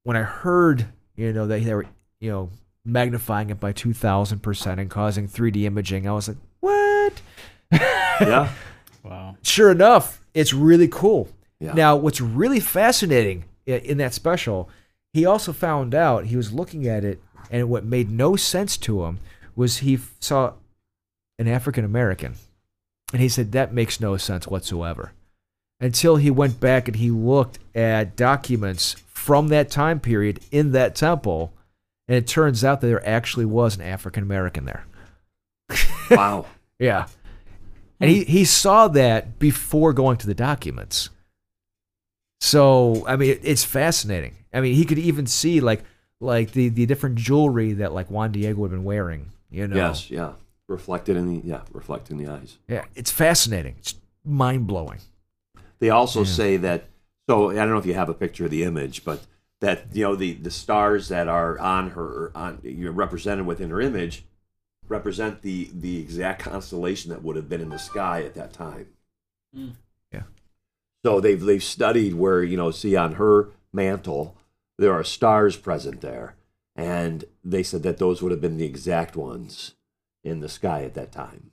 when 0.05 0.17
I 0.17 0.23
heard, 0.23 0.87
you 1.17 1.33
know, 1.35 1.47
that 1.49 1.63
they 1.63 1.75
were, 1.75 1.87
you 2.21 2.31
know, 2.31 2.51
magnifying 2.85 3.51
it 3.51 3.61
by 3.61 3.73
two 3.73 3.93
thousand 3.93 4.39
percent 4.41 4.81
and 4.81 4.89
causing 4.89 5.29
3D 5.29 5.65
imaging, 5.65 6.09
I 6.09 6.13
was 6.13 6.29
like? 6.29 6.39
Yeah. 8.27 8.53
wow. 9.03 9.37
Sure 9.43 9.71
enough, 9.71 10.21
it's 10.35 10.53
really 10.53 10.89
cool. 10.89 11.29
Yeah. 11.61 11.73
Now, 11.73 11.97
what's 11.97 12.21
really 12.21 12.61
fascinating 12.61 13.45
in 13.67 13.99
that 13.99 14.15
special, 14.15 14.69
he 15.13 15.25
also 15.25 15.53
found 15.53 15.95
out 15.95 16.27
he 16.27 16.37
was 16.37 16.53
looking 16.53 16.87
at 16.87 17.05
it, 17.05 17.21
and 17.51 17.69
what 17.69 17.85
made 17.85 18.11
no 18.11 18.37
sense 18.37 18.77
to 18.79 19.05
him 19.05 19.19
was 19.55 19.79
he 19.79 19.99
saw 20.21 20.53
an 21.39 21.49
African 21.49 21.85
American, 21.85 22.35
and 23.13 23.23
he 23.23 23.29
said 23.29 23.53
that 23.53 23.73
makes 23.73 24.01
no 24.01 24.17
sense 24.17 24.47
whatsoever. 24.47 25.13
Until 25.81 26.17
he 26.17 26.31
went 26.31 26.59
back 26.61 26.89
and 26.89 26.97
he 26.97 27.11
looked 27.11 27.59
at 27.75 28.17
documents 28.17 28.97
from 29.09 29.49
that 29.49 29.71
time 29.71 30.01
period 30.01 30.41
in 30.51 30.73
that 30.73 30.95
temple, 30.95 31.53
and 32.09 32.17
it 32.17 32.27
turns 32.27 32.65
out 32.65 32.81
that 32.81 32.87
there 32.87 33.07
actually 33.07 33.45
was 33.45 33.77
an 33.77 33.83
African 33.83 34.23
American 34.23 34.65
there. 34.65 34.85
Wow. 36.11 36.47
Yeah. 36.79 37.07
And 38.01 38.11
he, 38.11 38.25
he 38.25 38.45
saw 38.45 38.89
that 38.89 39.39
before 39.39 39.93
going 39.93 40.17
to 40.19 40.27
the 40.27 40.35
documents. 40.35 41.09
So, 42.41 43.05
I 43.07 43.17
mean, 43.17 43.31
it- 43.31 43.41
it's 43.43 43.65
fascinating. 43.65 44.35
I 44.53 44.61
mean, 44.61 44.75
he 44.75 44.85
could 44.85 44.99
even 44.99 45.27
see 45.27 45.61
like 45.61 45.85
like 46.21 46.53
the, 46.53 46.71
the 46.71 46.87
different 46.87 47.17
jewelry 47.17 47.75
that 47.75 47.93
like 47.93 48.11
Juan 48.11 48.33
Diego 48.33 48.63
had 48.63 48.71
been 48.71 48.85
wearing, 48.85 49.33
you 49.51 49.67
know. 49.69 49.77
Yes. 49.77 50.11
Yeah. 50.11 50.33
Reflected 50.69 51.17
in 51.17 51.27
the 51.27 51.47
yeah, 51.47 51.61
reflected 51.73 52.13
in 52.19 52.25
the 52.25 52.31
eyes. 52.33 52.59
Yeah, 52.69 52.85
it's 52.95 53.11
fascinating. 53.11 53.77
It's 53.79 53.95
mind-blowing. 54.25 55.01
They 55.79 55.91
also 55.91 56.21
Yeah. 56.21 56.25
say 56.27 56.57
that 56.59 56.85
So 57.29 57.51
I 57.51 57.55
don't 57.57 57.71
know 57.71 57.79
if 57.79 57.87
you 57.87 57.95
have 57.95 58.09
a 58.09 58.15
picture 58.15 58.45
of 58.47 58.51
the 58.51 58.63
image, 58.63 59.05
but 59.05 59.21
that 59.61 59.87
you 59.95 60.05
know 60.05 60.15
the 60.17 60.35
the 60.35 60.51
stars 60.51 61.09
that 61.09 61.29
are 61.29 61.59
on 61.59 61.91
her 61.91 62.31
on 62.35 62.61
you 62.63 62.87
know, 62.87 62.91
represented 62.93 63.47
within 63.47 63.71
her 63.71 63.81
image 63.81 64.25
represent 64.89 65.43
the 65.43 65.71
the 65.73 65.99
exact 66.01 66.43
constellation 66.43 67.11
that 67.11 67.23
would 67.23 67.37
have 67.37 67.49
been 67.49 67.61
in 67.61 67.71
the 67.71 67.79
sky 67.79 68.23
at 68.23 68.35
that 68.35 68.53
time. 68.53 68.89
Mm. 69.57 69.73
Yeah. 70.13 70.23
So 71.05 71.21
they've 71.21 71.41
they've 71.41 71.63
studied 71.63 72.15
where 72.15 72.43
you 72.43 72.57
know 72.57 72.71
see 72.71 72.97
on 72.97 73.15
her 73.15 73.51
mantle 73.73 74.37
there 74.79 74.93
are 74.93 75.05
stars 75.05 75.57
present 75.57 76.01
there, 76.01 76.37
and 76.75 77.25
they 77.45 77.63
said 77.63 77.83
that 77.83 77.99
those 77.99 78.23
would 78.23 78.33
have 78.33 78.41
been 78.41 78.59
the 78.59 78.67
exact 78.67 79.17
ones 79.17 79.75
in 80.23 80.41
the 80.41 80.49
sky 80.49 80.83
at 80.85 80.95
that 80.95 81.13
time. 81.13 81.53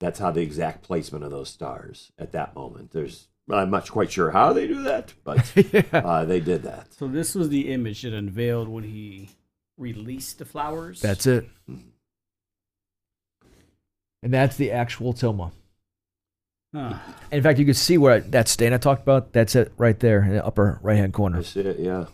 That's 0.00 0.18
how 0.18 0.30
the 0.30 0.40
exact 0.40 0.82
placement 0.82 1.24
of 1.24 1.30
those 1.30 1.50
stars 1.50 2.10
at 2.18 2.32
that 2.32 2.54
moment. 2.54 2.92
There's 2.92 3.28
I'm 3.48 3.70
not 3.70 3.90
quite 3.90 4.12
sure 4.12 4.30
how 4.30 4.52
they 4.52 4.66
do 4.66 4.82
that, 4.82 5.12
but 5.24 5.52
yeah. 5.72 5.82
uh, 5.92 6.24
they 6.24 6.40
did 6.40 6.62
that. 6.62 6.92
So 6.94 7.08
this 7.08 7.34
was 7.34 7.48
the 7.48 7.72
image 7.72 8.02
that 8.02 8.12
unveiled 8.12 8.68
when 8.68 8.84
he 8.84 9.30
released 9.76 10.38
the 10.38 10.44
flowers. 10.44 11.00
That's 11.00 11.26
it. 11.26 11.48
And 14.22 14.32
that's 14.34 14.56
the 14.56 14.70
actual 14.70 15.14
tilma. 15.14 15.52
Huh. 16.74 16.94
In 17.32 17.42
fact, 17.42 17.58
you 17.58 17.64
can 17.64 17.74
see 17.74 17.98
where 17.98 18.20
that 18.20 18.46
stain 18.48 18.72
I 18.72 18.76
talked 18.76 19.02
about. 19.02 19.32
That's 19.32 19.56
it 19.56 19.72
right 19.76 19.98
there 19.98 20.22
in 20.22 20.30
the 20.34 20.44
upper 20.44 20.78
right 20.82 20.96
hand 20.96 21.12
corner. 21.12 21.38
That's 21.38 21.56
it. 21.56 21.78
Yeah. 21.80 22.06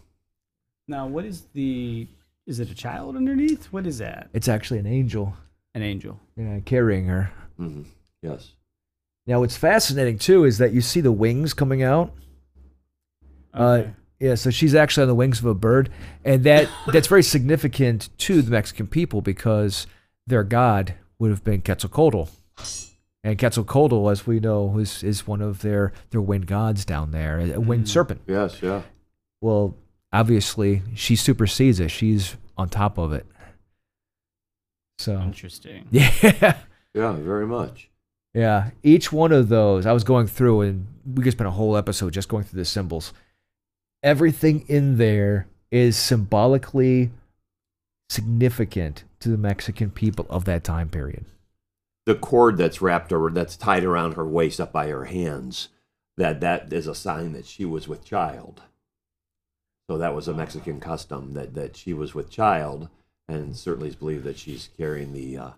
Now, 0.89 1.07
what 1.09 1.25
is 1.25 1.43
the? 1.53 2.07
Is 2.47 2.61
it 2.61 2.71
a 2.71 2.75
child 2.75 3.17
underneath? 3.17 3.67
What 3.67 3.87
is 3.87 3.99
that? 3.99 4.29
It's 4.33 4.47
actually 4.49 4.79
an 4.79 4.87
angel 4.87 5.35
An 5.75 5.83
angel. 5.83 6.21
yeah, 6.37 6.61
carrying 6.65 7.07
her. 7.07 7.33
hmm 7.57 7.83
Yes. 8.23 8.53
Now, 9.27 9.41
what's 9.41 9.57
fascinating 9.57 10.19
too 10.19 10.45
is 10.45 10.59
that 10.59 10.73
you 10.73 10.81
see 10.81 11.01
the 11.01 11.11
wings 11.13 11.53
coming 11.53 11.83
out. 11.83 12.13
Uh, 13.53 13.63
Okay. 13.81 13.91
Yeah, 14.19 14.35
so 14.37 14.49
she's 14.51 14.75
actually 14.75 15.03
on 15.03 15.09
the 15.09 15.15
wings 15.15 15.41
of 15.41 15.45
a 15.45 15.55
bird, 15.55 15.91
and 16.25 16.43
that 16.45 16.71
that's 16.91 17.07
very 17.09 17.23
significant 17.23 18.09
to 18.21 18.41
the 18.41 18.51
Mexican 18.51 18.87
people 18.87 19.21
because 19.21 19.87
their 20.27 20.43
god 20.43 20.95
would 21.19 21.31
have 21.31 21.45
been 21.45 21.63
Quetzalcoatl, 21.63 22.29
and 23.25 23.39
Quetzalcoatl, 23.39 24.11
as 24.11 24.27
we 24.27 24.41
know, 24.41 24.79
is 24.79 25.03
is 25.03 25.27
one 25.27 25.41
of 25.43 25.63
their 25.63 25.93
their 26.11 26.21
wind 26.21 26.47
gods 26.47 26.85
down 26.85 27.11
there, 27.11 27.39
a 27.41 27.61
wind 27.61 27.85
Mm. 27.85 27.89
serpent. 27.89 28.21
Yes. 28.27 28.61
Yeah. 28.63 28.83
Well, 29.41 29.75
obviously, 30.13 30.83
she 30.95 31.17
supersedes 31.17 31.81
it. 31.81 31.91
She's 31.91 32.37
on 32.57 32.69
top 32.69 32.99
of 32.99 33.13
it. 33.13 33.27
So 34.99 35.21
Interesting. 35.21 35.87
yeah, 35.91 36.57
Yeah. 36.95 37.13
Very 37.13 37.47
much. 37.47 37.91
yeah. 38.35 38.71
Each 38.83 39.13
one 39.13 39.33
of 39.33 39.49
those, 39.49 39.85
I 39.87 39.93
was 39.93 40.05
going 40.05 40.27
through, 40.27 40.63
and 40.63 40.87
we 41.15 41.23
could 41.23 41.33
spend 41.33 41.49
a 41.49 41.53
whole 41.53 41.77
episode 41.77 42.13
just 42.13 42.29
going 42.29 42.45
through 42.45 42.59
the 42.59 42.65
symbols. 42.65 43.13
Everything 44.03 44.65
in 44.69 44.97
there 44.97 45.47
is 45.71 45.97
symbolically 45.97 47.11
significant 48.09 49.05
to 49.21 49.29
the 49.29 49.39
Mexican 49.39 49.91
people 49.91 50.27
of 50.29 50.45
that 50.45 50.65
time 50.65 50.89
period. 50.89 51.25
The 52.05 52.15
cord 52.15 52.57
that's 52.57 52.81
wrapped 52.81 53.13
over, 53.13 53.31
that's 53.31 53.57
tied 53.57 53.85
around 53.85 54.13
her 54.13 54.27
waist 54.27 54.61
up 54.61 54.73
by 54.73 54.89
her 54.89 55.07
hands, 55.07 55.69
that 56.17 56.41
that 56.41 56.73
is 56.73 56.87
a 56.87 56.95
sign 56.95 57.33
that 57.33 57.47
she 57.47 57.65
was 57.65 57.89
with 57.89 58.05
child. 58.05 58.63
So 59.89 59.99
that 59.99 60.15
was 60.15 60.29
a 60.29 60.35
Mexican 60.35 60.81
custom 60.81 61.35
that 61.35 61.55
that 61.55 61.77
she 61.77 61.93
was 61.93 62.15
with 62.15 62.31
child, 62.31 62.89
and 63.29 63.57
certainly 63.57 63.89
is 63.89 63.97
believed 63.97 64.25
that 64.25 64.39
she's 64.39 64.71
carrying 64.77 65.13
the 65.13 65.37
uh, 65.37 65.51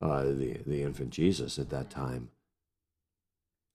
uh, 0.00 0.22
the 0.24 0.60
the 0.66 0.82
infant 0.82 1.10
Jesus 1.10 1.58
at 1.58 1.70
that 1.70 1.90
time. 1.90 2.30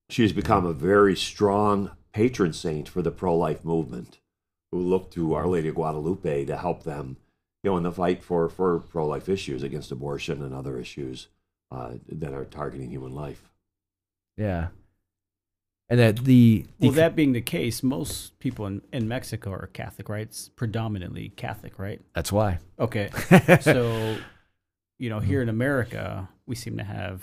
She's 0.10 0.34
become 0.34 0.66
a 0.66 0.74
very 0.74 1.16
strong 1.16 1.91
patron 2.14 2.53
saint 2.53 2.88
for 2.88 3.01
the 3.01 3.12
pro-life 3.12 3.64
movement, 3.66 4.20
who 4.72 4.80
look 4.80 5.12
to 5.12 5.34
Our 5.34 5.47
Lady 5.47 5.68
of 5.68 5.76
Guadalupe 5.76 6.45
to 6.45 6.58
help 6.58 6.84
them, 6.84 7.18
you 7.68 7.72
know, 7.74 7.78
in 7.78 7.84
the 7.84 7.91
fight 7.91 8.24
for 8.24 8.47
for 8.47 8.80
pro-life 8.80 9.28
issues 9.28 9.61
against 9.61 9.91
abortion 9.91 10.41
and 10.41 10.53
other 10.53 10.80
issues 10.80 11.28
uh, 11.70 11.95
that 12.07 12.32
are 12.32 12.45
targeting 12.45 12.89
human 12.89 13.13
life. 13.13 13.51
Yeah. 14.38 14.68
And 15.89 15.99
that 15.99 16.24
the, 16.24 16.65
the 16.80 16.88
Well, 16.88 16.95
that 16.95 17.13
being 17.13 17.34
the 17.34 17.41
case, 17.41 17.84
most 17.84 18.39
people 18.39 18.68
in, 18.68 18.82
in 18.93 19.09
Mexico 19.09 19.51
are 19.51 19.70
Catholic, 19.74 20.07
right? 20.07 20.22
It's 20.22 20.47
predominantly 20.47 21.30
Catholic, 21.36 21.78
right? 21.78 21.99
that's 22.15 22.32
why. 22.32 22.59
Okay. 22.80 23.09
so, 23.61 24.15
you 24.97 25.09
know, 25.09 25.20
here 25.20 25.41
in 25.41 25.49
America, 25.49 26.30
we 26.45 26.55
seem 26.55 26.78
to 26.78 26.86
have 26.86 27.22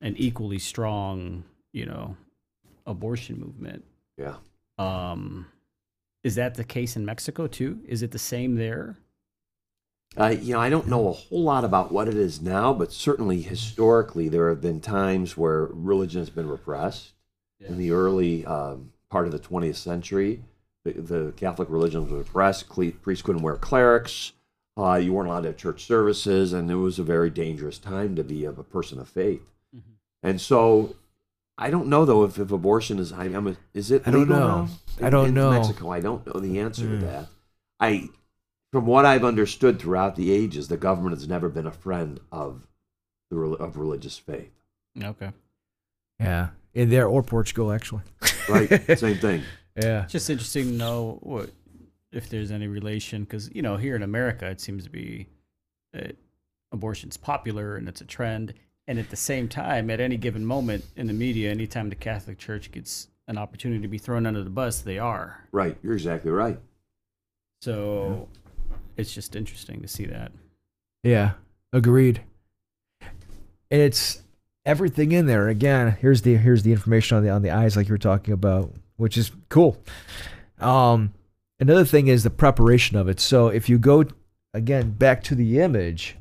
an 0.00 0.14
equally 0.18 0.60
strong, 0.60 1.42
you 1.72 1.86
know, 1.86 2.16
abortion 2.86 3.40
movement. 3.40 3.84
Yeah. 4.16 4.36
Um, 4.78 5.46
is 6.22 6.34
that 6.34 6.54
the 6.54 6.64
case 6.64 6.96
in 6.96 7.04
Mexico 7.04 7.46
too? 7.46 7.80
Is 7.86 8.02
it 8.02 8.10
the 8.10 8.18
same 8.18 8.56
there? 8.56 8.96
Uh, 10.16 10.34
you 10.40 10.54
know, 10.54 10.60
I 10.60 10.70
don't 10.70 10.88
know 10.88 11.08
a 11.08 11.12
whole 11.12 11.44
lot 11.44 11.64
about 11.64 11.92
what 11.92 12.08
it 12.08 12.16
is 12.16 12.42
now, 12.42 12.72
but 12.74 12.92
certainly 12.92 13.42
historically, 13.42 14.28
there 14.28 14.48
have 14.48 14.60
been 14.60 14.80
times 14.80 15.36
where 15.36 15.66
religion 15.66 16.20
has 16.20 16.30
been 16.30 16.48
repressed. 16.48 17.12
In 17.60 17.76
the 17.76 17.90
early 17.92 18.44
um, 18.46 18.90
part 19.10 19.26
of 19.26 19.32
the 19.32 19.38
20th 19.38 19.76
century, 19.76 20.42
the, 20.82 20.92
the 20.92 21.32
Catholic 21.36 21.68
religion 21.68 22.02
was 22.02 22.10
repressed. 22.10 22.70
Cle- 22.70 22.92
priests 23.02 23.22
couldn't 23.22 23.42
wear 23.42 23.56
clerics. 23.56 24.32
Uh, 24.78 24.94
you 24.94 25.12
weren't 25.12 25.28
allowed 25.28 25.42
to 25.42 25.48
have 25.48 25.58
church 25.58 25.84
services, 25.84 26.54
and 26.54 26.70
it 26.70 26.76
was 26.76 26.98
a 26.98 27.02
very 27.02 27.28
dangerous 27.28 27.76
time 27.78 28.16
to 28.16 28.24
be 28.24 28.46
a, 28.46 28.50
a 28.50 28.64
person 28.64 28.98
of 28.98 29.08
faith. 29.10 29.42
Mhm. 29.76 29.82
And 30.22 30.40
so, 30.40 30.96
I 31.60 31.70
don't 31.70 31.88
know 31.88 32.04
though 32.04 32.24
if, 32.24 32.38
if 32.38 32.50
abortion 32.50 32.98
is. 32.98 33.12
I, 33.12 33.24
I'm 33.26 33.46
a, 33.46 33.56
is 33.74 33.90
it? 33.90 34.02
I 34.06 34.10
don't 34.10 34.20
legal 34.22 34.36
know. 34.38 34.64
now 34.64 35.06
I 35.06 35.10
don't 35.10 35.28
in 35.28 35.34
know. 35.34 35.50
Mexico, 35.52 35.90
I 35.90 36.00
don't 36.00 36.26
know 36.26 36.40
the 36.40 36.58
answer 36.58 36.86
Mm. 36.86 37.00
to 37.00 37.06
that. 37.06 37.26
I, 37.78 38.08
from 38.72 38.86
what 38.86 39.04
I've 39.04 39.24
understood 39.24 39.78
throughout 39.80 40.16
the 40.16 40.32
ages, 40.32 40.68
the 40.68 40.76
government 40.76 41.14
has 41.14 41.28
never 41.28 41.48
been 41.48 41.66
a 41.66 41.72
friend 41.72 42.18
of 42.32 42.66
the 43.30 43.36
of 43.38 43.76
religious 43.76 44.18
faith. 44.18 44.52
Okay. 45.00 45.30
Yeah. 46.18 46.48
In 46.74 46.88
there 46.90 47.06
or 47.06 47.22
Portugal, 47.22 47.72
actually. 47.72 48.02
Right, 48.48 48.68
same 48.98 49.16
thing. 49.18 49.42
Yeah. 49.80 50.04
It's 50.04 50.12
just 50.12 50.30
interesting 50.30 50.66
to 50.66 50.72
know 50.72 51.18
what 51.22 51.50
if 52.12 52.28
there's 52.28 52.50
any 52.50 52.66
relation 52.68 53.22
because 53.22 53.48
you 53.54 53.62
know 53.62 53.76
here 53.76 53.94
in 53.96 54.02
America 54.02 54.46
it 54.46 54.60
seems 54.60 54.84
to 54.84 54.90
be 54.90 55.26
that 55.92 56.16
abortion's 56.72 57.16
popular 57.16 57.76
and 57.76 57.88
it's 57.88 58.00
a 58.00 58.04
trend, 58.04 58.54
and 58.90 58.98
at 58.98 59.08
the 59.08 59.16
same 59.16 59.46
time, 59.46 59.88
at 59.88 60.00
any 60.00 60.16
given 60.16 60.44
moment 60.44 60.84
in 60.96 61.06
the 61.06 61.12
media, 61.12 61.48
anytime 61.48 61.90
the 61.90 61.94
Catholic 61.94 62.38
Church 62.38 62.72
gets 62.72 63.06
an 63.28 63.38
opportunity 63.38 63.80
to 63.80 63.86
be 63.86 63.98
thrown 63.98 64.26
under 64.26 64.42
the 64.42 64.50
bus, 64.50 64.80
they 64.80 64.98
are. 64.98 65.46
Right, 65.52 65.76
you're 65.80 65.92
exactly 65.92 66.32
right. 66.32 66.58
So 67.62 68.26
it's 68.96 69.14
just 69.14 69.36
interesting 69.36 69.80
to 69.80 69.86
see 69.86 70.06
that. 70.06 70.32
Yeah, 71.04 71.34
agreed. 71.72 72.22
And 73.00 73.80
it's 73.80 74.22
everything 74.66 75.12
in 75.12 75.26
there. 75.26 75.46
Again, 75.46 75.96
here's 76.00 76.22
the 76.22 76.36
here's 76.36 76.64
the 76.64 76.72
information 76.72 77.16
on 77.16 77.22
the 77.22 77.30
on 77.30 77.42
the 77.42 77.50
eyes, 77.52 77.76
like 77.76 77.86
you 77.86 77.94
were 77.94 77.98
talking 77.98 78.34
about, 78.34 78.74
which 78.96 79.16
is 79.16 79.30
cool. 79.50 79.80
Um, 80.58 81.14
another 81.60 81.84
thing 81.84 82.08
is 82.08 82.24
the 82.24 82.30
preparation 82.30 82.96
of 82.96 83.08
it. 83.08 83.20
So 83.20 83.46
if 83.46 83.68
you 83.68 83.78
go 83.78 84.06
again 84.52 84.90
back 84.90 85.22
to 85.24 85.36
the 85.36 85.60
image, 85.60 86.16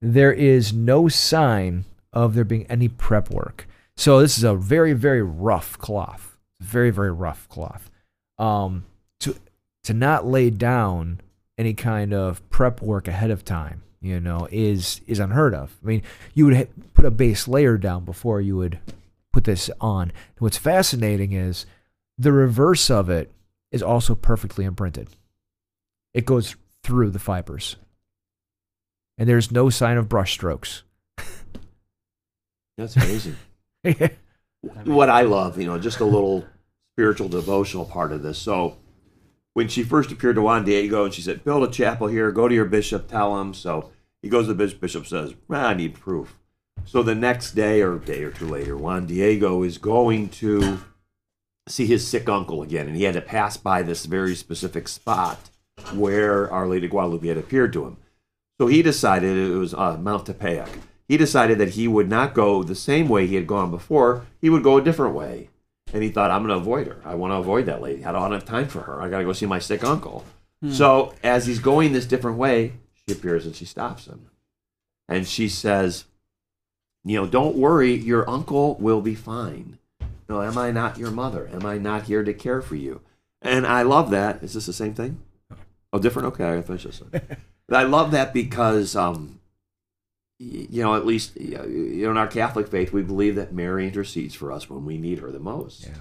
there 0.00 0.32
is 0.32 0.72
no 0.72 1.08
sign 1.08 1.84
of 2.12 2.34
there 2.34 2.44
being 2.44 2.66
any 2.66 2.88
prep 2.88 3.30
work. 3.30 3.66
So 3.96 4.20
this 4.20 4.38
is 4.38 4.44
a 4.44 4.54
very 4.54 4.92
very 4.92 5.22
rough 5.22 5.78
cloth, 5.78 6.38
very 6.60 6.90
very 6.90 7.12
rough 7.12 7.48
cloth. 7.48 7.90
Um, 8.38 8.84
to 9.20 9.36
to 9.84 9.94
not 9.94 10.26
lay 10.26 10.50
down 10.50 11.20
any 11.58 11.74
kind 11.74 12.14
of 12.14 12.48
prep 12.50 12.80
work 12.80 13.08
ahead 13.08 13.30
of 13.30 13.44
time, 13.44 13.82
you 14.00 14.20
know, 14.20 14.46
is 14.50 15.00
is 15.06 15.18
unheard 15.18 15.54
of. 15.54 15.76
I 15.82 15.86
mean, 15.86 16.02
you 16.34 16.46
would 16.46 16.68
put 16.94 17.04
a 17.04 17.10
base 17.10 17.48
layer 17.48 17.76
down 17.76 18.04
before 18.04 18.40
you 18.40 18.56
would 18.56 18.78
put 19.32 19.44
this 19.44 19.70
on. 19.80 20.12
What's 20.38 20.56
fascinating 20.56 21.32
is 21.32 21.66
the 22.16 22.32
reverse 22.32 22.90
of 22.90 23.10
it 23.10 23.32
is 23.72 23.82
also 23.82 24.14
perfectly 24.14 24.64
imprinted. 24.64 25.08
It 26.14 26.24
goes 26.24 26.56
through 26.82 27.10
the 27.10 27.18
fibers, 27.18 27.76
and 29.18 29.28
there's 29.28 29.50
no 29.50 29.68
sign 29.70 29.96
of 29.96 30.08
brush 30.08 30.32
strokes. 30.32 30.84
That's 32.78 32.96
amazing. 32.96 33.36
what 34.84 35.10
I 35.10 35.22
love, 35.22 35.58
you 35.58 35.66
know, 35.66 35.78
just 35.78 35.98
a 35.98 36.04
little 36.04 36.46
spiritual 36.94 37.28
devotional 37.28 37.84
part 37.84 38.12
of 38.12 38.22
this. 38.22 38.38
So 38.38 38.78
when 39.52 39.66
she 39.66 39.82
first 39.82 40.12
appeared 40.12 40.36
to 40.36 40.42
Juan 40.42 40.64
Diego 40.64 41.04
and 41.04 41.12
she 41.12 41.20
said, 41.20 41.44
build 41.44 41.68
a 41.68 41.72
chapel 41.72 42.06
here, 42.06 42.30
go 42.30 42.46
to 42.46 42.54
your 42.54 42.64
bishop, 42.64 43.08
tell 43.08 43.40
him. 43.40 43.52
So 43.52 43.90
he 44.22 44.28
goes 44.28 44.44
to 44.44 44.52
the 44.52 44.54
bishop, 44.54 44.80
bishop 44.80 45.06
says, 45.06 45.34
"Ah, 45.50 45.66
I 45.66 45.74
need 45.74 45.94
proof. 45.94 46.36
So 46.84 47.02
the 47.02 47.16
next 47.16 47.52
day 47.52 47.82
or 47.82 47.98
day 47.98 48.22
or 48.22 48.30
two 48.30 48.48
later, 48.48 48.76
Juan 48.76 49.06
Diego 49.06 49.64
is 49.64 49.76
going 49.76 50.28
to 50.30 50.78
see 51.66 51.86
his 51.86 52.06
sick 52.06 52.28
uncle 52.28 52.62
again. 52.62 52.86
And 52.86 52.96
he 52.96 53.02
had 53.02 53.14
to 53.14 53.20
pass 53.20 53.56
by 53.56 53.82
this 53.82 54.06
very 54.06 54.36
specific 54.36 54.86
spot 54.86 55.50
where 55.92 56.50
Our 56.52 56.68
Lady 56.68 56.86
of 56.86 56.92
Guadalupe 56.92 57.26
had 57.26 57.36
appeared 57.38 57.72
to 57.72 57.84
him. 57.84 57.96
So 58.60 58.68
he 58.68 58.82
decided, 58.82 59.36
it 59.36 59.54
was 59.54 59.74
uh, 59.74 59.96
Mount 59.98 60.26
Tepeyac. 60.26 60.68
He 61.08 61.16
decided 61.16 61.58
that 61.58 61.70
he 61.70 61.88
would 61.88 62.08
not 62.08 62.34
go 62.34 62.62
the 62.62 62.74
same 62.74 63.08
way 63.08 63.26
he 63.26 63.34
had 63.34 63.46
gone 63.46 63.70
before, 63.70 64.26
he 64.40 64.50
would 64.50 64.62
go 64.62 64.76
a 64.76 64.82
different 64.82 65.14
way. 65.14 65.48
and 65.92 66.02
he 66.02 66.10
thought, 66.10 66.30
I'm 66.30 66.42
going 66.46 66.54
to 66.54 66.60
avoid 66.60 66.86
her. 66.86 67.00
I 67.02 67.14
want 67.14 67.32
to 67.32 67.36
avoid 67.36 67.64
that 67.66 67.80
lady. 67.80 68.04
I 68.04 68.12
don't 68.12 68.30
have 68.32 68.44
time 68.44 68.68
for 68.68 68.80
her. 68.82 69.00
I 69.00 69.08
got 69.08 69.18
to 69.20 69.24
go 69.24 69.32
see 69.32 69.46
my 69.46 69.58
sick 69.58 69.82
uncle. 69.82 70.22
So 70.70 71.14
as 71.22 71.46
he's 71.46 71.60
going 71.60 71.92
this 71.92 72.04
different 72.04 72.36
way, 72.36 72.74
she 73.06 73.14
appears 73.14 73.46
and 73.46 73.54
she 73.56 73.64
stops 73.64 74.06
him. 74.06 74.26
And 75.08 75.26
she 75.26 75.48
says, 75.48 76.04
You 77.04 77.16
know, 77.20 77.26
don't 77.26 77.56
worry, 77.56 77.94
your 77.94 78.28
uncle 78.28 78.74
will 78.74 79.00
be 79.00 79.14
fine. 79.14 79.78
No, 80.28 80.42
am 80.42 80.58
I 80.58 80.72
not 80.72 80.98
your 80.98 81.10
mother? 81.12 81.48
Am 81.54 81.64
I 81.64 81.78
not 81.78 82.02
here 82.02 82.22
to 82.22 82.34
care 82.34 82.60
for 82.60 82.74
you? 82.76 83.00
And 83.40 83.66
I 83.66 83.80
love 83.82 84.10
that. 84.10 84.42
Is 84.42 84.52
this 84.52 84.66
the 84.66 84.72
same 84.74 84.92
thing? 84.94 85.20
Oh, 85.92 85.98
different? 86.00 86.28
Okay, 86.34 86.58
I 86.58 86.60
finish 86.60 86.82
this. 86.84 87.00
one. 87.00 87.22
I 87.70 87.84
love 87.84 88.10
that 88.10 88.34
because, 88.34 88.94
um, 88.96 89.37
you 90.38 90.82
know, 90.82 90.94
at 90.94 91.06
least 91.06 91.36
you 91.36 91.56
know, 91.56 92.10
in 92.10 92.16
our 92.16 92.28
Catholic 92.28 92.68
faith, 92.68 92.92
we 92.92 93.02
believe 93.02 93.34
that 93.34 93.52
Mary 93.52 93.86
intercedes 93.86 94.34
for 94.34 94.52
us 94.52 94.70
when 94.70 94.84
we 94.84 94.96
need 94.96 95.18
her 95.18 95.30
the 95.30 95.40
most. 95.40 95.84
Yeah. 95.86 95.94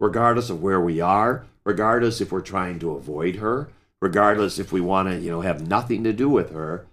Regardless 0.00 0.50
of 0.50 0.62
where 0.62 0.80
we 0.80 1.00
are, 1.00 1.46
regardless 1.64 2.20
if 2.20 2.32
we're 2.32 2.40
trying 2.40 2.78
to 2.80 2.92
avoid 2.92 3.36
her, 3.36 3.68
regardless 4.00 4.58
if 4.58 4.72
we 4.72 4.80
want 4.80 5.08
to, 5.08 5.18
you 5.18 5.30
know, 5.30 5.40
have 5.42 5.66
nothing 5.66 6.02
to 6.04 6.12
do 6.12 6.28
with 6.28 6.52
her, 6.52 6.86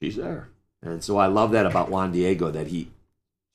she's 0.00 0.16
there. 0.16 0.48
And 0.82 1.02
so 1.02 1.16
I 1.16 1.26
love 1.26 1.52
that 1.52 1.66
about 1.66 1.90
Juan 1.90 2.12
Diego 2.12 2.50
that 2.50 2.68
he 2.68 2.90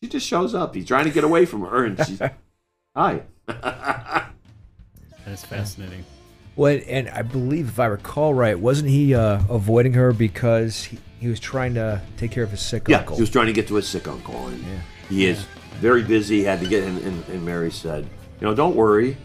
he 0.02 0.08
just 0.08 0.26
shows 0.26 0.56
up. 0.56 0.74
He's 0.76 0.88
trying 0.88 1.06
to 1.06 1.12
get 1.12 1.24
away 1.24 1.45
from 1.45 1.62
her, 1.62 1.86
and 1.86 2.04
she's 2.06 2.22
hi. 2.95 3.24
That's 3.45 5.43
fascinating. 5.43 6.06
Well, 6.58 6.80
and 6.88 7.08
I 7.10 7.22
believe, 7.22 7.70
if 7.70 7.80
I 7.80 7.86
recall 7.86 8.34
right, 8.34 8.60
wasn't 8.60 8.89
he 8.89 9.14
uh, 9.14 9.41
avoiding 9.47 9.93
her 9.93 10.12
because 10.12 10.84
he, 10.86 10.97
he 11.20 11.28
was 11.28 11.39
trying 11.39 11.76
to 11.76 12.01
take 12.18 12.32
care 12.32 12.43
of 12.43 12.49
his 12.49 12.62
sick 12.62 12.88
yeah, 12.88 12.97
uncle? 12.97 13.16
he 13.16 13.22
was 13.22 13.30
trying 13.30 13.45
to 13.45 13.53
get 13.53 13.68
to 13.68 13.76
his 13.76 13.88
sick 13.88 14.08
uncle, 14.08 14.47
and 14.47 14.60
Yeah. 14.64 14.80
he 15.08 15.26
is 15.28 15.45
very 15.80 16.01
busy. 16.01 16.43
Had 16.43 16.60
to 16.62 16.68
get, 16.68 16.84
and, 16.84 16.97
and, 17.03 17.24
and 17.30 17.45
Mary 17.45 17.70
said, 17.72 18.05
you 18.41 18.47
know, 18.47 18.55
don't 18.55 18.76
worry, 18.76 19.16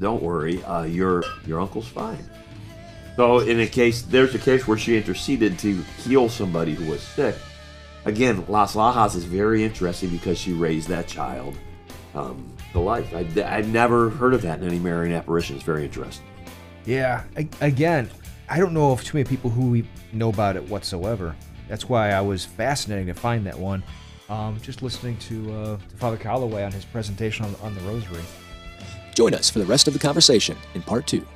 don't 0.00 0.22
worry, 0.22 0.62
uh, 0.64 0.84
your 0.84 1.24
your 1.44 1.60
uncle's 1.60 1.88
fine. 1.88 2.24
So 3.16 3.40
in 3.40 3.58
a 3.60 3.66
case, 3.66 4.02
there's 4.02 4.34
a 4.34 4.38
case 4.38 4.66
where 4.68 4.78
she 4.78 4.96
interceded 4.96 5.58
to 5.60 5.82
heal 6.04 6.28
somebody 6.28 6.74
who 6.74 6.90
was 6.90 7.00
sick. 7.02 7.34
Again, 8.04 8.44
Las 8.48 8.74
Lajas 8.76 9.16
is 9.16 9.24
very 9.24 9.64
interesting 9.64 10.10
because 10.10 10.38
she 10.38 10.52
raised 10.52 10.88
that 10.88 11.06
child 11.08 11.56
um, 12.14 12.52
to 12.74 12.80
life. 12.80 13.12
I, 13.14 13.26
I'd 13.56 13.68
never 13.68 14.10
heard 14.10 14.34
of 14.34 14.42
that 14.42 14.60
in 14.60 14.66
any 14.68 14.78
Marian 14.78 15.14
apparition. 15.14 15.56
It's 15.56 15.64
very 15.64 15.84
interesting. 15.84 16.26
Yeah. 16.84 17.24
a- 17.36 17.48
Again, 17.62 18.10
I 18.48 18.58
don't 18.58 18.74
know 18.74 18.92
of 18.92 19.02
too 19.02 19.16
many 19.16 19.26
people 19.28 19.48
who 19.50 19.82
know 20.12 20.28
about 20.28 20.56
it 20.56 20.68
whatsoever. 20.68 21.34
That's 21.68 21.88
why 21.88 22.10
I 22.10 22.20
was 22.20 22.44
fascinating 22.44 23.06
to 23.06 23.14
find 23.14 23.46
that 23.46 23.58
one. 23.58 23.82
Um, 24.28 24.58
just 24.60 24.82
listening 24.82 25.16
to, 25.18 25.52
uh, 25.52 25.76
to 25.76 25.96
Father 25.96 26.16
Calloway 26.16 26.62
on 26.64 26.72
his 26.72 26.84
presentation 26.84 27.44
on, 27.46 27.54
on 27.62 27.74
the 27.74 27.80
Rosary. 27.82 28.22
Join 29.14 29.34
us 29.34 29.48
for 29.48 29.58
the 29.60 29.66
rest 29.66 29.86
of 29.86 29.92
the 29.94 29.98
conversation 30.00 30.56
in 30.74 30.82
part 30.82 31.06
two. 31.06 31.26